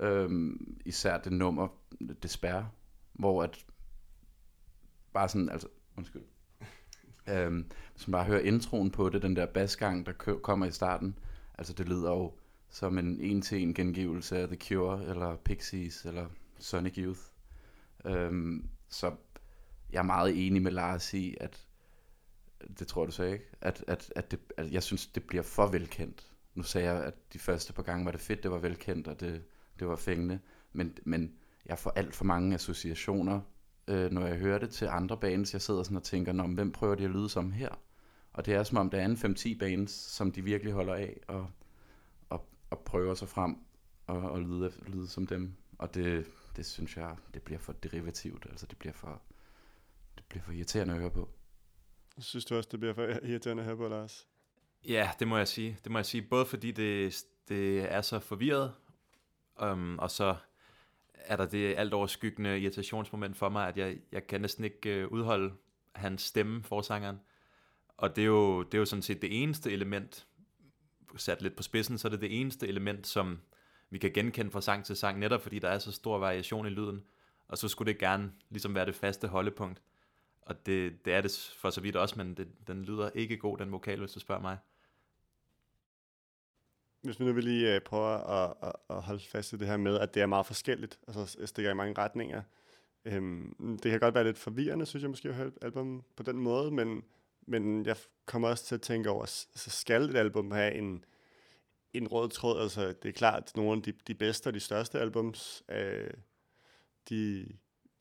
Øhm, 0.00 0.80
især 0.84 1.18
det 1.18 1.32
nummer, 1.32 1.68
Despair, 2.22 2.62
hvor 3.12 3.42
at 3.42 3.66
bare 5.12 5.28
sådan, 5.28 5.48
altså, 5.48 5.68
undskyld, 5.96 6.22
øhm, 7.32 7.70
hvis 7.92 8.08
man 8.08 8.12
bare 8.12 8.24
hører 8.24 8.40
introen 8.40 8.90
på 8.90 9.08
det, 9.08 9.22
den 9.22 9.36
der 9.36 9.46
basgang, 9.46 10.06
der 10.06 10.12
kommer 10.42 10.66
i 10.66 10.70
starten, 10.70 11.18
altså 11.58 11.72
det 11.72 11.88
lyder 11.88 12.10
jo 12.10 12.32
som 12.70 12.98
en 12.98 13.20
en-til-en 13.20 13.74
gengivelse 13.74 14.38
af 14.38 14.48
The 14.48 14.56
Cure, 14.56 15.04
eller 15.04 15.36
Pixies, 15.36 16.04
eller 16.04 16.26
Sonic 16.58 16.94
Youth. 16.98 17.20
Øhm, 18.04 18.68
så 18.88 19.12
jeg 19.92 19.98
er 19.98 20.02
meget 20.02 20.46
enig 20.46 20.62
med 20.62 20.72
Lars 20.72 21.14
i, 21.14 21.36
at 21.40 21.66
det 22.78 22.86
tror 22.86 23.06
du 23.06 23.12
så 23.12 23.22
ikke, 23.22 23.44
at, 23.60 23.84
at, 23.86 24.12
at, 24.16 24.30
det, 24.30 24.40
at 24.56 24.72
jeg 24.72 24.82
synes, 24.82 25.06
det 25.06 25.22
bliver 25.22 25.42
for 25.42 25.66
velkendt. 25.66 26.26
Nu 26.54 26.62
sagde 26.62 26.90
jeg, 26.92 27.04
at 27.04 27.14
de 27.32 27.38
første 27.38 27.72
par 27.72 27.82
gange 27.82 28.04
var 28.04 28.10
det 28.10 28.20
fedt, 28.20 28.42
det 28.42 28.50
var 28.50 28.58
velkendt, 28.58 29.08
og 29.08 29.20
det, 29.20 29.42
det 29.78 29.88
var 29.88 29.96
fængende, 29.96 30.38
men, 30.72 30.98
men 31.04 31.32
jeg 31.66 31.78
får 31.78 31.90
alt 31.90 32.14
for 32.14 32.24
mange 32.24 32.54
associationer, 32.54 33.40
øh, 33.88 34.10
når 34.10 34.26
jeg 34.26 34.36
hører 34.36 34.58
det 34.58 34.70
til 34.70 34.86
andre 34.86 35.16
bands. 35.16 35.52
Jeg 35.52 35.62
sidder 35.62 35.82
sådan 35.82 35.96
og 35.96 36.02
tænker, 36.02 36.32
Nå, 36.32 36.46
hvem 36.46 36.72
prøver 36.72 36.94
de 36.94 37.04
at 37.04 37.10
lyde 37.10 37.28
som 37.28 37.52
her? 37.52 37.80
Og 38.32 38.46
det 38.46 38.54
er 38.54 38.62
som 38.62 38.78
om, 38.78 38.90
der 38.90 39.00
er 39.00 39.04
en 39.04 39.16
5-10 39.16 39.58
bands, 39.58 39.90
som 39.90 40.32
de 40.32 40.44
virkelig 40.44 40.72
holder 40.72 40.94
af, 40.94 41.20
og, 41.28 41.50
og, 42.28 42.48
og 42.70 42.78
prøver 42.78 43.14
sig 43.14 43.28
frem 43.28 43.56
og, 44.06 44.16
og 44.30 44.40
lyde, 44.40 44.72
lyde 44.86 45.08
som 45.08 45.26
dem. 45.26 45.54
Og 45.78 45.94
det, 45.94 46.26
det 46.56 46.66
synes 46.66 46.96
jeg, 46.96 47.16
det 47.34 47.42
bliver 47.42 47.58
for 47.58 47.72
derivativt, 47.72 48.46
altså 48.50 48.66
det 48.66 48.78
bliver 48.78 48.92
for, 48.92 49.22
bliver 50.28 50.42
for 50.42 50.52
irriterende 50.52 50.94
at 50.94 51.00
høre 51.00 51.10
på. 51.10 51.28
Synes 52.18 52.44
du 52.44 52.56
også, 52.56 52.68
det 52.72 52.80
bliver 52.80 52.94
for 52.94 53.02
irriterende 53.02 53.60
at 53.60 53.66
høre 53.66 53.76
på, 53.76 53.88
Lars? 53.88 54.28
Ja, 54.88 55.10
det 55.18 55.28
må 55.28 55.36
jeg 55.36 55.48
sige. 55.48 55.78
Det 55.84 55.92
må 55.92 55.98
jeg 55.98 56.06
sige, 56.06 56.22
både 56.22 56.46
fordi 56.46 56.70
det, 56.70 57.24
det 57.48 57.92
er 57.92 58.00
så 58.00 58.18
forvirret, 58.18 58.74
um, 59.62 59.98
og 59.98 60.10
så 60.10 60.36
er 61.14 61.36
der 61.36 61.46
det 61.46 61.74
alt 61.76 61.94
overskyggende 61.94 62.60
irritationsmoment 62.60 63.36
for 63.36 63.48
mig, 63.48 63.68
at 63.68 63.78
jeg, 63.78 63.96
jeg 64.12 64.26
kan 64.26 64.40
næsten 64.40 64.64
ikke 64.64 65.06
uh, 65.06 65.12
udholde 65.12 65.54
hans 65.94 66.22
stemme, 66.22 66.62
forsangeren. 66.62 67.20
Og 67.96 68.16
det 68.16 68.22
er, 68.22 68.26
jo, 68.26 68.62
det 68.62 68.74
er 68.74 68.78
jo 68.78 68.84
sådan 68.84 69.02
set 69.02 69.22
det 69.22 69.42
eneste 69.42 69.72
element, 69.72 70.26
sat 71.16 71.42
lidt 71.42 71.56
på 71.56 71.62
spidsen, 71.62 71.98
så 71.98 72.08
er 72.08 72.10
det 72.10 72.20
det 72.20 72.40
eneste 72.40 72.68
element, 72.68 73.06
som 73.06 73.40
vi 73.90 73.98
kan 73.98 74.12
genkende 74.12 74.50
fra 74.50 74.60
sang 74.60 74.84
til 74.84 74.96
sang, 74.96 75.18
netop 75.18 75.42
fordi 75.42 75.58
der 75.58 75.68
er 75.68 75.78
så 75.78 75.92
stor 75.92 76.18
variation 76.18 76.66
i 76.66 76.70
lyden. 76.70 77.04
Og 77.48 77.58
så 77.58 77.68
skulle 77.68 77.92
det 77.92 78.00
gerne 78.00 78.32
ligesom 78.50 78.74
være 78.74 78.86
det 78.86 78.94
faste 78.94 79.28
holdepunkt. 79.28 79.82
Og 80.48 80.66
det, 80.66 81.04
det 81.04 81.12
er 81.12 81.20
det 81.20 81.52
for 81.56 81.70
så 81.70 81.80
vidt 81.80 81.96
også, 81.96 82.14
men 82.16 82.34
det, 82.34 82.48
den 82.66 82.82
lyder 82.82 83.10
ikke 83.14 83.36
god, 83.36 83.58
den 83.58 83.72
vokal, 83.72 83.98
hvis 83.98 84.12
du 84.12 84.20
spørger 84.20 84.42
mig. 84.42 84.58
Hvis 87.02 87.20
vi 87.20 87.24
nu 87.24 87.32
vil 87.32 87.44
lige 87.44 87.74
øh, 87.74 87.80
prøve 87.80 88.30
at, 88.30 88.54
at, 88.62 88.72
at 88.90 89.02
holde 89.02 89.20
fast 89.20 89.52
i 89.52 89.56
det 89.56 89.66
her 89.66 89.76
med, 89.76 89.98
at 89.98 90.14
det 90.14 90.22
er 90.22 90.26
meget 90.26 90.46
forskelligt, 90.46 90.98
altså 91.08 91.46
stikker 91.46 91.70
i 91.70 91.74
mange 91.74 91.98
retninger. 91.98 92.42
Øhm, 93.04 93.78
det 93.82 93.90
kan 93.90 94.00
godt 94.00 94.14
være 94.14 94.24
lidt 94.24 94.38
forvirrende, 94.38 94.86
synes 94.86 95.02
jeg 95.02 95.10
måske, 95.10 95.28
at 95.28 95.34
høre 95.34 95.50
album 95.62 96.04
på 96.16 96.22
den 96.22 96.36
måde, 96.36 96.70
men, 96.70 97.04
men 97.46 97.86
jeg 97.86 97.96
kommer 98.26 98.48
også 98.48 98.64
til 98.64 98.74
at 98.74 98.82
tænke 98.82 99.10
over, 99.10 99.26
så 99.26 99.46
altså 99.54 99.70
skal 99.70 100.02
et 100.02 100.16
album 100.16 100.50
have 100.50 100.74
en, 100.74 101.04
en 101.92 102.08
rød 102.08 102.28
tråd? 102.28 102.62
Altså, 102.62 102.88
det 103.02 103.08
er 103.08 103.12
klart, 103.12 103.42
at 103.42 103.56
nogle 103.56 103.72
af 103.72 103.82
de, 103.82 103.92
de 104.06 104.14
bedste 104.14 104.48
og 104.48 104.54
de 104.54 104.60
største 104.60 105.00
albums, 105.00 105.62
øh, 105.68 106.10
de, 107.08 107.48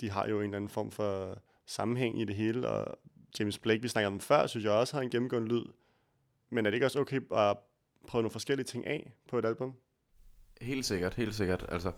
de 0.02 0.10
har 0.10 0.28
jo 0.28 0.38
en 0.38 0.44
eller 0.44 0.58
anden 0.58 0.70
form 0.70 0.92
for 0.92 1.42
sammenhæng 1.68 2.22
i 2.22 2.26
det 2.26 2.36
hele, 2.36 2.70
og 2.70 2.98
James 3.40 3.60
Blake, 3.60 3.82
vi 3.82 3.88
snakkede 3.88 4.14
om 4.14 4.20
før, 4.20 4.48
synes 4.48 4.64
jeg 4.64 4.74
også 4.74 4.96
har 4.96 5.02
en 5.02 5.10
gennemgående 5.10 5.48
lyd. 5.48 5.66
Men 6.50 6.66
er 6.66 6.70
det 6.70 6.76
ikke 6.76 6.86
også 6.86 7.00
okay 7.00 7.22
at 7.34 7.58
prøve 8.08 8.22
nogle 8.22 8.32
forskellige 8.32 8.66
ting 8.66 8.88
af 8.88 9.14
på 9.30 9.40
et 9.40 9.46
album? 9.46 9.74
Helt 10.62 10.86
sikkert, 10.86 11.14
helt 11.14 11.36
sikkert. 11.36 11.66
Altså, 11.70 11.92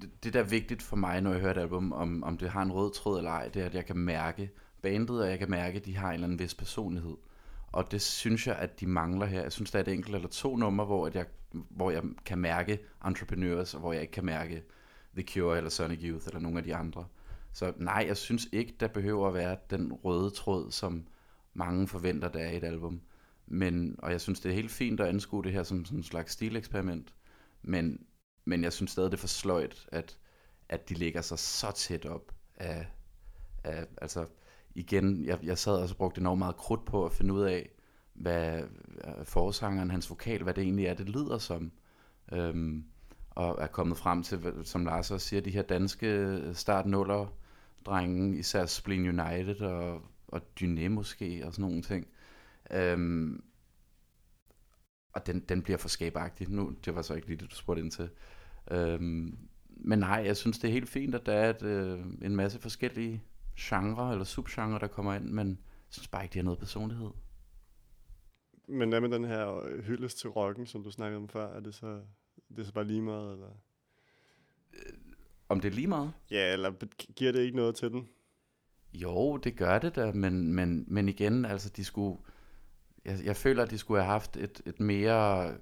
det, 0.00 0.24
det 0.24 0.32
der 0.32 0.40
er 0.40 0.44
vigtigt 0.44 0.82
for 0.82 0.96
mig, 0.96 1.20
når 1.20 1.32
jeg 1.32 1.40
hører 1.40 1.54
et 1.54 1.58
album, 1.58 1.92
om, 1.92 2.22
om 2.22 2.38
det 2.38 2.50
har 2.50 2.62
en 2.62 2.72
rød 2.72 2.92
tråd 2.92 3.18
eller 3.18 3.30
ej, 3.30 3.48
det 3.48 3.62
er, 3.62 3.66
at 3.66 3.74
jeg 3.74 3.86
kan 3.86 3.96
mærke 3.96 4.50
bandet, 4.82 5.22
og 5.22 5.30
jeg 5.30 5.38
kan 5.38 5.50
mærke, 5.50 5.76
at 5.76 5.84
de 5.84 5.96
har 5.96 6.08
en 6.08 6.14
eller 6.14 6.26
anden 6.26 6.38
vis 6.38 6.54
personlighed. 6.54 7.16
Og 7.72 7.92
det 7.92 8.02
synes 8.02 8.46
jeg, 8.46 8.56
at 8.56 8.80
de 8.80 8.86
mangler 8.86 9.26
her. 9.26 9.42
Jeg 9.42 9.52
synes, 9.52 9.70
der 9.70 9.78
er 9.78 9.82
et 9.82 9.88
enkelt 9.88 10.14
eller 10.14 10.28
to 10.28 10.56
numre, 10.56 10.86
hvor, 10.86 11.06
at 11.06 11.14
jeg, 11.14 11.26
hvor 11.50 11.90
jeg 11.90 12.02
kan 12.24 12.38
mærke 12.38 12.78
Entrepreneurs, 13.06 13.74
og 13.74 13.80
hvor 13.80 13.92
jeg 13.92 14.02
ikke 14.02 14.12
kan 14.12 14.24
mærke 14.24 14.62
The 15.14 15.26
Cure 15.28 15.56
eller 15.56 15.70
Sonic 15.70 15.98
Youth 16.02 16.26
eller 16.26 16.40
nogle 16.40 16.58
af 16.58 16.64
de 16.64 16.74
andre. 16.74 17.04
Så 17.56 17.72
nej, 17.76 18.04
jeg 18.06 18.16
synes 18.16 18.48
ikke, 18.52 18.76
der 18.80 18.88
behøver 18.88 19.28
at 19.28 19.34
være 19.34 19.56
den 19.70 19.92
røde 19.92 20.30
tråd, 20.30 20.70
som 20.70 21.06
mange 21.54 21.88
forventer, 21.88 22.28
der 22.28 22.38
er 22.38 22.50
i 22.50 22.56
et 22.56 22.64
album. 22.64 23.00
Men, 23.46 23.96
og 23.98 24.10
jeg 24.10 24.20
synes, 24.20 24.40
det 24.40 24.50
er 24.50 24.54
helt 24.54 24.70
fint 24.70 25.00
at 25.00 25.06
anskue 25.06 25.44
det 25.44 25.52
her 25.52 25.62
som 25.62 25.84
sådan 25.84 25.98
en 25.98 26.02
slags 26.02 26.32
stileksperiment. 26.32 27.14
Men, 27.62 28.06
men 28.44 28.64
jeg 28.64 28.72
synes 28.72 28.90
stadig, 28.90 29.10
det 29.10 29.16
er 29.16 29.20
for 29.20 29.28
sløjt, 29.28 29.86
at, 29.92 30.18
at 30.68 30.88
de 30.88 30.94
ligger 30.94 31.20
sig 31.20 31.38
så 31.38 31.70
tæt 31.70 32.06
op 32.06 32.34
af, 32.56 32.86
af 33.64 33.86
altså 34.02 34.26
igen, 34.74 35.24
jeg, 35.24 35.38
jeg 35.42 35.58
sad 35.58 35.90
og 35.90 35.96
brugte 35.96 36.20
enormt 36.20 36.38
meget 36.38 36.56
krudt 36.56 36.84
på 36.84 37.04
at 37.04 37.12
finde 37.12 37.34
ud 37.34 37.42
af, 37.42 37.70
hvad 38.14 38.62
øh, 39.04 39.24
forsangeren, 39.24 39.90
hans 39.90 40.10
vokal, 40.10 40.42
hvad 40.42 40.54
det 40.54 40.62
egentlig 40.62 40.86
er, 40.86 40.94
det 40.94 41.08
lyder 41.08 41.38
som. 41.38 41.72
Øhm, 42.32 42.84
og 43.30 43.56
er 43.62 43.66
kommet 43.66 43.98
frem 43.98 44.22
til, 44.22 44.54
som 44.64 44.84
Lars 44.84 45.10
også 45.10 45.28
siger, 45.28 45.40
de 45.40 45.50
her 45.50 45.62
danske 45.62 46.40
startnuller, 46.54 47.26
drenge, 47.86 48.38
især 48.38 48.66
Spleen 48.66 49.20
United 49.20 49.60
og, 49.60 50.02
og 50.28 50.42
Dyné 50.60 50.88
måske, 50.88 51.46
og 51.46 51.52
sådan 51.52 51.70
nogle 51.70 51.82
ting. 51.82 52.06
Øhm, 52.70 53.44
og 55.12 55.26
den, 55.26 55.40
den 55.40 55.62
bliver 55.62 55.78
for 55.78 55.88
skabagtig. 55.88 56.48
Nu, 56.48 56.74
det 56.84 56.94
var 56.94 57.02
så 57.02 57.14
ikke 57.14 57.26
lige 57.26 57.36
det, 57.36 57.50
du 57.50 57.56
spurgte 57.56 57.82
ind 57.82 57.90
til. 57.90 58.10
Øhm, 58.70 59.38
men 59.68 59.98
nej, 59.98 60.22
jeg 60.26 60.36
synes, 60.36 60.58
det 60.58 60.68
er 60.68 60.72
helt 60.72 60.88
fint, 60.88 61.14
at 61.14 61.26
der 61.26 61.32
er 61.32 61.50
et, 61.50 61.62
øh, 61.62 62.00
en 62.22 62.36
masse 62.36 62.58
forskellige 62.58 63.22
genrer 63.58 64.10
eller 64.10 64.24
subgenre, 64.24 64.78
der 64.78 64.86
kommer 64.86 65.14
ind, 65.14 65.24
men 65.24 65.48
jeg 65.48 65.56
synes 65.88 66.08
bare 66.08 66.22
ikke, 66.24 66.32
de 66.32 66.38
har 66.38 66.44
noget 66.44 66.58
personlighed. 66.58 67.10
Men 68.68 68.88
hvad 68.88 69.00
med 69.00 69.08
den 69.10 69.24
her 69.24 69.80
hyldest 69.82 70.18
til 70.18 70.30
rocken, 70.30 70.66
som 70.66 70.82
du 70.82 70.90
snakkede 70.90 71.16
om 71.16 71.28
før? 71.28 71.56
Er 71.56 71.60
det 71.60 71.74
så, 71.74 72.00
det 72.48 72.58
er 72.58 72.64
så 72.64 72.72
bare 72.72 72.84
lige 72.84 73.02
meget, 73.02 73.32
eller? 73.32 73.48
Om 75.48 75.60
det 75.60 75.68
er 75.68 75.74
lige 75.74 75.86
meget? 75.86 76.12
Ja, 76.30 76.52
eller 76.52 76.72
giver 77.16 77.32
det 77.32 77.40
ikke 77.40 77.56
noget 77.56 77.74
til 77.74 77.90
den? 77.90 78.08
Jo, 78.92 79.36
det 79.36 79.56
gør 79.56 79.78
det 79.78 79.96
da, 79.96 80.12
men, 80.12 80.52
men, 80.52 80.84
men 80.88 81.08
igen, 81.08 81.44
altså 81.44 81.68
de 81.68 81.84
skulle, 81.84 82.18
jeg, 83.04 83.18
jeg 83.24 83.36
føler, 83.36 83.62
at 83.62 83.70
de 83.70 83.78
skulle 83.78 84.00
have 84.00 84.12
haft 84.12 84.36
et, 84.36 84.62
et 84.66 84.80
mere, 84.80 85.54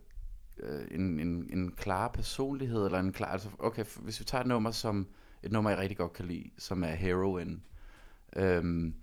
øh, 0.59 0.87
en, 0.91 1.21
en, 1.21 1.51
en 1.53 1.73
klar 1.73 2.09
personlighed, 2.09 2.85
eller 2.85 2.99
en 2.99 3.13
klar, 3.13 3.29
altså 3.29 3.49
okay, 3.59 3.85
hvis 3.99 4.21
vi 4.21 4.25
tager 4.25 4.43
et 4.43 4.49
nummer 4.49 4.71
som, 4.71 5.09
et 5.43 5.53
nummer 5.53 5.71
jeg 5.71 5.79
rigtig 5.79 5.97
godt 5.97 6.13
kan 6.13 6.27
lide, 6.27 6.51
som 6.59 6.85
er 6.85 6.95
Heroin, 6.95 7.63
øhm, 8.37 8.95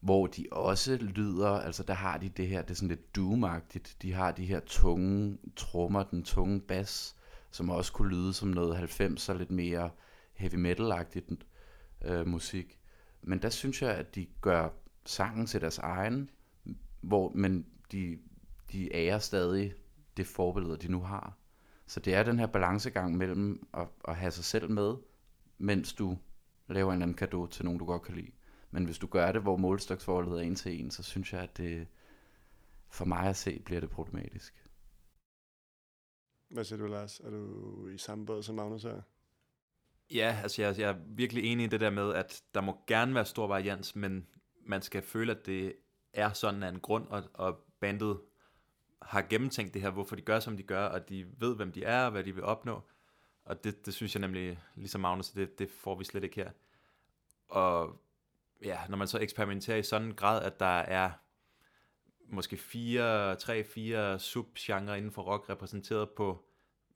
hvor 0.00 0.26
de 0.26 0.46
også 0.52 0.96
lyder, 0.96 1.48
altså 1.48 1.82
der 1.82 1.94
har 1.94 2.18
de 2.18 2.28
det 2.28 2.48
her, 2.48 2.62
det 2.62 2.70
er 2.70 2.74
sådan 2.74 2.88
lidt 2.88 3.16
doom 3.16 3.44
-agtigt. 3.44 3.96
de 4.02 4.12
har 4.12 4.32
de 4.32 4.46
her 4.46 4.60
tunge 4.60 5.38
trommer, 5.56 6.02
den 6.02 6.22
tunge 6.22 6.60
bas, 6.60 7.16
som 7.50 7.70
også 7.70 7.92
kunne 7.92 8.10
lyde 8.10 8.32
som 8.32 8.48
noget 8.48 9.00
90'er, 9.00 9.32
lidt 9.32 9.50
mere 9.50 9.90
heavy 10.40 10.54
metal-agtigt 10.54 11.46
øh, 12.04 12.26
musik. 12.26 12.80
Men 13.22 13.42
der 13.42 13.48
synes 13.50 13.82
jeg, 13.82 13.94
at 13.94 14.14
de 14.14 14.26
gør 14.40 14.68
sangen 15.06 15.46
til 15.46 15.60
deres 15.60 15.78
egen, 15.78 16.30
hvor, 17.00 17.32
men 17.34 17.66
de, 17.92 18.18
de 18.72 18.94
ærer 18.94 19.18
stadig 19.18 19.74
det 20.16 20.26
forbillede, 20.26 20.76
de 20.76 20.88
nu 20.88 21.00
har. 21.00 21.36
Så 21.86 22.00
det 22.00 22.14
er 22.14 22.22
den 22.22 22.38
her 22.38 22.46
balancegang 22.46 23.16
mellem 23.16 23.68
at, 23.74 23.88
at 24.08 24.16
have 24.16 24.30
sig 24.30 24.44
selv 24.44 24.70
med, 24.70 24.96
mens 25.58 25.92
du 25.92 26.18
laver 26.68 26.92
en 26.92 27.02
eller 27.02 27.06
anden 27.06 27.28
gave 27.30 27.48
til 27.48 27.64
nogen, 27.64 27.78
du 27.78 27.84
godt 27.84 28.02
kan 28.02 28.14
lide. 28.14 28.30
Men 28.70 28.84
hvis 28.84 28.98
du 28.98 29.06
gør 29.06 29.32
det, 29.32 29.42
hvor 29.42 29.56
målstoksforholdet 29.56 30.38
er 30.38 30.42
en 30.42 30.54
til 30.54 30.80
en, 30.80 30.90
så 30.90 31.02
synes 31.02 31.32
jeg, 31.32 31.42
at 31.42 31.56
det 31.56 31.88
for 32.88 33.04
mig 33.04 33.22
at 33.22 33.36
se, 33.36 33.62
bliver 33.64 33.80
det 33.80 33.90
problematisk. 33.90 34.66
Hvad 36.50 36.64
siger 36.64 36.78
du, 36.78 36.86
Lars? 36.86 37.20
Er 37.20 37.30
du 37.30 37.88
i 37.88 37.98
samme 37.98 38.26
båd 38.26 38.42
som 38.42 38.54
Magnus 38.54 38.82
her? 38.82 39.02
Ja, 40.14 40.38
altså 40.42 40.62
jeg, 40.62 40.78
jeg 40.78 40.90
er 40.90 40.96
virkelig 41.06 41.44
enig 41.44 41.64
i 41.64 41.68
det 41.68 41.80
der 41.80 41.90
med, 41.90 42.14
at 42.14 42.42
der 42.54 42.60
må 42.60 42.76
gerne 42.86 43.14
være 43.14 43.26
stor 43.26 43.46
varians, 43.46 43.96
men 43.96 44.26
man 44.66 44.82
skal 44.82 45.02
føle, 45.02 45.32
at 45.32 45.46
det 45.46 45.76
er 46.12 46.32
sådan 46.32 46.62
af 46.62 46.68
en 46.68 46.80
grund, 46.80 47.06
og, 47.08 47.22
og 47.34 47.58
bandet 47.80 48.20
har 49.02 49.22
gennemtænkt 49.22 49.74
det 49.74 49.82
her, 49.82 49.90
hvorfor 49.90 50.16
de 50.16 50.22
gør, 50.22 50.40
som 50.40 50.56
de 50.56 50.62
gør, 50.62 50.84
og 50.84 51.08
de 51.08 51.26
ved, 51.38 51.56
hvem 51.56 51.72
de 51.72 51.84
er, 51.84 52.04
og 52.04 52.10
hvad 52.10 52.24
de 52.24 52.34
vil 52.34 52.44
opnå. 52.44 52.82
Og 53.44 53.64
det, 53.64 53.86
det 53.86 53.94
synes 53.94 54.14
jeg 54.14 54.20
nemlig, 54.20 54.58
ligesom 54.74 55.00
Magnus, 55.00 55.30
det, 55.30 55.58
det 55.58 55.70
får 55.70 55.98
vi 55.98 56.04
slet 56.04 56.24
ikke 56.24 56.36
her. 56.36 56.50
Og 57.48 58.02
ja, 58.64 58.78
når 58.88 58.96
man 58.96 59.08
så 59.08 59.18
eksperimenterer 59.18 59.76
i 59.76 59.82
sådan 59.82 60.08
en 60.08 60.14
grad, 60.14 60.42
at 60.42 60.60
der 60.60 60.78
er 60.78 61.10
måske 62.28 62.56
fire, 62.56 63.36
tre, 63.36 63.64
fire 63.64 64.18
subgenre 64.18 64.98
inden 64.98 65.12
for 65.12 65.22
rock 65.22 65.50
repræsenteret 65.50 66.10
på 66.10 66.44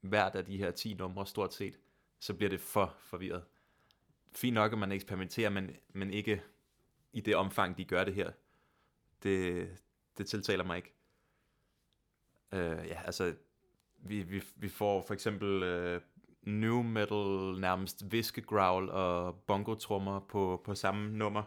hvert 0.01 0.35
af 0.35 0.45
de 0.45 0.57
her 0.57 0.71
10 0.71 0.93
numre 0.93 1.25
stort 1.25 1.53
set, 1.53 1.79
så 2.25 2.33
bliver 2.33 2.49
det 2.49 2.61
for 2.61 2.95
forvirret. 2.99 3.43
Fint 4.31 4.53
nok, 4.53 4.71
at 4.71 4.77
man 4.77 4.91
eksperimenterer, 4.91 5.49
men, 5.49 5.75
men 5.93 6.11
ikke 6.11 6.41
i 7.13 7.21
det 7.21 7.35
omfang, 7.35 7.77
de 7.77 7.85
gør 7.85 8.03
det 8.03 8.13
her. 8.13 8.31
Det, 9.23 9.67
det 10.17 10.27
tiltaler 10.27 10.63
mig 10.63 10.77
ikke. 10.77 10.93
Øh, 12.51 12.87
ja, 12.87 13.01
altså, 13.05 13.35
vi, 13.97 14.21
vi, 14.21 14.43
vi 14.55 14.69
får 14.69 15.01
for 15.07 15.13
eksempel 15.13 15.63
øh, 15.63 16.01
new 16.41 16.81
metal, 16.81 17.61
nærmest 17.61 18.11
viskegrowl 18.11 18.89
og 18.89 19.35
bongotrummer 19.35 20.19
på, 20.19 20.61
på 20.65 20.75
samme 20.75 21.17
nummer. 21.17 21.43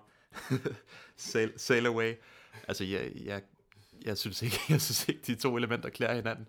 sail, 1.16 1.52
sail 1.56 1.86
Away. 1.86 2.14
Altså, 2.68 2.84
jeg, 2.84 3.12
jeg, 3.24 3.42
jeg, 4.04 4.18
synes 4.18 4.42
ikke, 4.42 4.58
jeg 4.70 4.80
synes 4.80 5.08
ikke, 5.08 5.20
de 5.26 5.34
to 5.34 5.56
elementer 5.56 5.90
klæder 5.90 6.14
hinanden. 6.14 6.48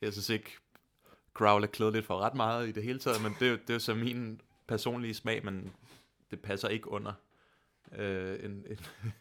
Jeg 0.00 0.12
synes 0.12 0.28
ikke, 0.28 0.58
Growler 1.34 1.66
klæder 1.66 1.66
klædeligt 1.66 2.06
for 2.06 2.18
ret 2.18 2.34
meget 2.34 2.68
i 2.68 2.72
det 2.72 2.82
hele 2.82 2.98
taget, 2.98 3.22
men 3.22 3.36
det, 3.40 3.68
det 3.68 3.74
er 3.74 3.78
så 3.78 3.94
min 3.94 4.40
personlige 4.66 5.14
smag, 5.14 5.44
men 5.44 5.72
det 6.30 6.42
passer 6.42 6.68
ikke 6.68 6.90
under 6.90 7.12
øh, 7.92 8.44
en, 8.44 8.50
en, 8.50 8.78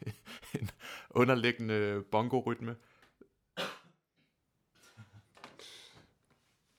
en 0.60 0.70
underliggende 1.10 2.04
bongo-rytme. 2.12 2.76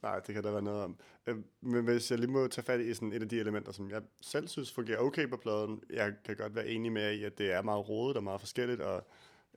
Nej, 0.03 0.21
det 0.21 0.35
kan 0.35 0.45
der 0.45 0.51
være 0.51 0.63
noget 0.63 0.83
om. 0.83 0.99
Øh, 1.27 1.37
men 1.61 1.85
hvis 1.85 2.11
jeg 2.11 2.19
lige 2.19 2.31
må 2.31 2.47
tage 2.47 2.65
fat 2.65 2.81
i 2.81 2.95
sådan 2.95 3.13
et 3.13 3.23
af 3.23 3.29
de 3.29 3.41
elementer, 3.41 3.73
som 3.73 3.91
jeg 3.91 4.03
selv 4.21 4.49
synes 4.49 4.73
fungerer 4.73 4.99
okay 4.99 5.29
på 5.29 5.37
pladen, 5.37 5.83
jeg 5.91 6.15
kan 6.25 6.37
godt 6.37 6.55
være 6.55 6.69
enig 6.69 6.93
med 6.93 7.13
i, 7.13 7.25
at 7.25 7.39
det 7.39 7.53
er 7.53 7.63
meget 7.63 7.89
rodet 7.89 8.17
og 8.17 8.25
meget 8.25 8.41
forskelligt, 8.41 8.81
og 8.81 9.07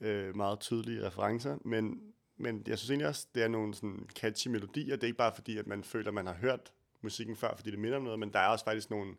øh, 0.01 0.36
meget 0.36 0.59
tydelige 0.59 1.07
referencer, 1.07 1.57
men, 1.65 2.13
men 2.38 2.63
jeg 2.67 2.77
synes 2.77 2.89
egentlig 2.89 3.07
også, 3.07 3.27
det 3.35 3.43
er 3.43 3.47
nogle 3.47 3.73
sådan 3.73 4.09
catchy 4.15 4.47
melodier. 4.47 4.95
Det 4.95 5.03
er 5.03 5.07
ikke 5.07 5.17
bare 5.17 5.35
fordi, 5.35 5.57
at 5.57 5.67
man 5.67 5.83
føler, 5.83 6.07
at 6.07 6.13
man 6.13 6.27
har 6.27 6.33
hørt 6.33 6.71
musikken 7.01 7.35
før, 7.35 7.55
fordi 7.55 7.71
det 7.71 7.79
minder 7.79 7.97
om 7.97 8.03
noget, 8.03 8.19
men 8.19 8.33
der 8.33 8.39
er 8.39 8.47
også 8.47 8.65
faktisk 8.65 8.89
nogle, 8.89 9.15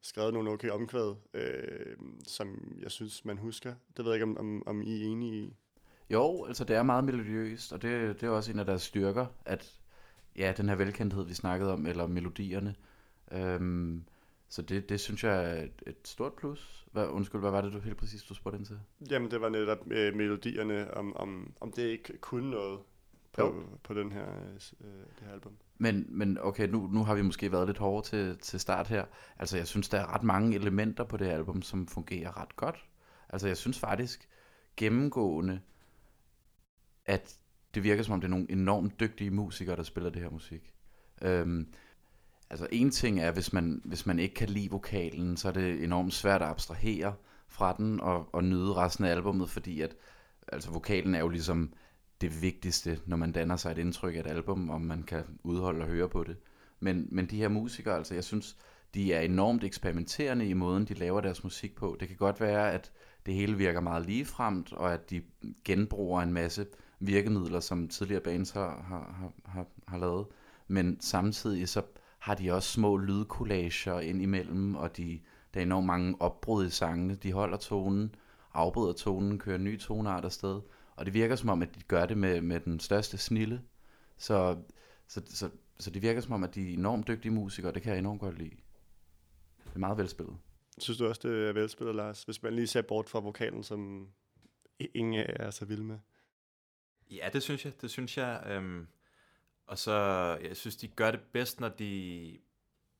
skrevet 0.00 0.34
nogle 0.34 0.50
okay 0.50 0.70
omkvæd, 0.70 1.14
øh, 1.34 1.96
som 2.26 2.76
jeg 2.82 2.90
synes, 2.90 3.24
man 3.24 3.38
husker. 3.38 3.74
Det 3.96 4.04
ved 4.04 4.12
jeg 4.12 4.16
ikke, 4.16 4.24
om, 4.24 4.38
om, 4.38 4.62
om 4.66 4.82
I 4.82 5.02
er 5.02 5.06
enige 5.06 5.34
i. 5.34 5.56
Jo, 6.10 6.44
altså 6.44 6.64
det 6.64 6.76
er 6.76 6.82
meget 6.82 7.04
melodiøst, 7.04 7.72
og 7.72 7.82
det, 7.82 8.20
det 8.20 8.26
er 8.26 8.30
også 8.30 8.52
en 8.52 8.58
af 8.58 8.66
deres 8.66 8.82
styrker, 8.82 9.26
at 9.44 9.80
ja, 10.36 10.52
den 10.56 10.68
her 10.68 10.76
velkendthed, 10.76 11.24
vi 11.24 11.34
snakkede 11.34 11.72
om, 11.72 11.86
eller 11.86 12.06
melodierne. 12.06 12.74
Øhm, 13.32 14.04
så 14.52 14.62
det, 14.62 14.88
det 14.88 15.00
synes 15.00 15.24
jeg 15.24 15.50
er 15.50 15.62
et, 15.62 15.82
et 15.86 15.96
stort 16.04 16.32
plus. 16.34 16.86
Hvad, 16.92 17.06
undskyld, 17.06 17.40
hvad 17.40 17.50
var 17.50 17.60
det 17.60 17.72
du 17.72 17.78
helt 17.78 17.96
præcis, 17.96 18.22
du 18.22 18.34
spurgte 18.34 18.58
ind 18.58 18.66
til? 18.66 18.80
Jamen, 19.10 19.30
det 19.30 19.40
var 19.40 19.48
netop 19.48 19.78
øh, 19.90 20.14
melodierne, 20.14 20.94
om, 20.94 21.16
om, 21.16 21.52
om 21.60 21.72
det 21.72 21.82
ikke 21.82 22.18
kunne 22.18 22.50
noget 22.50 22.80
på, 23.32 23.64
på 23.82 23.94
den 23.94 24.12
her, 24.12 24.28
øh, 24.80 24.86
det 24.90 25.26
her 25.26 25.32
album. 25.32 25.52
Men, 25.78 26.06
men 26.08 26.38
okay, 26.40 26.68
nu, 26.68 26.86
nu 26.86 27.04
har 27.04 27.14
vi 27.14 27.22
måske 27.22 27.52
været 27.52 27.66
lidt 27.66 27.78
hårde 27.78 28.06
til, 28.06 28.38
til 28.38 28.60
start 28.60 28.88
her. 28.88 29.04
Altså, 29.38 29.56
jeg 29.56 29.66
synes, 29.66 29.88
der 29.88 29.98
er 29.98 30.14
ret 30.14 30.22
mange 30.22 30.56
elementer 30.56 31.04
på 31.04 31.16
det 31.16 31.26
her 31.26 31.34
album, 31.34 31.62
som 31.62 31.86
fungerer 31.86 32.40
ret 32.40 32.56
godt. 32.56 32.86
Altså, 33.28 33.46
jeg 33.46 33.56
synes 33.56 33.78
faktisk 33.78 34.28
gennemgående, 34.76 35.60
at 37.06 37.38
det 37.74 37.82
virker 37.82 38.02
som 38.02 38.14
om, 38.14 38.20
det 38.20 38.26
er 38.26 38.30
nogle 38.30 38.50
enormt 38.50 39.00
dygtige 39.00 39.30
musikere, 39.30 39.76
der 39.76 39.82
spiller 39.82 40.10
det 40.10 40.22
her 40.22 40.30
musik. 40.30 40.74
Øhm, 41.22 41.72
altså 42.52 42.66
en 42.72 42.90
ting 42.90 43.20
er, 43.20 43.32
hvis 43.32 43.52
man, 43.52 43.80
hvis 43.84 44.06
man 44.06 44.18
ikke 44.18 44.34
kan 44.34 44.48
lide 44.48 44.70
vokalen, 44.70 45.36
så 45.36 45.48
er 45.48 45.52
det 45.52 45.84
enormt 45.84 46.14
svært 46.14 46.42
at 46.42 46.48
abstrahere 46.48 47.14
fra 47.48 47.74
den 47.78 48.00
og, 48.00 48.28
og 48.32 48.44
nyde 48.44 48.74
resten 48.74 49.04
af 49.04 49.10
albummet, 49.10 49.50
fordi 49.50 49.80
at 49.80 49.96
altså 50.52 50.70
vokalen 50.70 51.14
er 51.14 51.18
jo 51.18 51.28
ligesom 51.28 51.72
det 52.20 52.42
vigtigste, 52.42 53.00
når 53.06 53.16
man 53.16 53.32
danner 53.32 53.56
sig 53.56 53.70
et 53.70 53.78
indtryk 53.78 54.14
af 54.14 54.20
et 54.20 54.26
album, 54.26 54.70
om 54.70 54.80
man 54.80 55.02
kan 55.02 55.24
udholde 55.42 55.80
og 55.80 55.86
høre 55.86 56.08
på 56.08 56.24
det. 56.24 56.36
Men, 56.80 57.08
men 57.10 57.26
de 57.26 57.36
her 57.36 57.48
musikere, 57.48 57.96
altså 57.96 58.14
jeg 58.14 58.24
synes, 58.24 58.56
de 58.94 59.12
er 59.12 59.20
enormt 59.20 59.64
eksperimenterende 59.64 60.46
i 60.46 60.52
måden, 60.52 60.84
de 60.84 60.94
laver 60.94 61.20
deres 61.20 61.44
musik 61.44 61.74
på. 61.74 61.96
Det 62.00 62.08
kan 62.08 62.16
godt 62.16 62.40
være, 62.40 62.72
at 62.72 62.92
det 63.26 63.34
hele 63.34 63.56
virker 63.56 63.80
meget 63.80 64.06
ligefremt, 64.06 64.72
og 64.72 64.92
at 64.92 65.10
de 65.10 65.22
genbruger 65.64 66.22
en 66.22 66.32
masse 66.32 66.66
virkemidler, 67.00 67.60
som 67.60 67.88
tidligere 67.88 68.22
bands 68.22 68.50
har, 68.50 68.84
har, 68.88 69.32
har, 69.44 69.66
har 69.88 69.98
lavet. 69.98 70.26
Men 70.68 71.00
samtidig 71.00 71.68
så 71.68 71.82
har 72.22 72.34
de 72.34 72.52
også 72.52 72.72
små 72.72 72.96
lydkollager 72.96 74.00
ind 74.00 74.22
imellem, 74.22 74.74
og 74.74 74.96
de, 74.96 75.20
der 75.54 75.60
er 75.60 75.64
enormt 75.64 75.86
mange 75.86 76.16
opbrud 76.20 76.66
i 76.66 76.70
sangene. 76.70 77.14
De 77.14 77.32
holder 77.32 77.56
tonen, 77.56 78.14
afbryder 78.54 78.92
tonen, 78.92 79.38
kører 79.38 79.58
nye 79.58 79.78
tonearter 79.78 80.26
afsted. 80.26 80.60
Og 80.96 81.06
det 81.06 81.14
virker 81.14 81.36
som 81.36 81.48
om, 81.48 81.62
at 81.62 81.74
de 81.74 81.80
gør 81.82 82.06
det 82.06 82.18
med, 82.18 82.40
med 82.40 82.60
den 82.60 82.80
største 82.80 83.18
snille. 83.18 83.62
Så, 84.16 84.62
så, 85.06 85.22
så, 85.26 85.50
så 85.78 85.90
det 85.90 86.02
virker 86.02 86.20
som 86.20 86.32
om, 86.32 86.44
at 86.44 86.54
de 86.54 86.68
er 86.68 86.72
enormt 86.72 87.08
dygtige 87.08 87.32
musikere, 87.32 87.72
det 87.72 87.82
kan 87.82 87.92
jeg 87.92 87.98
enormt 87.98 88.20
godt 88.20 88.38
lide. 88.38 88.56
Det 89.64 89.74
er 89.74 89.78
meget 89.78 89.98
velspillet. 89.98 90.36
Synes 90.78 90.98
du 90.98 91.06
også, 91.06 91.28
det 91.28 91.48
er 91.48 91.52
velspillet, 91.52 91.94
Lars? 91.94 92.22
Hvis 92.22 92.42
man 92.42 92.54
lige 92.54 92.66
ser 92.66 92.82
bort 92.82 93.08
fra 93.08 93.20
vokalen, 93.20 93.62
som 93.62 94.08
ingen 94.94 95.14
af 95.14 95.26
jer 95.28 95.46
er 95.46 95.50
så 95.50 95.64
vilde 95.64 95.84
med. 95.84 95.98
Ja, 97.10 97.28
det 97.32 97.42
synes 97.42 97.64
jeg. 97.64 97.72
Det 97.80 97.90
synes 97.90 98.18
jeg. 98.18 98.42
Øhm, 98.46 98.86
og 99.66 99.78
så, 99.78 99.92
jeg 100.42 100.56
synes, 100.56 100.76
de 100.76 100.88
gør 100.88 101.10
det 101.10 101.20
bedst, 101.20 101.60
når 101.60 101.68
de 101.68 102.38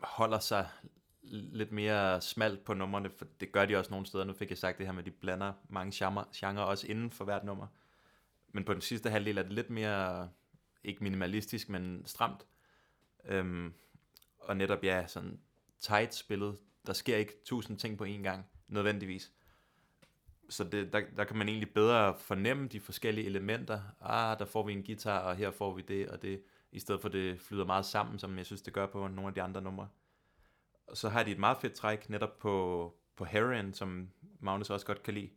holder 0.01 0.39
sig 0.39 0.69
lidt 1.23 1.73
mere 1.73 2.21
smalt 2.21 2.65
på 2.65 2.75
numrene, 2.75 3.11
for 3.11 3.27
det 3.41 3.53
gør 3.53 3.67
de 3.67 3.77
også 3.77 3.91
nogle 3.91 4.07
steder. 4.07 4.25
Nu 4.25 4.33
fik 4.33 4.51
jeg 4.51 4.59
sagt 4.59 4.79
det 4.79 4.87
her 4.87 4.93
med, 4.93 5.03
at 5.03 5.07
de 5.07 5.11
blander 5.11 5.53
mange 5.69 5.93
genre, 5.95 6.25
genre 6.35 6.67
også 6.67 6.87
inden 6.87 7.11
for 7.11 7.25
hvert 7.25 7.45
nummer. 7.45 7.67
Men 8.49 8.65
på 8.65 8.73
den 8.73 8.81
sidste 8.81 9.11
halvdel 9.11 9.39
er 9.39 9.43
det 9.43 9.53
lidt 9.53 9.71
mere, 9.71 10.31
ikke 10.85 11.05
minimalistisk, 11.05 11.69
men 11.69 12.03
stramt. 12.07 12.47
Øhm, 13.25 13.75
og 14.39 14.57
netop, 14.57 14.85
ja, 14.85 15.07
sådan 15.07 15.41
tight 15.81 16.15
spillet. 16.15 16.59
Der 16.87 16.93
sker 16.93 17.17
ikke 17.17 17.33
tusind 17.45 17.79
ting 17.79 17.99
på 17.99 18.05
én 18.05 18.23
gang, 18.23 18.47
nødvendigvis 18.69 19.33
så 20.49 20.65
det, 20.65 20.93
der, 20.93 21.01
der 21.17 21.25
kan 21.25 21.37
man 21.37 21.49
egentlig 21.49 21.75
bedre 21.75 22.15
fornemme 22.19 22.69
de 22.69 22.81
forskellige 22.81 23.27
elementer. 23.27 23.81
Ah, 24.01 24.39
der 24.39 24.45
får 24.45 24.67
vi 24.67 24.73
en 24.73 24.83
guitar, 24.83 25.19
og 25.19 25.37
her 25.37 25.51
får 25.51 25.75
vi 25.75 25.83
det 25.83 26.09
og 26.09 26.23
det, 26.23 26.43
i 26.73 26.79
stedet 26.79 27.01
for 27.01 27.09
det 27.09 27.41
flyder 27.41 27.65
meget 27.65 27.85
sammen, 27.85 28.19
som 28.19 28.39
jeg 28.39 28.47
synes, 28.47 28.63
det 28.63 28.73
gør 28.73 28.87
på 28.87 29.09
nogle 29.09 29.29
af 29.29 29.35
de 29.35 29.43
andre 29.43 29.63
numre. 29.63 29.89
Og 30.87 30.97
så 30.97 31.09
har 31.09 31.23
de 31.23 31.31
et 31.31 31.39
meget 31.39 31.57
fedt 31.61 31.73
træk 31.73 32.11
netop 32.11 32.39
på, 32.39 32.95
på 33.17 33.25
Heron, 33.25 33.73
som 33.73 34.09
Magnus 34.41 34.71
også 34.71 34.87
godt 34.87 35.03
kan 35.03 35.15
lide, 35.15 35.31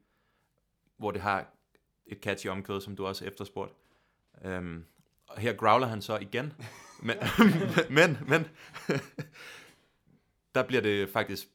hvor 0.97 1.11
det 1.11 1.21
har 1.21 1.47
et 2.05 2.17
catchy 2.17 2.47
omkvæd, 2.47 2.81
som 2.81 2.95
du 2.95 3.05
også 3.05 3.25
efterspurgt. 3.25 3.73
Um, 4.45 4.51
øhm, 4.51 4.85
og 5.27 5.37
her 5.37 5.53
growler 5.53 5.87
han 5.87 6.01
så 6.01 6.17
igen, 6.17 6.53
men, 7.07 7.17
men, 7.89 8.17
men 8.27 8.47
der 10.55 10.63
bliver 10.67 10.81
det 10.81 11.09
faktisk 11.09 11.47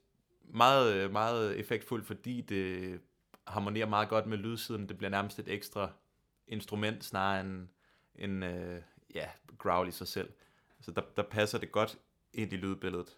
meget, 0.42 1.12
meget 1.12 1.58
effektfuldt, 1.58 2.06
fordi 2.06 2.40
det 2.40 3.00
harmonerer 3.50 3.86
meget 3.86 4.08
godt 4.08 4.26
med 4.26 4.38
lydsiden. 4.38 4.88
Det 4.88 4.98
bliver 4.98 5.10
nærmest 5.10 5.38
et 5.38 5.48
ekstra 5.48 5.92
instrument, 6.46 7.04
snarere 7.04 7.40
end 7.40 7.68
en 8.14 8.42
øh, 8.42 8.82
ja, 9.14 9.28
growl 9.58 9.88
i 9.88 9.90
sig 9.90 10.08
selv. 10.08 10.32
Så 10.80 10.90
der, 10.90 11.02
der 11.16 11.22
passer 11.22 11.58
det 11.58 11.72
godt 11.72 11.98
ind 12.32 12.52
i 12.52 12.56
lydbilledet, 12.56 13.16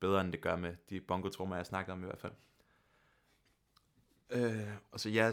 bedre 0.00 0.20
end 0.20 0.32
det 0.32 0.40
gør 0.40 0.56
med 0.56 0.76
de 0.90 1.00
bongotrummer, 1.00 1.56
jeg 1.56 1.66
snakker 1.66 1.92
om 1.92 2.02
i 2.02 2.06
hvert 2.06 2.18
fald. 2.18 2.32
Øh, 4.30 4.68
og 4.90 5.00
så 5.00 5.10
ja, 5.10 5.32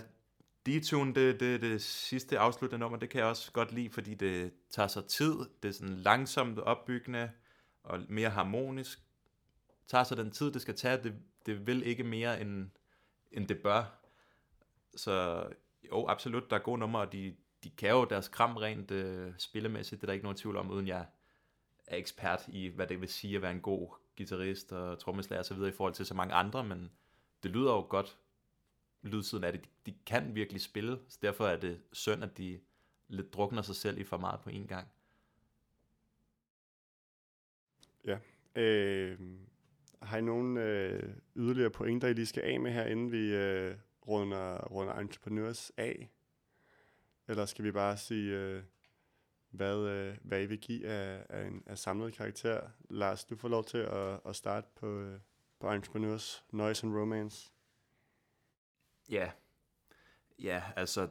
D-tune, 0.66 1.14
det, 1.14 1.40
det, 1.40 1.62
det 1.62 1.82
sidste 1.82 2.40
afsluttende 2.40 2.80
nummer, 2.80 2.98
det 2.98 3.10
kan 3.10 3.20
jeg 3.20 3.28
også 3.28 3.52
godt 3.52 3.72
lide, 3.72 3.90
fordi 3.90 4.14
det 4.14 4.54
tager 4.70 4.88
sig 4.88 5.06
tid. 5.06 5.36
Det 5.64 5.70
er 5.70 5.74
sådan 5.74 5.96
langsomt 5.96 6.60
opbyggende 6.60 7.32
og 7.84 8.00
mere 8.10 8.30
harmonisk. 8.30 9.00
Det 9.68 9.88
tager 9.88 10.04
sig 10.04 10.18
den 10.18 10.32
tid, 10.32 10.52
det 10.52 10.62
skal 10.62 10.76
tage. 10.76 11.04
Det, 11.04 11.16
det 11.46 11.68
vil 11.68 11.84
ikke 11.84 12.04
mere, 12.04 12.42
end, 12.42 12.70
end 13.32 13.48
det 13.48 13.62
bør. 13.62 14.03
Så 14.96 15.48
jo, 15.92 16.08
absolut, 16.08 16.50
der 16.50 16.56
er 16.56 16.62
gode 16.62 16.80
numre, 16.80 17.02
og 17.02 17.12
de, 17.12 17.36
de 17.64 17.70
kan 17.70 17.90
jo 17.90 18.06
deres 18.06 18.28
kram 18.28 18.58
rent 18.58 18.92
øh, 18.92 19.34
spillemæssigt. 19.38 20.02
Det 20.02 20.06
er 20.06 20.08
der 20.08 20.14
ikke 20.14 20.26
nogen 20.26 20.38
tvivl 20.38 20.58
om, 20.58 20.72
uden 20.72 20.88
jeg 20.88 21.06
er 21.88 21.98
ekspert 21.98 22.48
i, 22.48 22.68
hvad 22.68 22.88
det 22.88 23.02
vil 23.02 23.10
sige 23.10 23.36
at 23.36 23.42
være 23.42 23.52
en 23.52 23.62
god 23.62 23.90
guitarist 24.18 24.72
og 24.72 25.00
trommeslager 25.00 25.42
osv. 25.42 25.62
i 25.62 25.72
forhold 25.72 25.94
til 25.94 26.06
så 26.06 26.14
mange 26.14 26.34
andre, 26.34 26.64
men 26.64 26.92
det 27.44 27.52
lyder 27.52 27.72
jo 27.72 27.86
godt 27.90 28.18
lydsiden 29.02 29.44
af 29.44 29.52
det. 29.52 29.64
De, 29.64 29.92
de 29.92 29.98
kan 30.06 30.36
virkelig 30.36 30.62
spille, 30.62 31.00
så 31.08 31.20
derfor 31.22 31.48
er 31.48 31.58
det 31.58 31.82
synd, 31.92 32.24
at 32.24 32.38
de 32.38 32.60
lidt 33.08 33.34
drukner 33.34 33.62
sig 33.62 33.76
selv 33.76 33.98
i 33.98 34.04
for 34.04 34.18
meget 34.18 34.40
på 34.40 34.50
en 34.50 34.68
gang. 34.68 34.88
Ja. 38.06 38.18
Øh, 38.56 39.20
har 40.02 40.18
I 40.18 40.22
nogen 40.22 40.58
øh, 40.58 41.16
yderligere 41.36 41.70
pointer, 41.70 42.08
I 42.08 42.14
lige 42.14 42.26
skal 42.26 42.44
af 42.44 42.60
med 42.60 42.72
her, 42.72 42.86
inden 42.86 43.12
vi 43.12 43.36
øh, 43.36 43.76
runder, 44.08 44.68
runder 44.68 44.94
entrepreneurs 44.94 45.72
af? 45.78 46.10
Eller 47.28 47.46
skal 47.46 47.66
vi 47.66 47.72
bare 47.72 47.98
sige, 47.98 48.32
øh, 48.32 48.64
hvad, 49.50 49.78
øh, 49.78 50.18
hvad 50.22 50.42
I 50.42 50.46
vil 50.46 50.60
give 50.60 50.88
af, 50.88 51.26
af, 51.30 51.46
en, 51.48 51.64
af 51.66 51.78
samlet 51.78 52.14
karakter? 52.14 52.70
Lars, 52.90 53.26
du 53.26 53.36
får 53.36 53.48
lov 53.48 53.64
til 53.64 53.78
at, 53.78 54.20
at 54.26 54.36
starte 54.36 54.68
på, 54.76 55.00
øh, 55.00 55.20
på 55.60 55.72
entrepreneurs, 55.72 56.46
noise 56.52 56.88
and 56.88 56.96
romance. 56.96 57.52
Ja, 59.10 59.32
ja, 60.40 60.64
altså, 60.76 61.10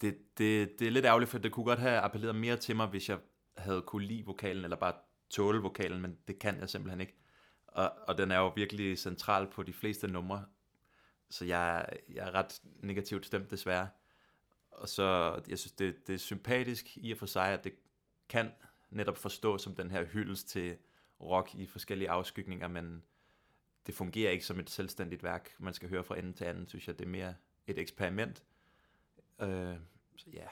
det, 0.00 0.38
det, 0.38 0.78
det 0.78 0.86
er 0.86 0.90
lidt 0.90 1.04
ærgerligt, 1.04 1.30
for 1.30 1.38
det 1.38 1.52
kunne 1.52 1.64
godt 1.64 1.78
have 1.78 1.98
appelleret 2.00 2.34
mere 2.34 2.56
til 2.56 2.76
mig, 2.76 2.86
hvis 2.86 3.08
jeg 3.08 3.18
havde 3.56 3.82
kunne 3.82 4.06
lide 4.06 4.24
vokalen, 4.24 4.64
eller 4.64 4.76
bare 4.76 4.94
tåle 5.30 5.62
vokalen, 5.62 6.00
men 6.02 6.18
det 6.28 6.38
kan 6.38 6.60
jeg 6.60 6.70
simpelthen 6.70 7.00
ikke. 7.00 7.16
Og, 7.66 7.92
og 8.08 8.18
den 8.18 8.30
er 8.30 8.38
jo 8.38 8.48
virkelig 8.48 8.98
central 8.98 9.46
på 9.46 9.62
de 9.62 9.72
fleste 9.72 10.06
numre, 10.06 10.44
så 11.30 11.44
jeg, 11.44 11.86
jeg 12.14 12.26
er 12.28 12.34
ret 12.34 12.62
negativt 12.82 13.26
stemt 13.26 13.50
desværre. 13.50 13.88
Og 14.70 14.88
så, 14.88 15.40
jeg 15.48 15.58
synes, 15.58 15.72
det, 15.72 16.06
det 16.06 16.14
er 16.14 16.18
sympatisk 16.18 16.96
i 16.96 17.12
og 17.12 17.18
for 17.18 17.26
sig, 17.26 17.48
at 17.48 17.64
det 17.64 17.72
kan 18.28 18.50
netop 18.90 19.16
forstå 19.16 19.58
som 19.58 19.74
den 19.74 19.90
her 19.90 20.04
hyldest 20.04 20.48
til 20.48 20.76
rock 21.20 21.54
i 21.54 21.66
forskellige 21.66 22.10
afskygninger, 22.10 22.68
men 22.68 23.02
det 23.86 23.94
fungerer 23.94 24.30
ikke 24.30 24.46
som 24.46 24.60
et 24.60 24.70
selvstændigt 24.70 25.22
værk, 25.22 25.54
man 25.58 25.74
skal 25.74 25.88
høre 25.88 26.04
fra 26.04 26.18
ende 26.18 26.32
til 26.32 26.44
anden, 26.44 26.68
synes 26.68 26.88
jeg. 26.88 26.98
Det 26.98 27.04
er 27.04 27.08
mere 27.08 27.34
et 27.66 27.78
eksperiment. 27.78 28.44
Øh, 29.40 29.76
så 30.16 30.30
ja, 30.32 30.46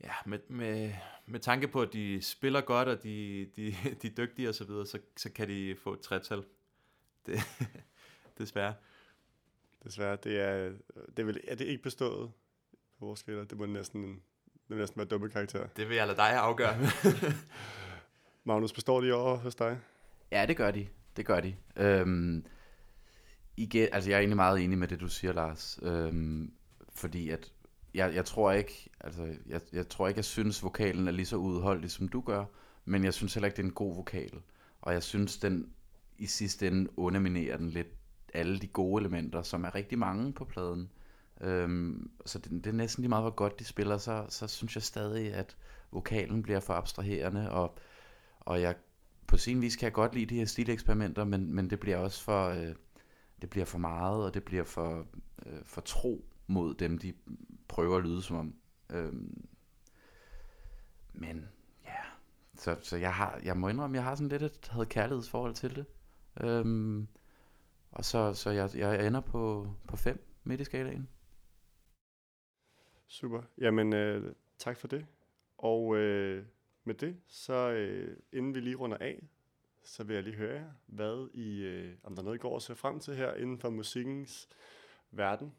ja 0.00 0.12
med, 0.26 0.38
med, 0.48 0.92
med 1.26 1.40
tanke 1.40 1.68
på, 1.68 1.82
at 1.82 1.92
de 1.92 2.22
spiller 2.22 2.60
godt, 2.60 2.88
og 2.88 3.02
de, 3.02 3.46
de, 3.56 3.76
de 4.02 4.06
er 4.06 4.14
dygtige 4.16 4.48
og 4.48 4.54
så 4.54 4.64
videre, 4.64 4.86
så, 4.86 4.98
så 5.16 5.32
kan 5.32 5.48
de 5.48 5.76
få 5.76 5.92
et 5.92 6.00
tretal. 6.00 6.44
Det, 7.26 7.38
desværre. 8.38 8.74
Desværre, 9.84 10.16
det 10.16 10.40
er, 10.40 10.72
det 11.16 11.18
er, 11.18 11.24
vel, 11.24 11.40
er 11.48 11.54
det 11.54 11.64
ikke 11.64 11.82
bestået 11.82 12.30
på 12.98 13.06
vores 13.06 13.20
skiller? 13.20 13.44
Det 13.44 13.58
må 13.58 13.66
næsten, 13.66 14.02
det 14.52 14.70
må 14.70 14.76
næsten 14.76 14.98
være 14.98 15.06
dumme 15.06 15.28
karakter. 15.28 15.66
Det 15.76 15.88
vil 15.88 15.96
jeg 15.96 16.06
lade 16.06 16.16
dig 16.16 16.36
afgøre. 16.36 16.76
Magnus, 18.44 18.72
består 18.72 19.00
de 19.00 19.12
over 19.12 19.36
hos 19.36 19.54
dig? 19.54 19.78
Ja, 20.30 20.46
det 20.46 20.56
gør 20.56 20.70
de. 20.70 20.86
Det 21.16 21.26
gør 21.26 21.40
de. 21.40 21.56
Øhm, 21.76 22.44
igen, 23.56 23.88
altså 23.92 24.10
jeg 24.10 24.16
er 24.16 24.20
egentlig 24.20 24.36
meget 24.36 24.60
enig 24.60 24.78
med 24.78 24.88
det, 24.88 25.00
du 25.00 25.08
siger, 25.08 25.32
Lars. 25.32 25.78
Øhm, 25.82 26.52
fordi 26.94 27.30
at 27.30 27.52
jeg, 27.94 28.14
jeg 28.14 28.24
tror 28.24 28.52
ikke, 28.52 28.90
altså 29.00 29.34
jeg, 29.46 29.60
jeg 29.72 29.88
tror 29.88 30.08
ikke, 30.08 30.18
jeg 30.18 30.24
synes, 30.24 30.62
vokalen 30.62 31.08
er 31.08 31.12
lige 31.12 31.26
så 31.26 31.36
udholdelig, 31.36 31.90
som 31.90 32.08
du 32.08 32.20
gør, 32.20 32.44
men 32.84 33.04
jeg 33.04 33.14
synes 33.14 33.34
heller 33.34 33.46
ikke, 33.46 33.56
det 33.56 33.62
er 33.62 33.66
en 33.66 33.74
god 33.74 33.96
vokal. 33.96 34.42
Og 34.80 34.92
jeg 34.92 35.02
synes, 35.02 35.38
den 35.38 35.72
i 36.18 36.26
sidste 36.26 36.66
ende 36.66 36.98
underminerer 36.98 37.56
den 37.56 37.70
lidt 37.70 37.88
alle 38.32 38.58
de 38.58 38.66
gode 38.66 39.00
elementer, 39.00 39.42
som 39.42 39.64
er 39.64 39.74
rigtig 39.74 39.98
mange 39.98 40.32
på 40.32 40.44
pladen. 40.44 40.90
Øhm, 41.40 42.10
så 42.26 42.38
det, 42.38 42.50
det 42.50 42.66
er 42.66 42.72
næsten 42.72 43.02
lige 43.02 43.08
meget, 43.08 43.22
hvor 43.22 43.30
godt 43.30 43.58
de 43.58 43.64
spiller, 43.64 43.98
så, 43.98 44.26
så 44.28 44.48
synes 44.48 44.74
jeg 44.74 44.82
stadig, 44.82 45.34
at 45.34 45.56
vokalen 45.90 46.42
bliver 46.42 46.60
for 46.60 46.74
abstraherende, 46.74 47.50
og, 47.50 47.78
og 48.40 48.60
jeg 48.60 48.74
på 49.26 49.36
sin 49.36 49.60
vis 49.60 49.76
kan 49.76 49.84
jeg 49.84 49.92
godt 49.92 50.14
lide 50.14 50.26
de 50.26 50.38
her 50.38 50.44
stileksperimenter, 50.44 51.24
men, 51.24 51.54
men 51.54 51.70
det 51.70 51.80
bliver 51.80 51.96
også 51.96 52.24
for, 52.24 52.48
øh, 52.48 52.74
det 53.42 53.50
bliver 53.50 53.66
for 53.66 53.78
meget, 53.78 54.24
og 54.24 54.34
det 54.34 54.44
bliver 54.44 54.64
for, 54.64 55.06
øh, 55.46 55.64
for 55.64 55.80
tro 55.80 56.24
mod 56.46 56.74
dem, 56.74 56.98
de 56.98 57.12
prøver 57.68 57.96
at 57.96 58.04
lyde 58.04 58.22
som 58.22 58.36
om. 58.36 58.54
Øhm, 58.90 59.44
men 61.12 61.48
ja, 61.84 61.98
så, 62.54 62.76
så 62.82 62.96
jeg, 62.96 63.14
har, 63.14 63.40
jeg 63.44 63.56
må 63.56 63.68
indrømme, 63.68 63.96
jeg 63.96 64.04
har 64.04 64.14
sådan 64.14 64.28
lidt 64.28 64.42
et 64.42 64.68
havde 64.70 64.86
kærlighedsforhold 64.86 65.54
til 65.54 65.76
det. 65.76 65.86
Øhm, 66.40 67.08
og 67.92 68.04
så, 68.04 68.34
så 68.34 68.50
jeg, 68.50 68.70
jeg 68.74 69.06
ender 69.06 69.20
på, 69.20 69.74
på 69.88 69.96
fem 69.96 70.24
midt 70.44 70.60
i 70.60 70.64
skalaen. 70.64 71.08
Super. 73.06 73.42
Jamen, 73.58 73.92
øh, 73.92 74.34
tak 74.58 74.76
for 74.76 74.88
det. 74.88 75.06
Og 75.58 75.96
øh, 75.96 76.44
med 76.84 76.94
det, 76.94 77.16
så 77.26 77.70
øh, 77.70 78.16
inden 78.32 78.54
vi 78.54 78.60
lige 78.60 78.76
runder 78.76 78.96
af, 79.00 79.22
så 79.84 80.04
vil 80.04 80.14
jeg 80.14 80.22
lige 80.22 80.36
høre 80.36 80.54
jer, 80.54 80.70
hvad 80.86 81.28
I, 81.34 81.62
øh, 81.62 81.94
om 82.02 82.14
der 82.14 82.22
er 82.22 82.24
noget, 82.24 82.36
I 82.36 82.40
går 82.40 82.54
og 82.54 82.62
ser 82.62 82.74
frem 82.74 83.00
til 83.00 83.14
her 83.14 83.34
inden 83.34 83.58
for 83.58 83.70
musikkens 83.70 84.48
verden. 85.10 85.52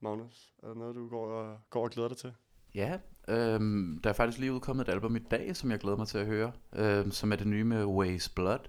Magnus, 0.00 0.54
er 0.62 0.66
der 0.66 0.74
noget, 0.74 0.94
du 0.94 1.08
går 1.08 1.26
og, 1.26 1.58
går 1.70 1.84
og 1.84 1.90
glæder 1.90 2.08
dig 2.08 2.16
til? 2.16 2.34
Ja, 2.74 2.98
øhm, 3.28 4.00
der 4.04 4.10
er 4.10 4.14
faktisk 4.14 4.38
lige 4.38 4.52
udkommet 4.52 4.88
et 4.88 4.92
album 4.92 5.16
i 5.16 5.18
dag, 5.18 5.56
som 5.56 5.70
jeg 5.70 5.78
glæder 5.78 5.96
mig 5.96 6.06
til 6.06 6.18
at 6.18 6.26
høre, 6.26 6.52
øhm, 6.72 7.10
som 7.10 7.32
er 7.32 7.36
det 7.36 7.46
nye 7.46 7.64
med 7.64 7.84
Ways 7.84 8.28
Blood. 8.28 8.68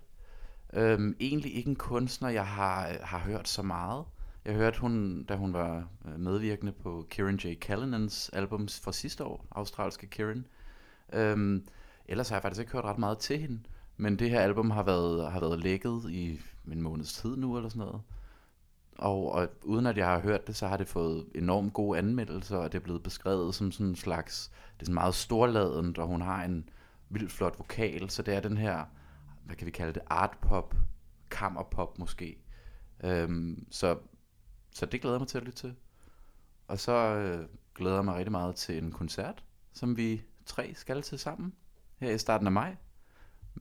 Øhm, 0.75 1.15
egentlig 1.19 1.55
ikke 1.55 1.69
en 1.69 1.75
kunstner, 1.75 2.29
jeg 2.29 2.47
har, 2.47 2.87
øh, 2.87 2.95
har 3.01 3.19
hørt 3.19 3.47
så 3.47 3.61
meget. 3.61 4.05
Jeg 4.45 4.53
hørte, 4.53 4.79
hun, 4.79 5.23
da 5.23 5.35
hun 5.35 5.53
var 5.53 5.87
øh, 6.07 6.19
medvirkende 6.19 6.71
på 6.71 7.07
Kieran 7.09 7.35
J. 7.35 7.53
Callinans 7.61 8.29
album 8.33 8.67
fra 8.67 8.91
sidste 8.91 9.23
år, 9.23 9.45
australske 9.51 10.07
Kieran. 10.07 10.45
Øhm, 11.13 11.67
ellers 12.05 12.29
har 12.29 12.35
jeg 12.35 12.41
faktisk 12.41 12.59
ikke 12.59 12.71
hørt 12.71 12.83
ret 12.83 12.97
meget 12.97 13.17
til 13.17 13.39
hende. 13.39 13.59
Men 13.97 14.19
det 14.19 14.29
her 14.29 14.39
album 14.39 14.71
har 14.71 14.83
været, 14.83 15.31
har 15.31 15.39
været 15.39 15.59
lækket 15.59 16.01
i 16.09 16.39
en 16.71 16.81
måneds 16.81 17.13
tid 17.13 17.35
nu, 17.35 17.57
eller 17.57 17.69
sådan 17.69 17.79
noget. 17.79 18.01
Og, 18.97 19.31
og 19.31 19.49
uden 19.63 19.85
at 19.85 19.97
jeg 19.97 20.07
har 20.07 20.19
hørt 20.19 20.47
det, 20.47 20.55
så 20.55 20.67
har 20.67 20.77
det 20.77 20.87
fået 20.87 21.25
enormt 21.35 21.73
gode 21.73 21.97
anmeldelser, 21.97 22.57
og 22.57 22.71
det 22.71 22.77
er 22.77 22.83
blevet 22.83 23.03
beskrevet 23.03 23.55
som 23.55 23.71
sådan 23.71 23.87
en 23.87 23.95
slags, 23.95 24.51
det 24.73 24.81
er 24.81 24.85
sådan 24.85 24.93
meget 24.93 25.15
storladent, 25.15 25.97
og 25.97 26.07
hun 26.07 26.21
har 26.21 26.43
en 26.43 26.69
vildt 27.09 27.31
flot 27.31 27.59
vokal, 27.59 28.09
så 28.09 28.21
det 28.21 28.35
er 28.35 28.39
den 28.39 28.57
her, 28.57 28.85
hvad 29.45 29.55
kan 29.55 29.65
vi 29.65 29.71
kalde 29.71 29.93
det, 29.93 30.01
artpop, 30.07 30.75
kammerpop 31.31 31.99
måske. 31.99 32.37
Øhm, 33.03 33.67
så, 33.71 33.97
så 34.71 34.85
det 34.85 35.01
glæder 35.01 35.15
jeg 35.15 35.21
mig 35.21 35.27
til 35.27 35.37
at 35.37 35.43
lytte 35.43 35.57
til. 35.57 35.75
Og 36.67 36.79
så 36.79 36.91
øh, 36.91 37.47
glæder 37.75 37.95
jeg 37.95 38.05
mig 38.05 38.15
rigtig 38.15 38.31
meget 38.31 38.55
til 38.55 38.77
en 38.77 38.91
koncert, 38.91 39.43
som 39.73 39.97
vi 39.97 40.23
tre 40.45 40.73
skal 40.75 41.01
til 41.01 41.19
sammen 41.19 41.53
her 41.97 42.11
i 42.11 42.17
starten 42.17 42.47
af 42.47 42.51
maj 42.51 42.75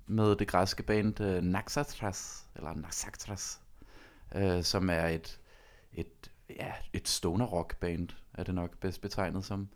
med 0.06 0.36
det 0.36 0.48
græske 0.48 0.82
band 0.82 1.20
øh, 1.20 1.42
Naxatras, 1.42 2.46
eller 2.56 2.74
Naxatras, 2.74 3.60
øh, 4.34 4.62
som 4.62 4.90
er 4.90 5.06
et, 5.06 5.40
et, 5.92 6.32
ja, 6.50 6.72
et 6.92 7.08
stoner 7.08 7.46
rock 7.46 7.76
band, 7.76 8.08
er 8.34 8.44
det 8.44 8.54
nok 8.54 8.78
bedst 8.78 9.00
betegnet 9.00 9.44
som. 9.44 9.68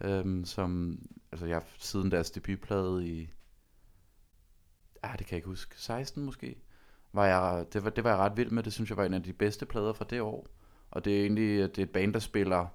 Øhm, 0.00 0.44
som, 0.44 0.98
altså 1.32 1.46
jeg 1.46 1.62
siden 1.78 2.10
deres 2.10 2.30
debutplade 2.30 3.08
i, 3.08 3.28
ah, 5.02 5.18
det 5.18 5.26
kan 5.26 5.32
jeg 5.34 5.38
ikke 5.38 5.48
huske, 5.48 5.74
16 5.80 6.24
måske, 6.24 6.56
var 7.12 7.26
jeg, 7.26 7.66
det, 7.72 7.84
var, 7.84 7.90
det 7.90 8.04
var 8.04 8.10
jeg 8.10 8.18
ret 8.18 8.36
vild 8.36 8.50
med, 8.50 8.62
det 8.62 8.72
synes 8.72 8.90
jeg 8.90 8.96
var 8.96 9.04
en 9.04 9.14
af 9.14 9.22
de 9.22 9.32
bedste 9.32 9.66
plader 9.66 9.92
fra 9.92 10.04
det 10.10 10.20
år. 10.20 10.48
Og 10.90 11.04
det 11.04 11.16
er 11.16 11.20
egentlig 11.20 11.58
det 11.58 11.78
er 11.78 11.82
et 11.82 11.90
band, 11.90 12.12
der 12.14 12.18
spiller, 12.20 12.66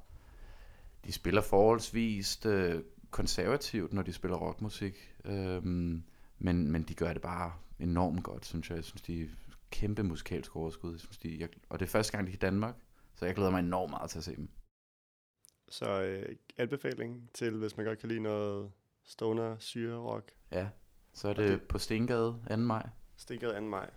de 1.05 1.11
spiller 1.11 1.41
forholdsvis 1.41 2.45
uh, 2.45 2.81
konservativt, 3.11 3.93
når 3.93 4.01
de 4.01 4.13
spiller 4.13 4.37
rockmusik. 4.37 5.15
Um, 5.25 6.03
Men, 6.39 6.71
men 6.71 6.83
de 6.83 6.93
gør 6.95 7.13
det 7.13 7.21
bare 7.21 7.53
enormt 7.79 8.23
godt, 8.23 8.45
synes 8.45 8.69
jeg. 8.69 8.75
Jeg 8.75 8.83
synes, 8.83 9.01
de 9.01 9.21
er 9.21 9.27
kæmpe 9.71 10.03
musikalsk 10.03 10.55
overskud. 10.55 10.91
Jeg 10.91 10.99
synes, 10.99 11.17
de, 11.17 11.37
jeg, 11.39 11.49
og 11.69 11.79
det 11.79 11.85
er 11.85 11.89
første 11.89 12.11
gang, 12.11 12.27
de 12.27 12.31
er 12.31 12.35
i 12.35 12.37
Danmark, 12.37 12.75
så 13.15 13.25
jeg 13.25 13.35
glæder 13.35 13.51
mig 13.51 13.59
enormt 13.59 13.89
meget 13.89 14.09
til 14.09 14.17
at 14.17 14.23
se 14.23 14.35
dem. 14.35 14.49
Så 15.69 16.01
øh, 16.01 16.35
anbefaling 16.57 17.29
til, 17.33 17.57
hvis 17.57 17.77
man 17.77 17.85
godt 17.85 17.99
kan 17.99 18.09
lide 18.09 18.19
noget 18.19 18.71
stoner, 19.03 19.55
syre, 19.59 19.97
rock. 19.97 20.31
Ja, 20.51 20.69
så 21.17 21.27
er 21.27 21.33
det, 21.33 21.49
det 21.49 21.61
på 21.61 21.77
Stengade 21.77 22.39
2. 22.49 22.55
maj. 22.55 22.89
Stengade 23.15 23.59
2. 23.59 23.61
maj. 23.61 23.89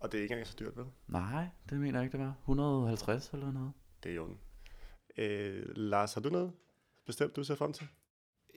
Og 0.00 0.12
det 0.12 0.18
er 0.18 0.22
ikke 0.22 0.32
engang 0.32 0.46
så 0.46 0.56
dyrt, 0.58 0.76
vel? 0.76 0.86
Nej, 1.06 1.46
det 1.70 1.80
mener 1.80 1.98
jeg 1.98 2.04
ikke, 2.04 2.18
det 2.18 2.26
var. 2.26 2.34
150 2.40 3.30
eller 3.32 3.52
noget. 3.52 3.72
Det 4.02 4.10
er 4.10 4.14
jo 4.14 4.36
øh, 5.18 5.76
Lars, 5.76 6.14
har 6.14 6.20
du 6.20 6.28
noget 6.28 6.52
bestemt, 7.06 7.36
du 7.36 7.44
ser 7.44 7.54
frem 7.54 7.72
til? 7.72 7.88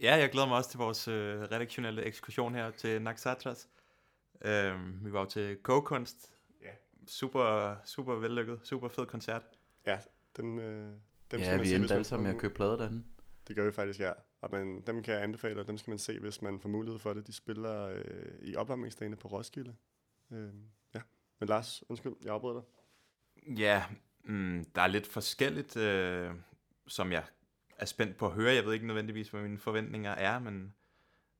Ja, 0.01 0.15
jeg 0.15 0.29
glæder 0.29 0.47
mig 0.47 0.57
også 0.57 0.69
til 0.69 0.77
vores 0.77 1.07
øh, 1.07 1.41
redaktionelle 1.41 2.03
ekskursion 2.03 2.55
her 2.55 2.71
til 2.71 3.01
Naxatras. 3.01 3.69
Øh, 4.45 5.05
vi 5.05 5.13
var 5.13 5.19
jo 5.19 5.25
til 5.25 5.57
kogekunst. 5.57 6.31
Ja. 6.61 6.71
Super, 7.07 7.75
super 7.85 8.15
vellykket. 8.15 8.59
Super 8.63 8.87
fed 8.87 9.05
koncert. 9.05 9.41
Ja, 9.85 9.99
den, 10.37 10.59
øh, 10.59 10.93
dem 11.31 11.39
ja, 11.39 11.57
vi 11.57 11.73
endte 11.73 11.93
alle 11.93 12.03
sammen 12.03 12.23
med 12.27 12.35
at 12.35 12.41
købe 12.41 12.53
plader 12.53 12.77
derinde. 12.77 13.03
Det 13.47 13.55
gør 13.55 13.65
vi 13.65 13.71
faktisk, 13.71 13.99
ja. 13.99 14.11
Og 14.41 14.49
man, 14.51 14.81
dem 14.87 15.03
kan 15.03 15.13
jeg 15.13 15.23
anbefale, 15.23 15.59
og 15.59 15.67
dem 15.67 15.77
skal 15.77 15.91
man 15.91 15.99
se, 15.99 16.19
hvis 16.19 16.41
man 16.41 16.59
får 16.59 16.69
mulighed 16.69 16.99
for 16.99 17.13
det. 17.13 17.27
De 17.27 17.33
spiller 17.33 17.87
øh, 17.87 18.03
i 18.41 18.55
opvarmningsdagene 18.55 19.15
på 19.15 19.27
Roskilde. 19.27 19.75
Øh, 20.31 20.49
ja. 20.95 21.01
Men 21.39 21.49
Lars, 21.49 21.83
undskyld, 21.89 22.13
jeg 22.23 22.33
afbryder 22.33 22.61
dig. 22.61 22.63
Ja, 23.57 23.85
mm, 24.23 24.65
der 24.75 24.81
er 24.81 24.87
lidt 24.87 25.07
forskelligt, 25.07 25.77
øh, 25.77 26.31
som 26.87 27.11
jeg 27.11 27.23
er 27.77 27.85
spændt 27.85 28.17
på 28.17 28.25
at 28.25 28.33
høre. 28.33 28.53
Jeg 28.53 28.65
ved 28.65 28.73
ikke 28.73 28.87
nødvendigvis, 28.87 29.29
hvad 29.29 29.41
mine 29.41 29.57
forventninger 29.57 30.11
er, 30.11 30.39
men 30.39 30.73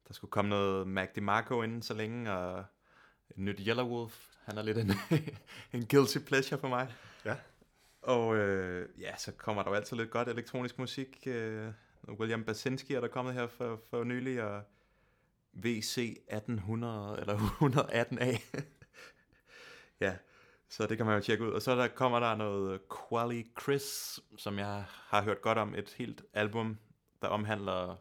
der 0.07 0.13
skulle 0.13 0.31
komme 0.31 0.49
noget 0.49 0.87
Mac 0.87 1.09
DeMarco 1.15 1.61
inden 1.61 1.81
så 1.81 1.93
længe, 1.93 2.31
og 2.31 2.65
nyt 3.35 3.61
Yellow 3.67 3.87
Wolf. 3.87 4.27
Han 4.43 4.57
er 4.57 4.61
lidt 4.61 4.77
en, 4.77 4.91
en 5.79 5.87
guilty 5.87 6.17
pleasure 6.17 6.59
for 6.59 6.67
mig. 6.67 6.93
Ja. 7.25 7.35
Og 8.01 8.35
øh, 8.35 8.89
ja, 8.99 9.17
så 9.17 9.31
kommer 9.31 9.63
der 9.63 9.69
jo 9.69 9.75
altid 9.75 9.97
lidt 9.97 10.09
godt 10.09 10.27
elektronisk 10.27 10.79
musik. 10.79 11.23
Øh, 11.25 11.71
William 12.09 12.43
Basinski 12.43 12.93
er 12.93 13.01
der 13.01 13.07
kommet 13.07 13.33
her 13.33 13.47
for, 13.47 13.79
for 13.89 14.03
nylig, 14.03 14.43
og 14.43 14.63
VC 15.53 16.23
1800 16.27 17.19
eller 17.19 17.37
118A. 17.37 18.41
ja, 20.05 20.17
så 20.69 20.87
det 20.87 20.97
kan 20.97 21.05
man 21.05 21.15
jo 21.15 21.21
tjekke 21.21 21.43
ud. 21.43 21.51
Og 21.51 21.61
så 21.61 21.75
der 21.75 21.87
kommer 21.87 22.19
der 22.19 22.35
noget 22.35 22.81
Quali 23.09 23.51
Chris, 23.61 24.19
som 24.37 24.59
jeg 24.59 24.83
har 24.87 25.23
hørt 25.23 25.41
godt 25.41 25.57
om. 25.57 25.75
Et 25.75 25.93
helt 25.97 26.23
album, 26.33 26.77
der 27.21 27.27
omhandler 27.27 27.95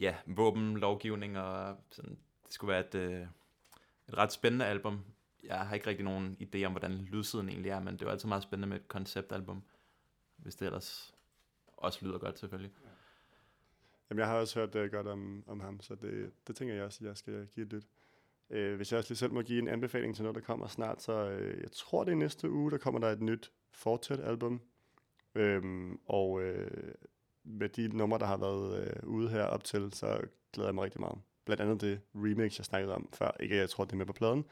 ja, 0.00 0.16
våbenlovgivning 0.26 1.38
og 1.38 1.76
sådan. 1.90 2.18
Det 2.44 2.54
skulle 2.54 2.72
være 2.72 2.86
et, 2.86 2.94
øh, 2.94 3.26
et 4.08 4.18
ret 4.18 4.32
spændende 4.32 4.66
album. 4.66 5.04
Jeg 5.44 5.58
har 5.58 5.74
ikke 5.74 5.86
rigtig 5.86 6.04
nogen 6.04 6.36
idé 6.40 6.64
om, 6.64 6.72
hvordan 6.72 6.92
lydsiden 6.92 7.48
egentlig 7.48 7.70
er, 7.70 7.80
men 7.80 7.94
det 7.94 8.02
er 8.02 8.06
jo 8.06 8.12
altid 8.12 8.28
meget 8.28 8.42
spændende 8.42 8.68
med 8.68 8.76
et 8.76 8.88
konceptalbum, 8.88 9.62
hvis 10.36 10.56
det 10.56 10.66
ellers 10.66 11.14
også 11.76 12.04
lyder 12.06 12.18
godt 12.18 12.38
selvfølgelig. 12.38 12.72
Jamen, 14.10 14.18
jeg 14.18 14.28
har 14.28 14.38
også 14.38 14.58
hørt 14.60 14.74
uh, 14.74 14.90
godt 14.90 15.06
om, 15.06 15.44
om 15.46 15.60
ham, 15.60 15.80
så 15.80 15.94
det, 15.94 16.32
det 16.46 16.56
tænker 16.56 16.74
jeg 16.74 16.84
også, 16.84 16.98
at 17.04 17.08
jeg 17.08 17.16
skal 17.16 17.46
give 17.46 17.66
et 17.66 17.72
lyt. 17.72 17.86
Uh, 18.50 18.74
hvis 18.74 18.92
jeg 18.92 18.98
også 18.98 19.10
lige 19.10 19.18
selv 19.18 19.32
må 19.32 19.42
give 19.42 19.58
en 19.58 19.68
anbefaling 19.68 20.14
til 20.14 20.22
noget, 20.22 20.34
der 20.34 20.40
kommer 20.40 20.66
snart, 20.66 21.02
så 21.02 21.36
uh, 21.36 21.60
jeg 21.60 21.72
tror, 21.72 22.04
det 22.04 22.12
er 22.12 22.16
næste 22.16 22.50
uge, 22.50 22.70
der 22.70 22.78
kommer 22.78 23.00
der 23.00 23.08
et 23.08 23.20
nyt 23.20 23.52
Fortet-album. 23.70 24.52
Um, 25.34 25.40
øhm, 25.40 26.00
og 26.06 26.30
uh, 26.30 26.42
med 27.44 27.68
de 27.68 27.88
numre, 27.88 28.18
der 28.18 28.26
har 28.26 28.36
været 28.36 28.96
uh, 29.02 29.08
ude 29.08 29.28
her 29.28 29.44
op 29.44 29.64
til, 29.64 29.92
så 29.92 30.20
glæder 30.52 30.68
jeg 30.68 30.74
mig 30.74 30.84
rigtig 30.84 31.00
meget. 31.00 31.18
Blandt 31.44 31.62
andet 31.62 31.80
det 31.80 32.00
remix, 32.14 32.58
jeg 32.58 32.64
snakkede 32.64 32.94
om 32.94 33.08
før. 33.12 33.30
Ikke 33.40 33.54
at 33.54 33.60
jeg 33.60 33.70
tror, 33.70 33.84
det 33.84 33.92
er 33.92 33.96
med 33.96 34.06
på 34.06 34.12
pladen, 34.12 34.44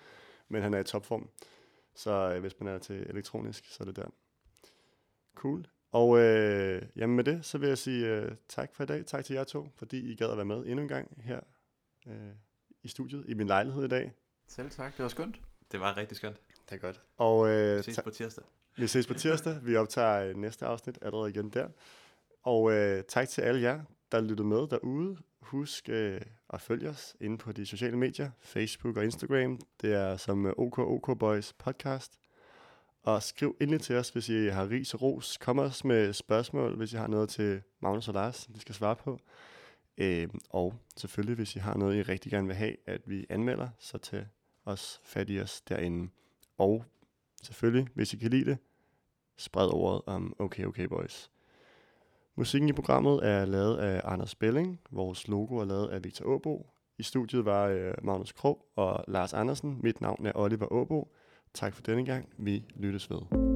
men 0.48 0.62
han 0.62 0.74
er 0.74 0.78
i 0.78 0.84
topform. 0.84 1.28
Så 1.94 2.34
uh, 2.34 2.40
hvis 2.40 2.60
man 2.60 2.68
er 2.68 2.78
til 2.78 2.96
elektronisk, 2.96 3.64
så 3.64 3.76
er 3.80 3.84
det 3.84 3.96
der. 3.96 4.08
Cool. 5.34 5.66
Og 5.94 6.18
øh, 6.18 6.82
jamen 6.96 7.16
med 7.16 7.24
det, 7.24 7.44
så 7.44 7.58
vil 7.58 7.68
jeg 7.68 7.78
sige 7.78 8.06
øh, 8.06 8.32
tak 8.48 8.74
for 8.74 8.82
i 8.82 8.86
dag. 8.86 9.06
Tak 9.06 9.24
til 9.24 9.34
jer 9.34 9.44
to, 9.44 9.68
fordi 9.74 10.12
I 10.12 10.14
gad 10.14 10.30
at 10.30 10.36
være 10.36 10.44
med 10.44 10.56
endnu 10.56 10.82
en 10.82 10.88
gang 10.88 11.22
her 11.24 11.40
øh, 12.06 12.14
i 12.82 12.88
studiet, 12.88 13.24
i 13.28 13.34
min 13.34 13.46
lejlighed 13.46 13.84
i 13.84 13.88
dag. 13.88 14.12
Selv 14.46 14.70
tak, 14.70 14.96
det 14.96 15.02
var 15.02 15.08
skønt. 15.08 15.40
Det 15.72 15.80
var 15.80 15.96
rigtig 15.96 16.16
skønt. 16.16 16.36
Det 16.70 16.74
er 16.74 16.80
godt. 16.80 17.02
Og, 17.16 17.48
øh, 17.48 17.76
vi 17.76 17.82
ses 17.82 18.00
på 18.04 18.10
tirsdag. 18.10 18.44
Vi 18.76 18.86
ses 18.86 19.06
på 19.06 19.14
tirsdag. 19.14 19.58
Vi 19.62 19.76
optager 19.76 20.28
øh, 20.28 20.36
næste 20.36 20.66
afsnit 20.66 20.98
allerede 21.02 21.30
igen 21.30 21.50
der. 21.50 21.68
Og 22.42 22.72
øh, 22.72 23.04
tak 23.08 23.28
til 23.28 23.42
alle 23.42 23.60
jer, 23.60 23.80
der 24.12 24.20
lyttede 24.20 24.48
med 24.48 24.68
derude. 24.68 25.16
Husk 25.40 25.88
øh, 25.88 26.20
at 26.50 26.60
følge 26.60 26.88
os 26.88 27.16
inde 27.20 27.38
på 27.38 27.52
de 27.52 27.66
sociale 27.66 27.96
medier, 27.96 28.30
Facebook 28.40 28.96
og 28.96 29.04
Instagram. 29.04 29.60
Det 29.80 29.94
er 29.94 30.16
som 30.16 30.54
OK 30.56 30.78
OK 30.78 31.18
Boys 31.18 31.52
podcast. 31.52 32.23
Og 33.04 33.22
skriv 33.22 33.56
endelig 33.60 33.80
til 33.80 33.96
os, 33.96 34.08
hvis 34.08 34.28
I 34.28 34.46
har 34.46 34.70
ris 34.70 34.94
og 34.94 35.02
ros. 35.02 35.36
Kom 35.36 35.58
også 35.58 35.86
med 35.86 36.12
spørgsmål, 36.12 36.76
hvis 36.76 36.92
I 36.92 36.96
har 36.96 37.06
noget 37.06 37.28
til 37.28 37.62
Magnus 37.80 38.08
og 38.08 38.14
Lars, 38.14 38.46
de 38.54 38.60
skal 38.60 38.74
svare 38.74 38.96
på. 38.96 39.20
Øh, 39.98 40.28
og 40.50 40.74
selvfølgelig, 40.96 41.36
hvis 41.36 41.56
I 41.56 41.58
har 41.58 41.76
noget, 41.76 41.96
I 41.96 42.02
rigtig 42.02 42.32
gerne 42.32 42.46
vil 42.46 42.56
have, 42.56 42.76
at 42.86 43.00
vi 43.06 43.26
anmelder, 43.28 43.68
så 43.78 43.98
tag 43.98 44.26
os 44.64 45.00
fat 45.04 45.30
i 45.30 45.40
os 45.40 45.60
derinde. 45.60 46.10
Og 46.58 46.84
selvfølgelig, 47.42 47.88
hvis 47.94 48.12
I 48.12 48.16
kan 48.16 48.30
lide 48.30 48.44
det, 48.44 48.58
spred 49.36 49.68
ordet 49.68 50.02
om 50.06 50.36
OK 50.38 50.60
OK 50.66 50.88
Boys. 50.88 51.30
Musikken 52.34 52.68
i 52.68 52.72
programmet 52.72 53.26
er 53.26 53.44
lavet 53.44 53.76
af 53.76 54.00
Anders 54.04 54.34
Belling. 54.34 54.80
Vores 54.90 55.28
logo 55.28 55.56
er 55.56 55.64
lavet 55.64 55.88
af 55.88 56.04
Victor 56.04 56.24
Åbo. 56.24 56.70
I 56.98 57.02
studiet 57.02 57.44
var 57.44 57.66
øh, 57.66 57.94
Magnus 58.02 58.32
Krog 58.32 58.66
og 58.76 59.04
Lars 59.08 59.32
Andersen. 59.32 59.80
Mit 59.82 60.00
navn 60.00 60.26
er 60.26 60.32
Oliver 60.34 60.72
Åbo. 60.72 61.12
Tak 61.54 61.74
for 61.74 61.82
denne 61.82 62.04
gang. 62.04 62.28
Vi 62.36 62.62
lyttes 62.76 63.10
ved. 63.10 63.53